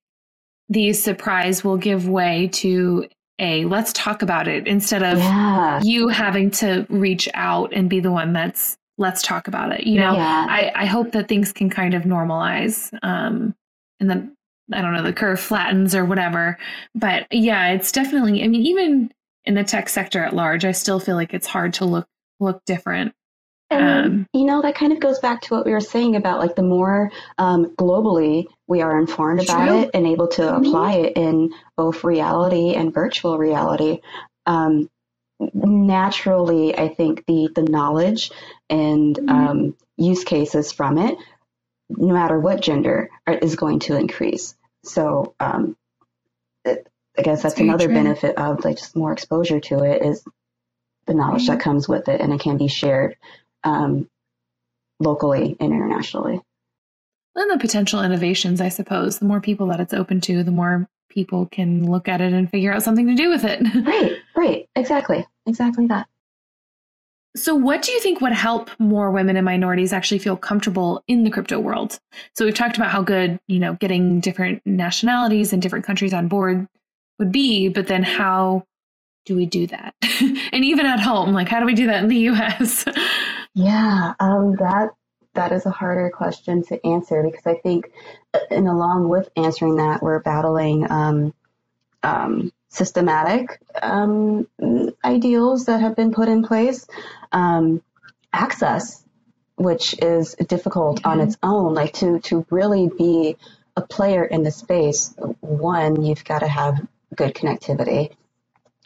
these 0.68 1.04
surprise 1.04 1.64
will 1.64 1.78
give 1.78 2.08
way 2.08 2.50
to 2.54 3.08
a 3.40 3.66
let's 3.66 3.94
talk 3.94 4.22
about 4.22 4.48
it 4.48 4.68
instead 4.68 5.02
of 5.02 5.18
yeah. 5.18 5.80
you 5.82 6.10
having 6.10 6.52
to 6.52 6.86
reach 6.90 7.30
out 7.34 7.74
and 7.74 7.90
be 7.90 8.00
the 8.00 8.12
one 8.12 8.34
that's 8.34 8.78
let's 9.00 9.24
talk 9.24 9.48
about 9.48 9.72
it. 9.72 9.88
You 9.88 10.00
know, 10.00 10.14
yeah. 10.14 10.46
I, 10.48 10.72
I 10.76 10.86
hope 10.86 11.14
that 11.14 11.28
things 11.28 11.52
can 11.52 11.70
kind 11.70 11.96
of 11.96 12.04
normalize. 12.04 12.94
Um, 13.02 13.56
and 14.00 14.10
then 14.10 14.36
I 14.72 14.82
don't 14.82 14.94
know, 14.94 15.04
the 15.04 15.14
curve 15.14 15.40
flattens 15.40 15.96
or 15.96 16.06
whatever. 16.06 16.58
But 16.94 17.26
yeah, 17.32 17.70
it's 17.70 17.92
definitely, 17.92 18.44
I 18.44 18.48
mean, 18.48 18.62
even 18.62 19.12
in 19.46 19.56
the 19.56 19.64
tech 19.64 19.90
sector 19.90 20.24
at 20.24 20.36
large, 20.36 20.66
I 20.66 20.74
still 20.74 21.00
feel 21.00 21.16
like 21.16 21.34
it's 21.34 21.48
hard 21.48 21.74
to 21.76 21.86
look, 21.86 22.08
look 22.40 22.64
different. 22.66 23.14
And, 23.72 24.06
um, 24.06 24.28
you 24.34 24.46
know, 24.46 24.62
that 24.62 24.76
kind 24.76 24.92
of 24.92 25.00
goes 25.00 25.20
back 25.20 25.42
to 25.42 25.54
what 25.54 25.66
we 25.66 25.72
were 25.72 25.80
saying 25.80 26.16
about 26.16 26.40
like 26.40 26.56
the 26.56 26.64
more 26.64 27.12
um, 27.38 27.74
globally 27.78 28.46
we 28.68 28.82
are 28.82 29.00
informed 29.00 29.44
about 29.44 29.68
true. 29.68 29.82
it 29.82 29.92
and 29.94 30.08
able 30.08 30.28
to 30.30 30.42
mm-hmm. 30.42 30.66
apply 30.66 30.94
it 30.94 31.14
in 31.16 31.52
both 31.78 32.04
reality 32.04 32.74
and 32.74 32.94
virtual 32.94 33.38
reality. 33.38 34.00
Um, 34.48 34.90
naturally, 35.54 36.78
I 36.78 36.90
think 36.90 37.26
the 37.28 37.50
the 37.54 37.62
knowledge 37.62 38.32
and 38.70 39.16
mm-hmm. 39.16 39.30
um, 39.30 39.78
use 39.98 40.24
cases 40.24 40.72
from 40.72 40.98
it, 40.98 41.18
no 41.90 42.14
matter 42.14 42.40
what 42.40 42.62
gender, 42.62 43.10
are, 43.26 43.34
is 43.36 43.56
going 43.56 43.80
to 43.80 43.98
increase. 43.98 44.56
So 44.84 45.36
um, 45.40 45.76
it, 46.66 46.88
I 47.18 47.22
guess 47.22 47.42
that's, 47.42 47.56
that's 47.56 47.62
another 47.62 47.86
true. 47.86 47.96
benefit 47.96 48.38
of 48.38 48.64
like 48.64 48.78
just 48.78 48.96
more 48.96 49.12
exposure 49.12 49.60
to 49.60 49.84
it 49.84 50.04
is 50.04 50.24
the 51.06 51.14
knowledge 51.14 51.44
mm-hmm. 51.44 51.54
that 51.54 51.64
comes 51.64 51.88
with 51.88 52.08
it, 52.08 52.22
and 52.22 52.32
it 52.32 52.40
can 52.40 52.58
be 52.58 52.68
shared 52.68 53.18
um, 53.64 54.10
locally 55.00 55.58
and 55.60 55.74
internationally. 55.74 56.42
And 57.36 57.52
the 57.52 57.58
potential 57.58 58.04
innovations, 58.04 58.60
I 58.60 58.70
suppose. 58.70 59.20
The 59.20 59.26
more 59.26 59.42
people 59.42 59.68
that 59.68 59.80
it's 59.80 59.94
open 59.94 60.22
to, 60.22 60.44
the 60.44 60.52
more 60.52 60.90
people 61.10 61.46
can 61.46 61.90
look 61.90 62.08
at 62.08 62.22
it 62.22 62.34
and 62.34 62.50
figure 62.50 62.74
out 62.74 62.84
something 62.84 63.08
to 63.08 63.16
do 63.16 63.30
with 63.30 63.44
it. 63.44 63.62
right, 63.86 64.18
right. 64.36 64.70
Exactly. 64.76 65.26
Exactly 65.46 65.88
that. 65.88 66.08
So, 67.36 67.54
what 67.54 67.84
do 67.84 67.92
you 67.92 68.00
think 68.00 68.22
would 68.22 68.34
help 68.34 68.72
more 68.80 69.12
women 69.12 69.38
and 69.38 69.46
minorities 69.46 69.94
actually 69.94 70.20
feel 70.20 70.36
comfortable 70.36 71.04
in 71.08 71.24
the 71.24 71.30
crypto 71.30 71.60
world? 71.60 72.00
So, 72.36 72.46
we've 72.46 72.56
talked 72.56 72.76
about 72.76 72.90
how 72.90 73.04
good, 73.04 73.40
you 73.48 73.60
know, 73.60 73.74
getting 73.74 74.20
different 74.20 74.62
nationalities 74.66 75.54
and 75.54 75.62
different 75.62 75.86
countries 75.86 76.14
on 76.14 76.28
board 76.28 76.68
would 77.20 77.32
be, 77.32 77.70
but 77.70 77.88
then 77.88 78.02
how 78.02 78.66
do 79.26 79.36
we 79.36 79.46
do 79.46 79.68
that? 79.68 79.94
and 80.52 80.66
even 80.66 80.86
at 80.86 81.00
home, 81.00 81.34
like, 81.34 81.48
how 81.48 81.60
do 81.60 81.66
we 81.66 81.76
do 81.76 81.86
that 81.88 82.04
in 82.04 82.10
the 82.10 82.16
US? 82.32 82.86
yeah, 83.54 84.14
um, 84.20 84.56
that 84.56 84.90
that 85.36 85.52
is 85.52 85.66
a 85.66 85.72
harder 85.72 86.10
question 86.10 86.64
to 86.64 86.86
answer 86.86 87.22
because 87.24 87.46
I 87.46 87.56
think, 87.62 87.92
uh, 88.34 88.40
and 88.50 88.68
along 88.68 89.10
with 89.10 89.30
answering 89.38 89.76
that, 89.76 90.02
we're 90.02 90.20
battling 90.20 90.90
um, 90.90 91.34
um, 92.02 92.52
systematic 92.70 93.60
um, 93.82 94.48
ideals 95.04 95.66
that 95.66 95.82
have 95.82 95.96
been 95.96 96.12
put 96.14 96.28
in 96.30 96.44
place, 96.44 96.88
um, 97.32 97.82
access, 98.32 99.04
which 99.56 99.96
is 100.02 100.36
difficult 100.36 101.00
mm-hmm. 101.00 101.10
on 101.10 101.20
its 101.22 101.38
own. 101.44 101.74
Like 101.74 101.94
to 101.96 102.20
to 102.20 102.46
really 102.50 102.90
be 102.96 103.38
a 103.76 103.82
player 103.82 104.24
in 104.24 104.44
the 104.44 104.52
space, 104.52 105.14
one 105.40 106.04
you've 106.04 106.24
got 106.24 106.40
to 106.40 106.48
have 106.48 106.88
good 107.16 107.34
connectivity. 107.34 108.12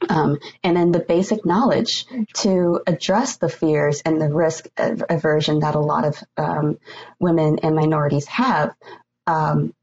Um, 0.09 0.39
and 0.63 0.75
then 0.75 0.91
the 0.91 0.99
basic 0.99 1.45
knowledge 1.45 2.05
to 2.33 2.81
address 2.85 3.37
the 3.37 3.47
fears 3.47 4.01
and 4.05 4.19
the 4.19 4.27
risk 4.27 4.67
aversion 4.77 5.59
that 5.59 5.75
a 5.75 5.79
lot 5.79 6.03
of 6.05 6.21
um, 6.35 6.77
women 7.19 7.59
and 7.63 7.75
minorities 7.75 8.25
have 8.27 8.75
um, 9.27 9.73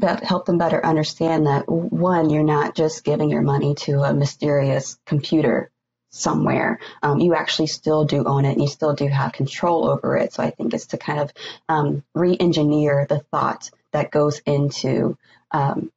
to 0.00 0.16
help 0.22 0.46
them 0.46 0.58
better 0.58 0.84
understand 0.84 1.46
that 1.46 1.68
one, 1.68 2.30
you're 2.30 2.42
not 2.42 2.74
just 2.74 3.04
giving 3.04 3.30
your 3.30 3.42
money 3.42 3.74
to 3.74 4.02
a 4.02 4.12
mysterious 4.12 4.98
computer 5.06 5.70
somewhere. 6.10 6.78
Um, 7.02 7.20
you 7.20 7.34
actually 7.34 7.66
still 7.66 8.04
do 8.04 8.24
own 8.24 8.44
it 8.44 8.52
and 8.52 8.62
you 8.62 8.68
still 8.68 8.94
do 8.94 9.06
have 9.08 9.32
control 9.32 9.88
over 9.88 10.16
it. 10.16 10.32
So 10.32 10.42
I 10.42 10.50
think 10.50 10.74
it's 10.74 10.86
to 10.88 10.98
kind 10.98 11.20
of 11.20 11.32
um, 11.68 12.04
re-engineer 12.14 13.06
the 13.08 13.20
thought 13.30 13.70
that 13.92 14.10
goes 14.10 14.40
into 14.40 15.16
um, 15.50 15.90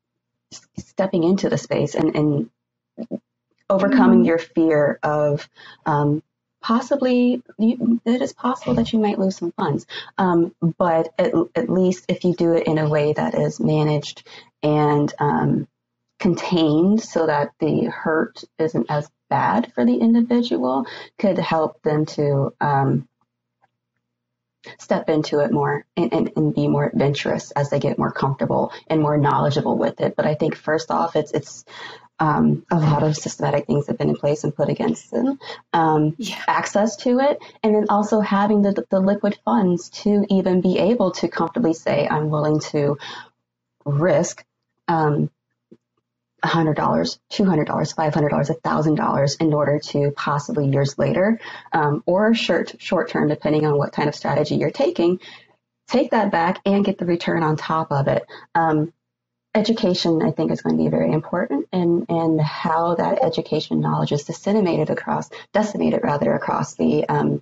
stepping 0.78 1.24
into 1.24 1.50
the 1.50 1.58
space 1.58 1.96
and, 1.96 2.16
and 2.16 2.50
overcoming 3.70 4.20
mm-hmm. 4.20 4.28
your 4.28 4.38
fear 4.38 5.00
of 5.04 5.48
um, 5.86 6.24
possibly 6.68 7.42
you, 7.58 8.02
it 8.06 8.22
is 8.22 8.34
possible 8.34 8.74
that 8.74 8.92
you 8.92 9.00
might 9.00 9.18
lose 9.18 9.38
some 9.38 9.54
funds 9.54 9.88
um, 10.18 10.54
but 10.78 11.14
at, 11.18 11.32
at, 11.56 11.70
least 11.70 12.04
if 12.10 12.26
you 12.26 12.34
do 12.34 12.52
it 12.52 12.68
in 12.68 12.78
a 12.78 12.90
way 12.90 13.14
that 13.14 13.36
is 13.36 13.62
managed 13.62 14.28
and 14.62 15.14
um, 15.18 15.66
contained 16.20 17.02
so 17.02 17.26
that 17.26 17.52
the 17.62 17.86
hurt 17.86 18.44
isn't 18.60 18.88
as 18.90 19.10
bad 19.30 19.72
for 19.74 19.86
the 19.86 19.96
individual 19.96 20.86
could 21.18 21.38
help 21.38 21.82
them 21.84 22.06
to 22.06 22.54
um, 22.60 23.08
step 24.78 25.08
into 25.08 25.40
it 25.40 25.54
more 25.54 25.86
and, 25.96 26.14
and, 26.14 26.32
and, 26.36 26.54
be 26.54 26.68
more 26.68 26.86
adventurous 26.86 27.52
as 27.52 27.70
they 27.70 27.80
get 27.80 27.98
more 27.98 28.12
comfortable 28.12 28.74
and 28.88 29.02
more 29.02 29.18
knowledgeable 29.18 29.78
with 29.78 30.02
it. 30.02 30.16
But 30.18 30.26
I 30.26 30.36
think 30.36 30.56
first 30.56 30.92
off, 30.92 31.16
it's 31.16 31.32
it's 31.32 31.64
um, 32.20 32.66
a 32.72 32.80
lot 32.80 33.04
of 33.04 33.16
systematic 33.16 33.68
things 33.68 33.88
have 33.88 33.98
been 33.98 34.10
in 34.10 34.16
place 34.16 34.44
and 34.44 34.56
put 34.56 34.70
against 34.70 35.12
them. 35.12 35.40
Um, 35.74 36.16
yeah. 36.18 36.42
Access 36.48 36.96
to 36.98 37.20
it, 37.20 37.40
and 37.64 37.76
then 37.76 37.86
also 37.90 38.20
having 38.22 38.62
the, 38.62 38.86
the 38.90 39.00
liquid 39.00 39.38
funds 39.46 39.90
to 39.90 40.26
even 40.30 40.62
be 40.62 40.80
able 40.80 41.12
to 41.12 41.28
comfortably 41.28 41.74
say, 41.74 42.08
I'm 42.08 42.30
willing 42.30 42.60
to 42.72 42.98
risk 43.86 44.44
um, 44.88 45.30
$100, 46.44 46.76
$200, 46.76 47.66
$500, 47.66 48.62
$1,000 48.62 49.42
in 49.42 49.54
order 49.54 49.80
to 49.80 50.12
possibly 50.12 50.68
years 50.68 50.98
later, 50.98 51.40
um, 51.74 52.04
or 52.06 52.34
short, 52.34 52.76
short 52.80 53.10
term, 53.10 53.28
depending 53.28 53.66
on 53.66 53.78
what 53.78 53.92
kind 53.92 54.08
of 54.08 54.16
strategy 54.16 54.56
you're 54.56 54.72
taking, 54.72 55.20
take 55.88 56.12
that 56.12 56.32
back 56.32 56.60
and 56.66 56.86
get 56.86 56.98
the 56.98 57.06
return 57.06 57.44
on 57.44 57.56
top 57.56 57.92
of 57.92 58.08
it. 58.08 58.24
Um, 58.54 58.94
education, 59.56 60.22
I 60.22 60.32
think, 60.32 60.52
is 60.52 60.62
going 60.62 60.78
to 60.78 60.84
be 60.84 60.90
very 60.90 61.12
important, 61.12 61.68
and 61.72 62.06
and 62.10 62.40
how 62.40 62.96
that 62.96 63.24
education 63.24 63.80
knowledge 63.80 64.12
is 64.12 64.24
disseminated 64.24 64.90
across, 64.90 65.30
decimated 65.54 66.02
rather 66.04 66.34
across 66.34 66.76
the 66.76 67.08
um, 67.08 67.42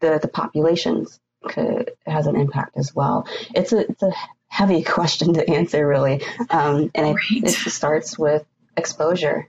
the 0.00 0.18
the 0.20 0.28
populations 0.28 1.20
could, 1.44 1.92
has 2.06 2.26
an 2.26 2.36
impact 2.36 2.76
as 2.76 2.94
well. 2.94 3.26
It's 3.54 3.72
a 3.72 3.90
it's 3.90 4.02
a 4.02 4.12
heavy 4.48 4.82
question 4.96 5.34
to 5.34 5.48
answer, 5.48 5.86
really, 5.86 6.22
um, 6.50 6.90
and 6.94 7.14
right. 7.14 7.44
it 7.44 7.50
starts 7.50 8.18
with 8.18 8.44
exposure 8.76 9.48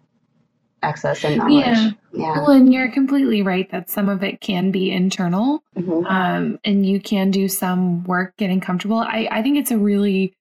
access 0.81 1.23
and 1.23 1.37
knowledge. 1.37 1.65
Yeah. 1.65 1.91
yeah. 2.13 2.41
Well, 2.41 2.51
and 2.51 2.71
you're 2.71 2.91
completely 2.91 3.41
right 3.41 3.69
that 3.71 3.89
some 3.89 4.07
of 4.07 4.23
it 4.23 4.39
can 4.39 4.71
be 4.71 4.91
internal, 4.91 5.63
mm-hmm. 5.75 6.05
um, 6.05 6.59
and 6.63 6.85
you 6.85 6.99
can 6.99 7.31
do 7.31 7.47
some 7.47 8.03
work 8.03 8.37
getting 8.37 8.61
comfortable. 8.61 8.99
I, 8.99 9.27
I 9.31 9.41
think 9.41 9.57
it's 9.57 9.71
a 9.71 9.77
really 9.77 10.33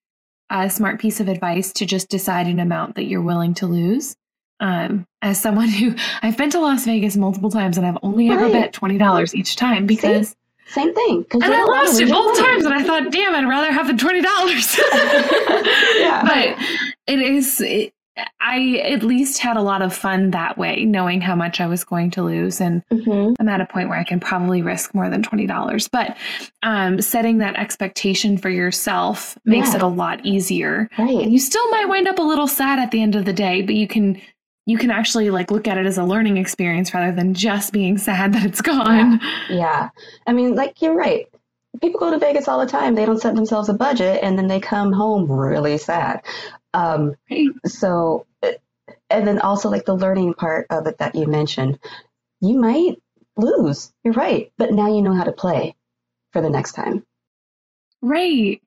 a 0.51 0.71
smart 0.71 1.01
piece 1.01 1.21
of 1.21 1.29
advice 1.29 1.73
to 1.75 1.87
just 1.87 2.09
decide 2.09 2.47
an 2.47 2.61
amount 2.61 2.97
that 2.97 3.05
you're 3.05 3.23
willing 3.23 3.55
to 3.55 3.67
lose. 3.67 4.17
Um, 4.61 5.07
as 5.21 5.41
someone 5.41 5.69
who 5.69 5.95
I've 6.23 6.37
been 6.37 6.51
to 6.51 6.61
Las 6.61 6.85
Vegas 6.85 7.17
multiple 7.17 7.51
times 7.51 7.77
and 7.77 7.87
I've 7.87 7.99
only 8.03 8.29
right. 8.29 8.39
ever 8.39 8.51
bet 8.51 8.73
twenty 8.73 8.99
dollars 8.99 9.35
each 9.35 9.57
time 9.57 9.87
because 9.87 10.29
See? 10.29 10.37
same 10.67 10.95
thing. 10.95 11.25
And 11.33 11.45
I 11.45 11.65
lost 11.65 12.01
it 12.01 12.09
both 12.09 12.39
times, 12.39 12.65
and 12.65 12.75
I 12.75 12.83
thought, 12.83 13.13
damn, 13.13 13.35
I'd 13.35 13.49
rather 13.49 13.73
have 13.73 13.87
the 13.87 13.95
twenty 13.95 14.21
dollars. 14.21 14.79
yeah. 15.97 16.23
But 16.25 16.59
it 17.07 17.21
is. 17.21 17.61
It, 17.61 17.94
I 18.41 18.81
at 18.85 19.03
least 19.03 19.39
had 19.39 19.57
a 19.57 19.63
lot 19.63 19.83
of 19.83 19.95
fun 19.95 20.31
that 20.31 20.57
way, 20.57 20.85
knowing 20.85 21.21
how 21.21 21.35
much 21.35 21.61
I 21.61 21.67
was 21.67 21.83
going 21.83 22.11
to 22.13 22.23
lose. 22.23 22.61
And 22.61 22.83
mm-hmm. 22.93 23.35
I'm 23.41 23.49
at 23.49 23.61
a 23.61 23.67
point 23.67 23.89
where 23.89 23.99
I 23.99 24.05
can 24.05 24.21
probably 24.21 24.63
risk 24.63 24.95
more 24.95 25.11
than 25.11 25.23
$20. 25.23 25.91
But 25.91 26.17
um, 26.63 27.01
setting 27.01 27.39
that 27.39 27.57
expectation 27.57 28.39
for 28.39 28.51
yourself 28.51 29.37
makes 29.45 29.71
yeah. 29.71 29.77
it 29.77 29.83
a 29.83 29.89
lot 29.89 30.25
easier. 30.25 30.89
Right. 30.99 31.23
And 31.25 31.33
you 31.33 31.39
still 31.39 31.69
might 31.71 31.89
wind 31.89 32.07
up 32.07 32.19
a 32.19 32.23
little 32.23 32.47
sad 32.47 32.79
at 32.79 32.91
the 32.91 33.03
end 33.03 33.17
of 33.17 33.25
the 33.25 33.33
day, 33.33 33.63
but 33.63 33.75
you 33.75 33.89
can 33.89 34.21
you 34.67 34.79
can 34.79 34.91
actually 34.91 35.31
like 35.31 35.51
look 35.51 35.69
at 35.69 35.77
it 35.77 35.85
as 35.85 35.99
a 35.99 36.05
learning 36.05 36.39
experience 36.39 36.95
rather 36.95 37.15
than 37.15 37.35
just 37.35 37.73
being 37.73 37.99
sad 37.99 38.33
that 38.33 38.45
it's 38.45 38.63
gone. 38.63 39.21
Yeah. 39.49 39.57
yeah. 39.57 39.89
I 40.27 40.33
mean, 40.33 40.55
like 40.55 40.81
you're 40.81 40.95
right. 40.95 41.27
People 41.83 42.01
go 42.01 42.11
to 42.11 42.19
Vegas 42.19 42.47
all 42.47 42.61
the 42.61 42.71
time. 42.71 42.95
They 42.95 43.05
don't 43.05 43.21
set 43.21 43.35
themselves 43.35 43.69
a 43.69 43.75
budget 43.75 44.21
and 44.23 44.39
then 44.39 44.47
they 44.47 44.61
come 44.61 44.93
home 44.93 45.31
really 45.31 45.77
sad. 45.77 46.23
Um, 46.75 47.15
so, 47.65 48.27
and 49.09 49.27
then 49.27 49.39
also 49.41 49.71
like 49.71 49.87
the 49.87 49.95
learning 49.95 50.35
part 50.35 50.67
of 50.71 50.87
it 50.87 50.99
that 50.99 51.15
you 51.15 51.27
mentioned, 51.27 51.79
you 52.41 52.59
might 52.59 53.01
lose. 53.37 53.93
You're 54.03 54.15
right. 54.15 54.53
But 54.59 54.73
now 54.73 54.95
you 54.95 55.01
know 55.01 55.15
how 55.15 55.25
to 55.25 55.33
play 55.33 55.77
for 56.33 56.43
the 56.43 56.51
next 56.51 56.73
time. 56.73 57.07
Right. 58.03 58.61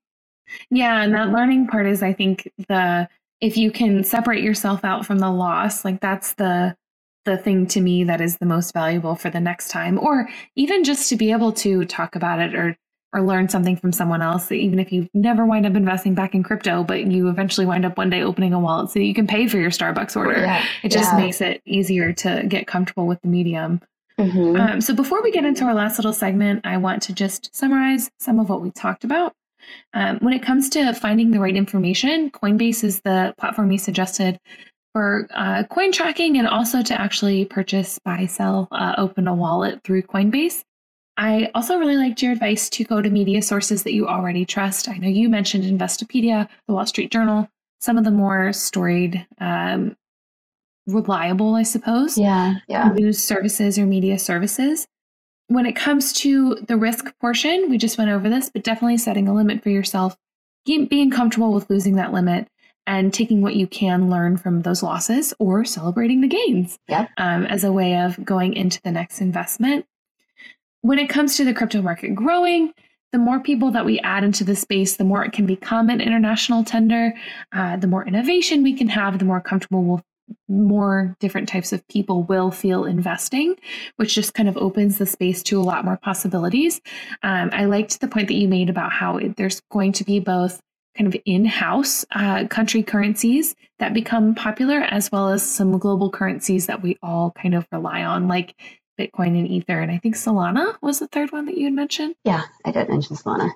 Yeah. 0.72 1.02
And 1.02 1.14
that 1.14 1.30
learning 1.30 1.68
part 1.68 1.86
is, 1.86 2.02
I 2.02 2.14
think, 2.14 2.50
the, 2.70 3.10
if 3.42 3.58
you 3.58 3.70
can 3.70 4.04
separate 4.04 4.44
yourself 4.44 4.86
out 4.86 5.06
from 5.06 5.20
the 5.20 5.30
loss, 5.30 5.84
like 5.84 6.00
that's 6.00 6.34
the, 6.36 6.76
the 7.26 7.38
thing 7.38 7.68
to 7.68 7.82
me 7.82 8.06
that 8.06 8.22
is 8.22 8.38
the 8.38 8.46
most 8.46 8.74
valuable 8.74 9.16
for 9.16 9.30
the 9.30 9.42
next 9.42 9.68
time, 9.68 10.00
or 10.00 10.30
even 10.56 10.86
just 10.86 11.10
to 11.10 11.18
be 11.18 11.34
able 11.34 11.52
to 11.52 11.84
talk 11.84 12.16
about 12.16 12.40
it 12.40 12.56
or 12.56 12.78
or 13.18 13.22
learn 13.22 13.50
something 13.50 13.76
from 13.76 13.92
someone 13.92 14.22
else, 14.22 14.52
even 14.52 14.80
if 14.80 14.92
you 14.92 15.10
never 15.14 15.46
wind 15.46 15.66
up 15.66 15.76
investing 15.76 16.14
back 16.14 16.36
in 16.36 16.44
crypto, 16.44 16.84
but 16.84 17.08
you 17.08 17.30
eventually 17.30 17.66
wind 17.66 17.86
up 17.86 17.98
one 17.98 18.10
day 18.10 18.22
opening 18.22 18.54
a 18.54 18.60
wallet 18.60 18.92
so 18.92 19.00
you 19.00 19.14
can 19.14 19.28
pay 19.28 19.48
for 19.48 19.58
your 19.58 19.72
Starbucks 19.72 20.16
order. 20.16 20.40
Yeah, 20.40 20.64
it 20.84 20.92
just 20.92 21.12
yeah. 21.12 21.20
makes 21.20 21.42
it 21.42 21.62
easier 21.66 22.14
to 22.14 22.46
get 22.48 22.68
comfortable 22.68 23.08
with 23.08 23.22
the 23.22 23.28
medium. 23.28 23.82
Mm-hmm. 24.20 24.60
Um, 24.60 24.82
so 24.82 24.94
before 24.94 25.22
we 25.22 25.32
get 25.32 25.46
into 25.46 25.64
our 25.66 25.74
last 25.74 25.98
little 25.98 26.14
segment, 26.14 26.66
I 26.66 26.78
want 26.78 27.04
to 27.04 27.14
just 27.14 27.56
summarize 27.56 28.10
some 28.20 28.40
of 28.40 28.50
what 28.50 28.62
we 28.62 28.72
talked 28.72 29.04
about. 29.04 29.34
Um, 29.94 30.18
when 30.20 30.34
it 30.34 30.42
comes 30.44 30.70
to 30.70 30.94
finding 30.94 31.32
the 31.32 31.40
right 31.40 31.56
information, 31.56 32.32
Coinbase 32.32 32.84
is 32.84 33.02
the 33.02 33.34
platform 33.38 33.70
we 33.70 33.78
suggested 33.78 34.40
for 34.94 35.28
uh, 35.34 35.64
coin 35.66 35.92
tracking 35.92 36.38
and 36.38 36.48
also 36.48 36.82
to 36.82 37.00
actually 37.00 37.46
purchase, 37.46 38.00
buy, 38.00 38.26
sell, 38.26 38.68
uh, 38.72 38.96
open 38.98 39.28
a 39.28 39.34
wallet 39.34 39.84
through 39.84 40.02
Coinbase. 40.04 40.64
I 41.18 41.50
also 41.56 41.80
really 41.80 41.98
liked 41.98 42.22
your 42.22 42.32
advice 42.32 42.70
to 42.70 42.84
go 42.84 43.02
to 43.02 43.10
media 43.10 43.42
sources 43.42 43.84
that 43.84 43.94
you 43.94 44.08
already 44.08 44.46
trust. 44.46 44.88
I 44.88 44.98
know 44.98 45.08
you 45.08 45.30
mentioned 45.30 45.64
Investopedia, 45.64 46.48
the 46.68 46.74
Wall 46.74 46.86
Street 46.86 47.12
Journal, 47.12 47.50
some 47.82 47.98
of 47.98 48.04
the 48.04 48.12
more 48.12 48.54
storied, 48.54 49.26
um, 49.40 49.98
reliable, 50.86 51.56
I 51.56 51.64
suppose. 51.64 52.18
Yeah, 52.18 52.56
yeah. 52.68 52.90
News 52.90 53.22
services 53.22 53.80
or 53.80 53.88
media 53.88 54.20
services. 54.20 54.88
When 55.48 55.66
it 55.66 55.76
comes 55.76 56.14
to 56.14 56.56
the 56.68 56.78
risk 56.78 57.18
portion, 57.20 57.70
we 57.70 57.78
just 57.78 57.98
went 57.98 58.12
over 58.12 58.30
this, 58.30 58.50
but 58.50 58.64
definitely 58.64 58.98
setting 58.98 59.28
a 59.28 59.34
limit 59.34 59.64
for 59.64 59.70
yourself, 59.70 60.16
being 60.66 61.10
comfortable 61.10 61.54
with 61.54 61.70
losing 61.70 61.96
that 61.96 62.14
limit, 62.14 62.48
and 62.86 63.14
taking 63.14 63.42
what 63.42 63.56
you 63.56 63.66
can 63.66 64.10
learn 64.10 64.38
from 64.38 64.62
those 64.62 64.84
losses 64.84 65.34
or 65.40 65.66
celebrating 65.66 66.22
the 66.22 66.28
gains 66.28 66.78
yep. 66.88 67.10
um, 67.18 67.46
as 67.46 67.64
a 67.64 67.72
way 67.72 68.00
of 68.00 68.24
going 68.24 68.54
into 68.54 68.82
the 68.84 68.92
next 68.92 69.20
investment 69.20 69.86
when 70.88 71.00
it 71.00 71.10
comes 71.10 71.36
to 71.36 71.44
the 71.44 71.54
crypto 71.54 71.82
market 71.82 72.16
growing, 72.16 72.74
the 73.12 73.18
more 73.18 73.42
people 73.42 73.72
that 73.72 73.86
we 73.86 74.00
add 74.00 74.24
into 74.24 74.46
the 74.46 74.56
space, 74.56 74.96
the 74.96 75.04
more 75.04 75.24
it 75.26 75.34
can 75.34 75.46
become 75.46 75.90
an 75.90 76.00
international 76.00 76.64
tender. 76.64 77.14
Uh, 77.52 77.76
the 77.76 77.88
more 77.88 78.08
innovation 78.08 78.64
we 78.64 78.74
can 78.74 78.88
have, 78.88 79.20
the 79.20 79.26
more 79.26 79.42
comfortable 79.42 79.84
we'll 79.84 80.02
more 80.50 81.16
different 81.22 81.48
types 81.48 81.72
of 81.72 81.88
people 81.88 82.24
will 82.24 82.52
feel 82.52 82.84
investing, 82.84 83.56
which 83.96 84.14
just 84.14 84.34
kind 84.34 84.50
of 84.50 84.58
opens 84.58 84.98
the 84.98 85.06
space 85.06 85.42
to 85.42 85.58
a 85.58 85.64
lot 85.64 85.86
more 85.86 85.96
possibilities. 85.96 86.82
Um, 87.24 87.50
I 87.54 87.64
liked 87.64 88.02
the 88.02 88.10
point 88.10 88.28
that 88.28 88.34
you 88.34 88.50
made 88.50 88.70
about 88.70 88.92
how 88.92 89.22
there's 89.38 89.62
going 89.72 89.94
to 89.94 90.04
be 90.04 90.20
both 90.20 90.62
kind 90.98 91.08
of 91.08 91.22
in-house 91.26 92.06
uh, 92.12 92.46
country 92.48 92.84
currencies 92.84 93.56
that 93.80 93.94
become 93.94 94.36
popular, 94.36 94.80
as 94.80 95.10
well 95.14 95.30
as 95.30 95.50
some 95.50 95.78
global 95.78 96.10
currencies 96.12 96.66
that 96.66 96.82
we 96.82 96.98
all 97.02 97.32
kind 97.32 97.56
of 97.56 97.66
rely 97.72 98.04
on, 98.04 98.28
like 98.28 98.54
Bitcoin 99.00 99.38
and 99.38 99.48
Ether. 99.48 99.80
And 99.80 99.92
I 99.92 99.98
think 99.98 100.16
Solana 100.16 100.76
was 100.82 101.00
the 101.00 101.08
third 101.08 101.32
one 101.32 101.46
that 101.46 101.58
you 101.58 101.66
had 101.66 101.74
mentioned. 101.74 102.16
Yeah, 102.24 102.44
I 102.66 102.72
did 102.72 102.90
mention 102.90 103.16
Solana. 103.16 103.52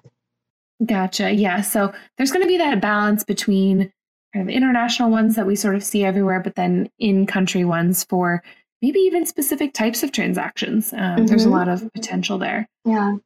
Gotcha. 0.85 1.31
Yeah. 1.31 1.61
So 1.61 1.93
there's 2.17 2.31
going 2.31 2.43
to 2.43 2.47
be 2.47 2.57
that 2.57 2.81
balance 2.81 3.23
between 3.23 3.91
kind 4.33 4.49
of 4.49 4.53
international 4.53 5.11
ones 5.11 5.35
that 5.35 5.45
we 5.45 5.55
sort 5.55 5.75
of 5.75 5.83
see 5.83 6.03
everywhere, 6.03 6.39
but 6.39 6.55
then 6.55 6.89
in 6.97 7.25
country 7.25 7.65
ones 7.65 8.03
for 8.03 8.41
maybe 8.81 8.99
even 8.99 9.25
specific 9.25 9.73
types 9.73 10.03
of 10.03 10.11
transactions. 10.11 10.93
Um, 10.93 10.99
mm-hmm. 10.99 11.25
There's 11.25 11.43
a 11.43 11.45
mm-hmm. 11.45 11.55
lot 11.55 11.67
of 11.69 11.91
potential 11.93 12.37
there. 12.37 12.67
Yeah. 12.85 13.17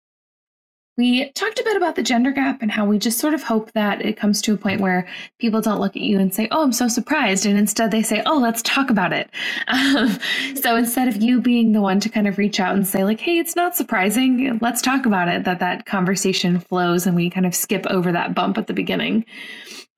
We 0.98 1.30
talked 1.32 1.60
a 1.60 1.64
bit 1.64 1.76
about 1.76 1.96
the 1.96 2.04
gender 2.04 2.32
gap 2.32 2.62
and 2.62 2.72
how 2.72 2.86
we 2.86 2.98
just 2.98 3.20
sort 3.20 3.34
of 3.34 3.44
hope 3.44 3.72
that 3.74 4.06
it 4.06 4.16
comes 4.16 4.42
to 4.44 4.54
a 4.54 4.58
point 4.58 4.80
where 4.80 5.08
people 5.40 5.60
don't 5.60 5.82
look 5.82 5.96
at 5.96 6.02
you 6.02 6.20
and 6.20 6.34
say, 6.34 6.48
Oh, 6.52 6.64
I'm 6.64 6.72
so 6.72 6.88
surprised. 6.88 7.46
And 7.46 7.58
instead 7.58 7.92
they 7.92 8.02
say, 8.02 8.24
Oh, 8.26 8.38
let's 8.38 8.62
talk 8.62 8.90
about 8.90 9.14
it. 9.14 9.30
Um, 9.68 10.20
so 10.56 10.76
instead 10.76 11.08
of 11.08 11.22
you 11.22 11.42
being 11.42 11.72
the 11.72 11.82
one 11.82 12.00
to 12.00 12.10
kind 12.10 12.28
of 12.28 12.38
reach 12.38 12.60
out 12.60 12.76
and 12.76 12.88
say, 12.88 13.04
like, 13.04 13.20
Hey, 13.20 13.40
it's 13.40 13.56
not 13.56 13.76
surprising, 13.76 14.58
let's 14.62 14.82
talk 14.82 15.06
about 15.06 15.28
it, 15.28 15.44
that 15.44 15.60
that 15.60 15.86
conversation 15.86 16.60
flows 16.60 17.06
and 17.06 17.16
we 17.16 17.30
kind 17.30 17.46
of 17.46 17.54
skip 17.54 17.86
over 17.90 18.12
that 18.12 18.34
bump 18.34 18.58
at 18.58 18.68
the 18.68 18.74
beginning. 18.74 19.26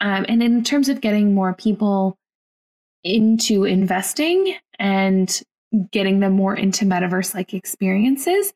Um, 0.02 0.26
and 0.28 0.42
in 0.42 0.64
terms 0.64 0.90
of 0.90 1.02
getting 1.02 1.34
more 1.34 1.54
people 1.54 2.18
into 3.04 3.64
investing 3.64 4.56
and 4.80 5.42
getting 5.92 6.20
them 6.20 6.34
more 6.34 6.56
into 6.56 6.86
metaverse 6.86 7.34
like 7.34 7.54
experiences. 7.54 8.54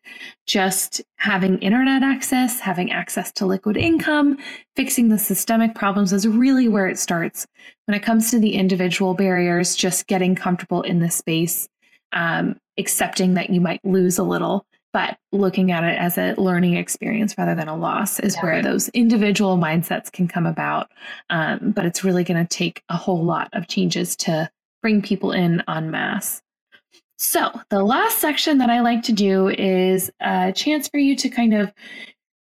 Just 0.47 1.01
having 1.17 1.59
internet 1.59 2.03
access, 2.03 2.59
having 2.59 2.91
access 2.91 3.31
to 3.33 3.45
liquid 3.45 3.77
income, 3.77 4.37
fixing 4.75 5.09
the 5.09 5.19
systemic 5.19 5.75
problems 5.75 6.13
is 6.13 6.27
really 6.27 6.67
where 6.67 6.87
it 6.87 6.97
starts. 6.97 7.45
When 7.85 7.95
it 7.95 8.03
comes 8.03 8.31
to 8.31 8.39
the 8.39 8.53
individual 8.53 9.13
barriers, 9.13 9.75
just 9.75 10.07
getting 10.07 10.35
comfortable 10.35 10.81
in 10.81 10.99
the 10.99 11.11
space, 11.11 11.67
um, 12.13 12.57
accepting 12.77 13.33
that 13.33 13.49
you 13.49 13.59
might 13.59 13.83
lose 13.83 14.17
a 14.17 14.23
little, 14.23 14.65
but 14.93 15.17
looking 15.31 15.71
at 15.71 15.83
it 15.83 15.97
as 15.97 16.17
a 16.17 16.33
learning 16.35 16.75
experience 16.75 17.37
rather 17.37 17.55
than 17.55 17.67
a 17.67 17.75
loss 17.75 18.19
is 18.19 18.35
yeah. 18.35 18.41
where 18.43 18.61
those 18.61 18.89
individual 18.89 19.57
mindsets 19.57 20.11
can 20.11 20.27
come 20.27 20.45
about. 20.45 20.89
Um, 21.29 21.71
but 21.71 21.85
it's 21.85 22.03
really 22.03 22.23
going 22.23 22.45
to 22.45 22.57
take 22.57 22.83
a 22.89 22.97
whole 22.97 23.23
lot 23.23 23.49
of 23.53 23.67
changes 23.67 24.15
to 24.17 24.49
bring 24.81 25.01
people 25.01 25.31
in 25.31 25.63
en 25.67 25.91
masse. 25.91 26.41
So, 27.23 27.51
the 27.69 27.83
last 27.83 28.17
section 28.17 28.57
that 28.57 28.71
I 28.71 28.81
like 28.81 29.03
to 29.03 29.11
do 29.11 29.47
is 29.47 30.09
a 30.19 30.51
chance 30.51 30.87
for 30.87 30.97
you 30.97 31.15
to 31.17 31.29
kind 31.29 31.53
of 31.53 31.71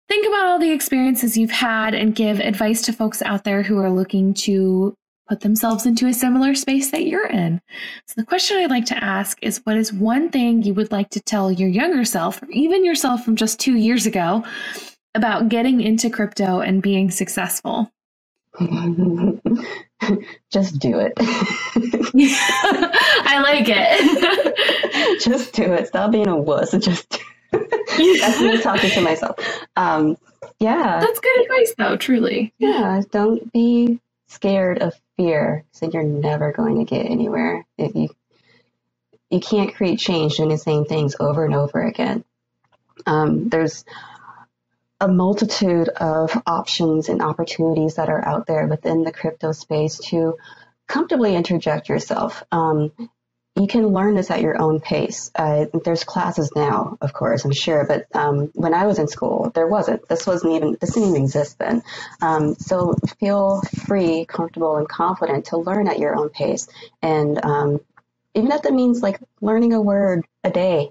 think 0.08 0.28
about 0.28 0.46
all 0.46 0.60
the 0.60 0.70
experiences 0.70 1.36
you've 1.36 1.50
had 1.50 1.92
and 1.92 2.14
give 2.14 2.38
advice 2.38 2.82
to 2.82 2.92
folks 2.92 3.20
out 3.20 3.42
there 3.42 3.64
who 3.64 3.78
are 3.78 3.90
looking 3.90 4.32
to 4.34 4.94
put 5.28 5.40
themselves 5.40 5.86
into 5.86 6.06
a 6.06 6.14
similar 6.14 6.54
space 6.54 6.92
that 6.92 7.04
you're 7.04 7.26
in. 7.26 7.60
So, 8.06 8.14
the 8.16 8.24
question 8.24 8.58
I'd 8.58 8.70
like 8.70 8.84
to 8.86 9.04
ask 9.04 9.38
is 9.42 9.60
what 9.64 9.76
is 9.76 9.92
one 9.92 10.30
thing 10.30 10.62
you 10.62 10.72
would 10.74 10.92
like 10.92 11.10
to 11.10 11.20
tell 11.20 11.50
your 11.50 11.68
younger 11.68 12.04
self, 12.04 12.40
or 12.40 12.48
even 12.50 12.84
yourself 12.84 13.24
from 13.24 13.34
just 13.34 13.58
two 13.58 13.74
years 13.74 14.06
ago, 14.06 14.44
about 15.16 15.48
getting 15.48 15.80
into 15.80 16.08
crypto 16.10 16.60
and 16.60 16.80
being 16.80 17.10
successful? 17.10 17.90
just 20.50 20.78
do 20.78 20.98
it. 20.98 21.12
I 23.22 23.40
like 23.42 23.66
it. 23.68 25.20
just 25.22 25.52
do 25.52 25.72
it. 25.72 25.88
Stop 25.88 26.12
being 26.12 26.28
a 26.28 26.36
wuss 26.36 26.72
just 26.72 27.20
That's 27.52 28.40
me 28.40 28.60
talking 28.60 28.90
to 28.90 29.00
myself. 29.00 29.36
Um, 29.76 30.16
yeah. 30.58 31.00
That's 31.00 31.20
good 31.20 31.42
advice, 31.42 31.74
though, 31.76 31.96
truly. 31.96 32.52
Yeah. 32.58 33.02
Don't 33.10 33.52
be 33.52 34.00
scared 34.28 34.78
of 34.78 34.94
fear, 35.16 35.64
so 35.72 35.90
you're 35.92 36.02
never 36.02 36.52
going 36.52 36.78
to 36.78 36.84
get 36.84 37.06
anywhere. 37.06 37.66
If 37.76 37.94
you 37.94 38.08
you 39.30 39.40
can't 39.40 39.74
create 39.74 39.98
change 40.00 40.36
doing 40.36 40.48
the 40.48 40.58
same 40.58 40.84
things 40.84 41.14
over 41.20 41.44
and 41.44 41.54
over 41.54 41.80
again. 41.82 42.24
Um, 43.06 43.48
there's 43.48 43.84
a 45.00 45.08
multitude 45.08 45.88
of 45.88 46.30
options 46.46 47.08
and 47.08 47.22
opportunities 47.22 47.94
that 47.94 48.08
are 48.08 48.24
out 48.24 48.46
there 48.46 48.66
within 48.66 49.02
the 49.02 49.12
crypto 49.12 49.52
space 49.52 49.98
to 50.10 50.36
comfortably 50.86 51.34
interject 51.34 51.88
yourself. 51.88 52.44
Um, 52.52 52.92
you 53.56 53.66
can 53.66 53.88
learn 53.88 54.14
this 54.14 54.30
at 54.30 54.42
your 54.42 54.60
own 54.60 54.80
pace. 54.80 55.30
Uh, 55.34 55.66
there's 55.84 56.04
classes 56.04 56.52
now, 56.54 56.96
of 57.00 57.12
course, 57.12 57.44
I'm 57.44 57.52
sure, 57.52 57.84
but 57.86 58.06
um, 58.14 58.50
when 58.54 58.74
I 58.74 58.86
was 58.86 58.98
in 58.98 59.08
school, 59.08 59.50
there 59.54 59.66
wasn't. 59.66 60.08
This 60.08 60.26
wasn't 60.26 60.54
even. 60.54 60.76
This 60.80 60.92
didn't 60.94 61.10
even 61.10 61.22
exist 61.22 61.58
then. 61.58 61.82
Um, 62.22 62.54
so 62.54 62.94
feel 63.18 63.62
free, 63.86 64.24
comfortable, 64.24 64.76
and 64.76 64.88
confident 64.88 65.46
to 65.46 65.58
learn 65.58 65.88
at 65.88 65.98
your 65.98 66.14
own 66.14 66.28
pace, 66.28 66.68
and 67.02 67.44
um, 67.44 67.80
even 68.34 68.52
if 68.52 68.62
that 68.62 68.72
means 68.72 69.02
like 69.02 69.20
learning 69.40 69.72
a 69.74 69.82
word 69.82 70.24
a 70.44 70.50
day, 70.50 70.90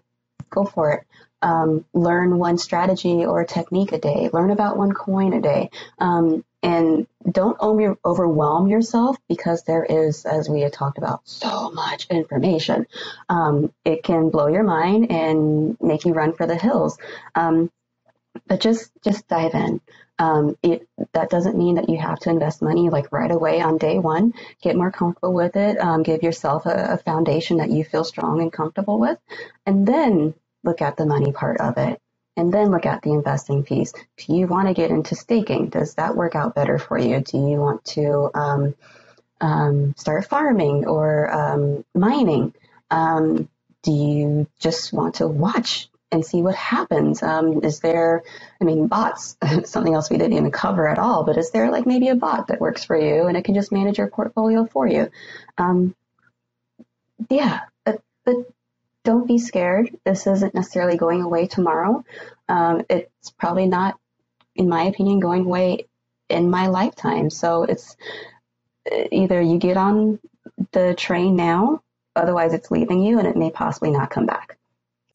go 0.50 0.66
for 0.66 0.92
it 0.92 1.06
um, 1.42 1.86
learn 1.94 2.38
one 2.38 2.58
strategy 2.58 3.26
or 3.26 3.46
technique 3.46 3.92
a 3.92 4.00
day, 4.00 4.30
learn 4.34 4.52
about 4.52 4.78
one 4.78 4.92
coin 4.92 5.34
a 5.34 5.42
day. 5.42 5.70
Um, 6.00 6.44
and 6.62 7.08
don't 7.30 7.58
overwhelm 7.62 8.68
yourself 8.68 9.16
because 9.30 9.64
there 9.64 9.86
is, 9.86 10.26
as 10.26 10.50
we 10.50 10.60
had 10.60 10.74
talked 10.74 10.98
about, 10.98 11.22
so 11.24 11.72
much 11.72 12.08
information. 12.10 12.86
Um, 13.30 13.74
it 13.86 14.04
can 14.04 14.30
blow 14.30 14.48
your 14.48 14.64
mind 14.64 15.10
and 15.10 15.78
make 15.80 16.04
you 16.04 16.14
run 16.14 16.34
for 16.34 16.46
the 16.48 16.58
hills. 16.58 16.98
Um, 17.34 17.72
but 18.46 18.60
just 18.60 18.92
just 19.04 19.28
dive 19.28 19.54
in. 19.54 19.82
Um, 20.18 20.58
it, 20.62 20.88
that 21.14 21.30
doesn't 21.30 21.58
mean 21.58 21.76
that 21.76 21.88
you 21.88 21.98
have 21.98 22.20
to 22.20 22.30
invest 22.30 22.62
money 22.62 22.90
like 22.90 23.14
right 23.14 23.32
away 23.32 23.62
on 23.62 23.78
day 23.78 23.98
one. 23.98 24.34
Get 24.62 24.76
more 24.76 24.92
comfortable 24.92 25.34
with 25.34 25.56
it. 25.56 25.80
Um, 25.80 26.04
give 26.04 26.24
yourself 26.24 26.66
a, 26.66 26.94
a, 26.94 26.98
foundation 26.98 27.58
that 27.58 27.70
you 27.70 27.86
feel 27.86 28.04
strong 28.04 28.42
and 28.42 28.52
comfortable 28.52 29.00
with, 29.00 29.18
and 29.66 29.88
then 29.88 30.34
look 30.64 30.82
at 30.82 30.98
the 30.98 31.06
money 31.06 31.32
part 31.32 31.60
of 31.60 31.78
it 31.78 32.02
and 32.40 32.54
then 32.54 32.72
look 32.72 32.86
at 32.86 33.02
the 33.02 33.12
investing 33.12 33.64
piece. 33.64 33.92
Do 34.18 34.34
you 34.34 34.48
want 34.48 34.68
to 34.68 34.74
get 34.74 34.92
into 34.92 35.16
staking? 35.16 35.70
Does 35.70 35.96
that 35.96 36.16
work 36.16 36.36
out 36.36 36.56
better 36.56 36.80
for 36.80 36.98
you? 36.98 37.20
Do 37.20 37.38
you 37.38 37.60
want 37.60 37.84
to 37.86 38.30
um, 38.34 38.76
um, 39.42 39.94
start 39.98 40.28
farming 40.28 40.88
or 40.88 41.32
um, 41.32 41.86
mining? 41.94 42.54
Um, 42.90 43.50
do 43.84 43.92
you 43.92 44.48
just 44.60 44.94
want 44.94 45.16
to 45.16 45.28
watch 45.28 45.90
and 46.12 46.26
see 46.26 46.42
what 46.42 46.56
happens? 46.56 47.22
Um, 47.22 47.64
is 47.64 47.82
there, 47.82 48.24
I 48.60 48.64
mean, 48.64 48.88
bots, 48.88 49.38
something 49.66 49.94
else 49.94 50.10
we 50.10 50.18
didn't 50.18 50.38
even 50.38 50.52
cover 50.52 50.88
at 50.88 50.98
all, 50.98 51.24
but 51.24 51.38
is 51.38 51.52
there 51.52 51.72
like 51.72 51.86
maybe 51.86 52.08
a 52.08 52.16
bot 52.16 52.48
that 52.48 52.62
works 52.62 52.84
for 52.84 52.96
you 52.96 53.28
and 53.28 53.38
it 53.38 53.44
can 53.44 53.54
just 53.54 53.72
manage 53.72 53.98
your 53.98 54.08
portfolio 54.08 54.66
for 54.66 54.88
you? 54.88 55.10
Um, 55.58 55.96
yeah, 57.30 57.62
but, 57.86 58.02
but 58.26 58.36
don't 59.04 59.28
be 59.28 59.38
scared. 59.38 59.96
This 60.06 60.28
isn't 60.28 60.56
necessarily 60.56 60.98
going 60.98 61.22
away 61.22 61.48
tomorrow. 61.48 62.04
Um, 62.48 62.86
it's 62.90 63.32
probably 63.32 63.68
not, 63.68 63.98
in 64.56 64.68
my 64.68 64.84
opinion, 64.84 65.20
going 65.20 65.46
away 65.46 65.86
in 66.30 66.50
my 66.50 66.68
lifetime. 66.68 67.30
So 67.30 67.64
it's 67.64 67.96
uh, 68.92 69.06
either 69.12 69.42
you 69.42 69.58
get 69.58 69.78
on 69.78 70.20
the 70.72 70.94
train 70.96 71.36
now, 71.36 71.82
otherwise 72.16 72.54
it's 72.54 72.72
leaving 72.72 73.02
you 73.02 73.20
and 73.20 73.28
it 73.28 73.36
may 73.36 73.52
possibly 73.52 73.92
not 73.92 74.10
come 74.10 74.26
back. 74.26 74.58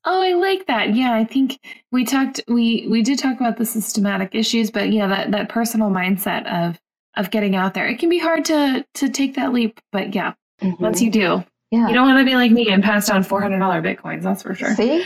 Oh, 0.06 0.22
I 0.22 0.34
like 0.34 0.66
that. 0.66 0.94
Yeah, 0.94 1.14
I 1.14 1.24
think 1.24 1.58
we 1.90 2.04
talked 2.04 2.42
we 2.46 2.86
we 2.90 3.02
did 3.02 3.18
talk 3.18 3.40
about 3.40 3.56
the 3.56 3.64
systematic 3.64 4.34
issues, 4.34 4.70
but 4.70 4.92
yeah, 4.92 5.06
that 5.06 5.30
that 5.30 5.48
personal 5.48 5.88
mindset 5.88 6.46
of 6.46 6.78
of 7.16 7.30
getting 7.30 7.56
out 7.56 7.74
there. 7.74 7.86
It 7.86 7.98
can 7.98 8.10
be 8.10 8.18
hard 8.18 8.44
to 8.46 8.84
to 8.94 9.08
take 9.08 9.36
that 9.36 9.52
leap, 9.52 9.80
but 9.92 10.14
yeah, 10.14 10.34
mm-hmm. 10.60 10.82
once 10.82 11.00
you 11.00 11.10
do, 11.10 11.44
yeah. 11.74 11.88
You 11.88 11.94
don't 11.94 12.06
want 12.06 12.20
to 12.20 12.24
be 12.24 12.36
like 12.36 12.52
me 12.52 12.70
and 12.70 12.84
pass 12.84 13.08
down 13.08 13.24
$400 13.24 13.58
bitcoins, 13.82 14.22
that's 14.22 14.42
for 14.42 14.54
sure. 14.54 14.76
See? 14.76 15.04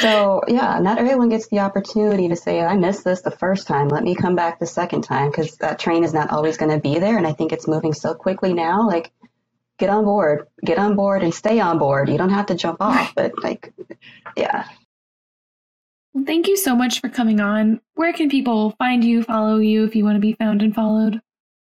so, 0.00 0.40
yeah, 0.46 0.78
not 0.78 0.98
everyone 0.98 1.30
gets 1.30 1.48
the 1.48 1.58
opportunity 1.58 2.28
to 2.28 2.36
say, 2.36 2.60
I 2.60 2.76
missed 2.76 3.02
this 3.02 3.22
the 3.22 3.32
first 3.32 3.66
time. 3.66 3.88
Let 3.88 4.04
me 4.04 4.14
come 4.14 4.36
back 4.36 4.60
the 4.60 4.66
second 4.66 5.02
time 5.02 5.30
because 5.30 5.56
that 5.56 5.80
train 5.80 6.04
is 6.04 6.14
not 6.14 6.30
always 6.30 6.56
going 6.56 6.70
to 6.70 6.80
be 6.80 7.00
there. 7.00 7.18
And 7.18 7.26
I 7.26 7.32
think 7.32 7.52
it's 7.52 7.66
moving 7.66 7.92
so 7.92 8.14
quickly 8.14 8.54
now. 8.54 8.86
Like, 8.86 9.10
get 9.80 9.90
on 9.90 10.04
board, 10.04 10.46
get 10.64 10.78
on 10.78 10.94
board 10.94 11.24
and 11.24 11.34
stay 11.34 11.58
on 11.58 11.78
board. 11.78 12.08
You 12.08 12.18
don't 12.18 12.30
have 12.30 12.46
to 12.46 12.54
jump 12.54 12.80
off, 12.80 13.16
but 13.16 13.42
like, 13.42 13.72
yeah. 14.36 14.68
Well, 16.12 16.24
thank 16.24 16.46
you 16.46 16.56
so 16.56 16.76
much 16.76 17.00
for 17.00 17.08
coming 17.08 17.40
on. 17.40 17.80
Where 17.94 18.12
can 18.12 18.30
people 18.30 18.76
find 18.78 19.02
you, 19.02 19.24
follow 19.24 19.58
you 19.58 19.84
if 19.84 19.96
you 19.96 20.04
want 20.04 20.14
to 20.14 20.20
be 20.20 20.34
found 20.34 20.62
and 20.62 20.72
followed? 20.72 21.20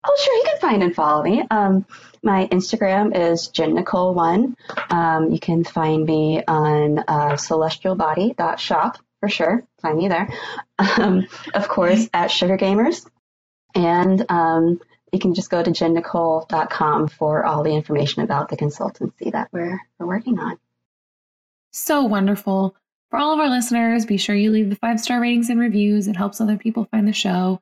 Oh, 0.07 0.16
sure. 0.22 0.36
You 0.36 0.44
can 0.44 0.61
find 0.61 0.82
and 0.82 0.94
follow 0.94 1.22
me. 1.22 1.44
Um, 1.50 1.86
my 2.22 2.46
Instagram 2.48 3.16
is 3.16 3.48
Jen 3.48 3.74
Nicole 3.74 4.14
One. 4.14 4.57
Um, 4.90 5.30
you 5.30 5.38
can 5.38 5.64
find 5.64 6.05
me 6.05 6.42
on 6.46 6.98
uh, 6.98 7.32
celestialbody.shop 7.32 8.98
for 9.20 9.28
sure. 9.28 9.64
Find 9.80 9.98
me 9.98 10.09
there. 10.09 10.28
Um, 10.78 11.26
of 11.55 11.68
course, 11.68 12.09
at 12.12 12.30
Sugar 12.30 12.59
Gamers. 12.59 13.07
And 13.74 14.24
um, 14.28 14.80
you 15.12 15.18
can 15.18 15.34
just 15.34 15.50
go 15.50 15.62
to 15.62 15.70
jennicole.com 15.70 17.09
for 17.09 17.44
all 17.44 17.62
the 17.62 17.74
information 17.74 18.22
about 18.22 18.48
the 18.48 18.57
consultancy 18.57 19.32
that 19.32 19.48
we're, 19.52 19.80
we're 19.98 20.07
working 20.07 20.38
on. 20.38 20.59
So 21.72 22.02
wonderful. 22.05 22.76
For 23.11 23.18
all 23.18 23.32
of 23.32 23.38
our 23.38 23.48
listeners, 23.48 24.07
be 24.07 24.16
sure 24.16 24.34
you 24.34 24.50
leave 24.50 24.70
the 24.70 24.76
five 24.76 25.00
star 25.00 25.20
ratings 25.20 25.48
and 25.48 25.61
reviews. 25.61 26.09
It 26.09 26.16
helps 26.16 26.40
other 26.40 26.57
people 26.57 26.86
find 26.90 27.07
the 27.07 27.12
show. 27.12 27.61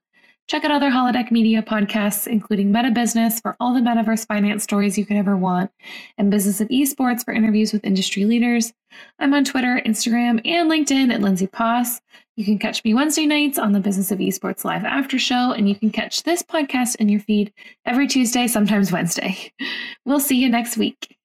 Check 0.52 0.66
out 0.66 0.70
other 0.70 0.90
Holodeck 0.90 1.30
Media 1.30 1.62
podcasts, 1.62 2.26
including 2.26 2.70
Meta 2.70 2.90
Business 2.90 3.40
for 3.40 3.56
all 3.58 3.72
the 3.72 3.80
metaverse 3.80 4.26
finance 4.26 4.62
stories 4.62 4.98
you 4.98 5.06
could 5.06 5.16
ever 5.16 5.34
want, 5.34 5.70
and 6.18 6.30
Business 6.30 6.60
of 6.60 6.68
Esports 6.68 7.24
for 7.24 7.32
interviews 7.32 7.72
with 7.72 7.82
industry 7.86 8.26
leaders. 8.26 8.74
I'm 9.18 9.32
on 9.32 9.44
Twitter, 9.44 9.80
Instagram, 9.86 10.42
and 10.46 10.70
LinkedIn 10.70 11.10
at 11.10 11.22
Lindsay 11.22 11.46
Poss. 11.46 12.02
You 12.36 12.44
can 12.44 12.58
catch 12.58 12.84
me 12.84 12.92
Wednesday 12.92 13.24
nights 13.24 13.58
on 13.58 13.72
the 13.72 13.80
Business 13.80 14.10
of 14.10 14.18
Esports 14.18 14.62
live 14.62 14.84
after 14.84 15.18
show, 15.18 15.52
and 15.52 15.70
you 15.70 15.74
can 15.74 15.88
catch 15.88 16.22
this 16.22 16.42
podcast 16.42 16.96
in 16.96 17.08
your 17.08 17.20
feed 17.20 17.50
every 17.86 18.06
Tuesday, 18.06 18.46
sometimes 18.46 18.92
Wednesday. 18.92 19.54
We'll 20.04 20.20
see 20.20 20.36
you 20.36 20.50
next 20.50 20.76
week. 20.76 21.16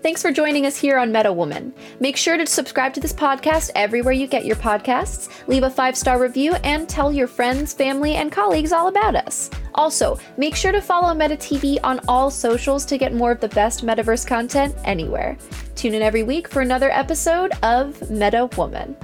Thanks 0.00 0.22
for 0.22 0.30
joining 0.30 0.64
us 0.64 0.76
here 0.76 0.96
on 0.96 1.10
Meta 1.10 1.32
Woman. 1.32 1.74
Make 1.98 2.16
sure 2.16 2.36
to 2.36 2.46
subscribe 2.46 2.94
to 2.94 3.00
this 3.00 3.12
podcast 3.12 3.70
everywhere 3.74 4.12
you 4.12 4.28
get 4.28 4.44
your 4.44 4.54
podcasts, 4.56 5.28
leave 5.48 5.64
a 5.64 5.70
five 5.70 5.96
star 5.96 6.20
review, 6.20 6.54
and 6.62 6.88
tell 6.88 7.12
your 7.12 7.26
friends, 7.26 7.72
family, 7.72 8.14
and 8.14 8.30
colleagues 8.30 8.70
all 8.72 8.86
about 8.86 9.16
us. 9.16 9.50
Also, 9.74 10.16
make 10.36 10.54
sure 10.54 10.70
to 10.70 10.80
follow 10.80 11.12
Meta 11.14 11.36
TV 11.36 11.78
on 11.82 12.00
all 12.06 12.30
socials 12.30 12.84
to 12.84 12.96
get 12.96 13.12
more 13.12 13.32
of 13.32 13.40
the 13.40 13.48
best 13.48 13.84
metaverse 13.84 14.24
content 14.24 14.72
anywhere. 14.84 15.36
Tune 15.74 15.94
in 15.94 16.02
every 16.02 16.22
week 16.22 16.46
for 16.46 16.62
another 16.62 16.90
episode 16.92 17.52
of 17.64 18.08
Meta 18.08 18.48
Woman. 18.56 18.96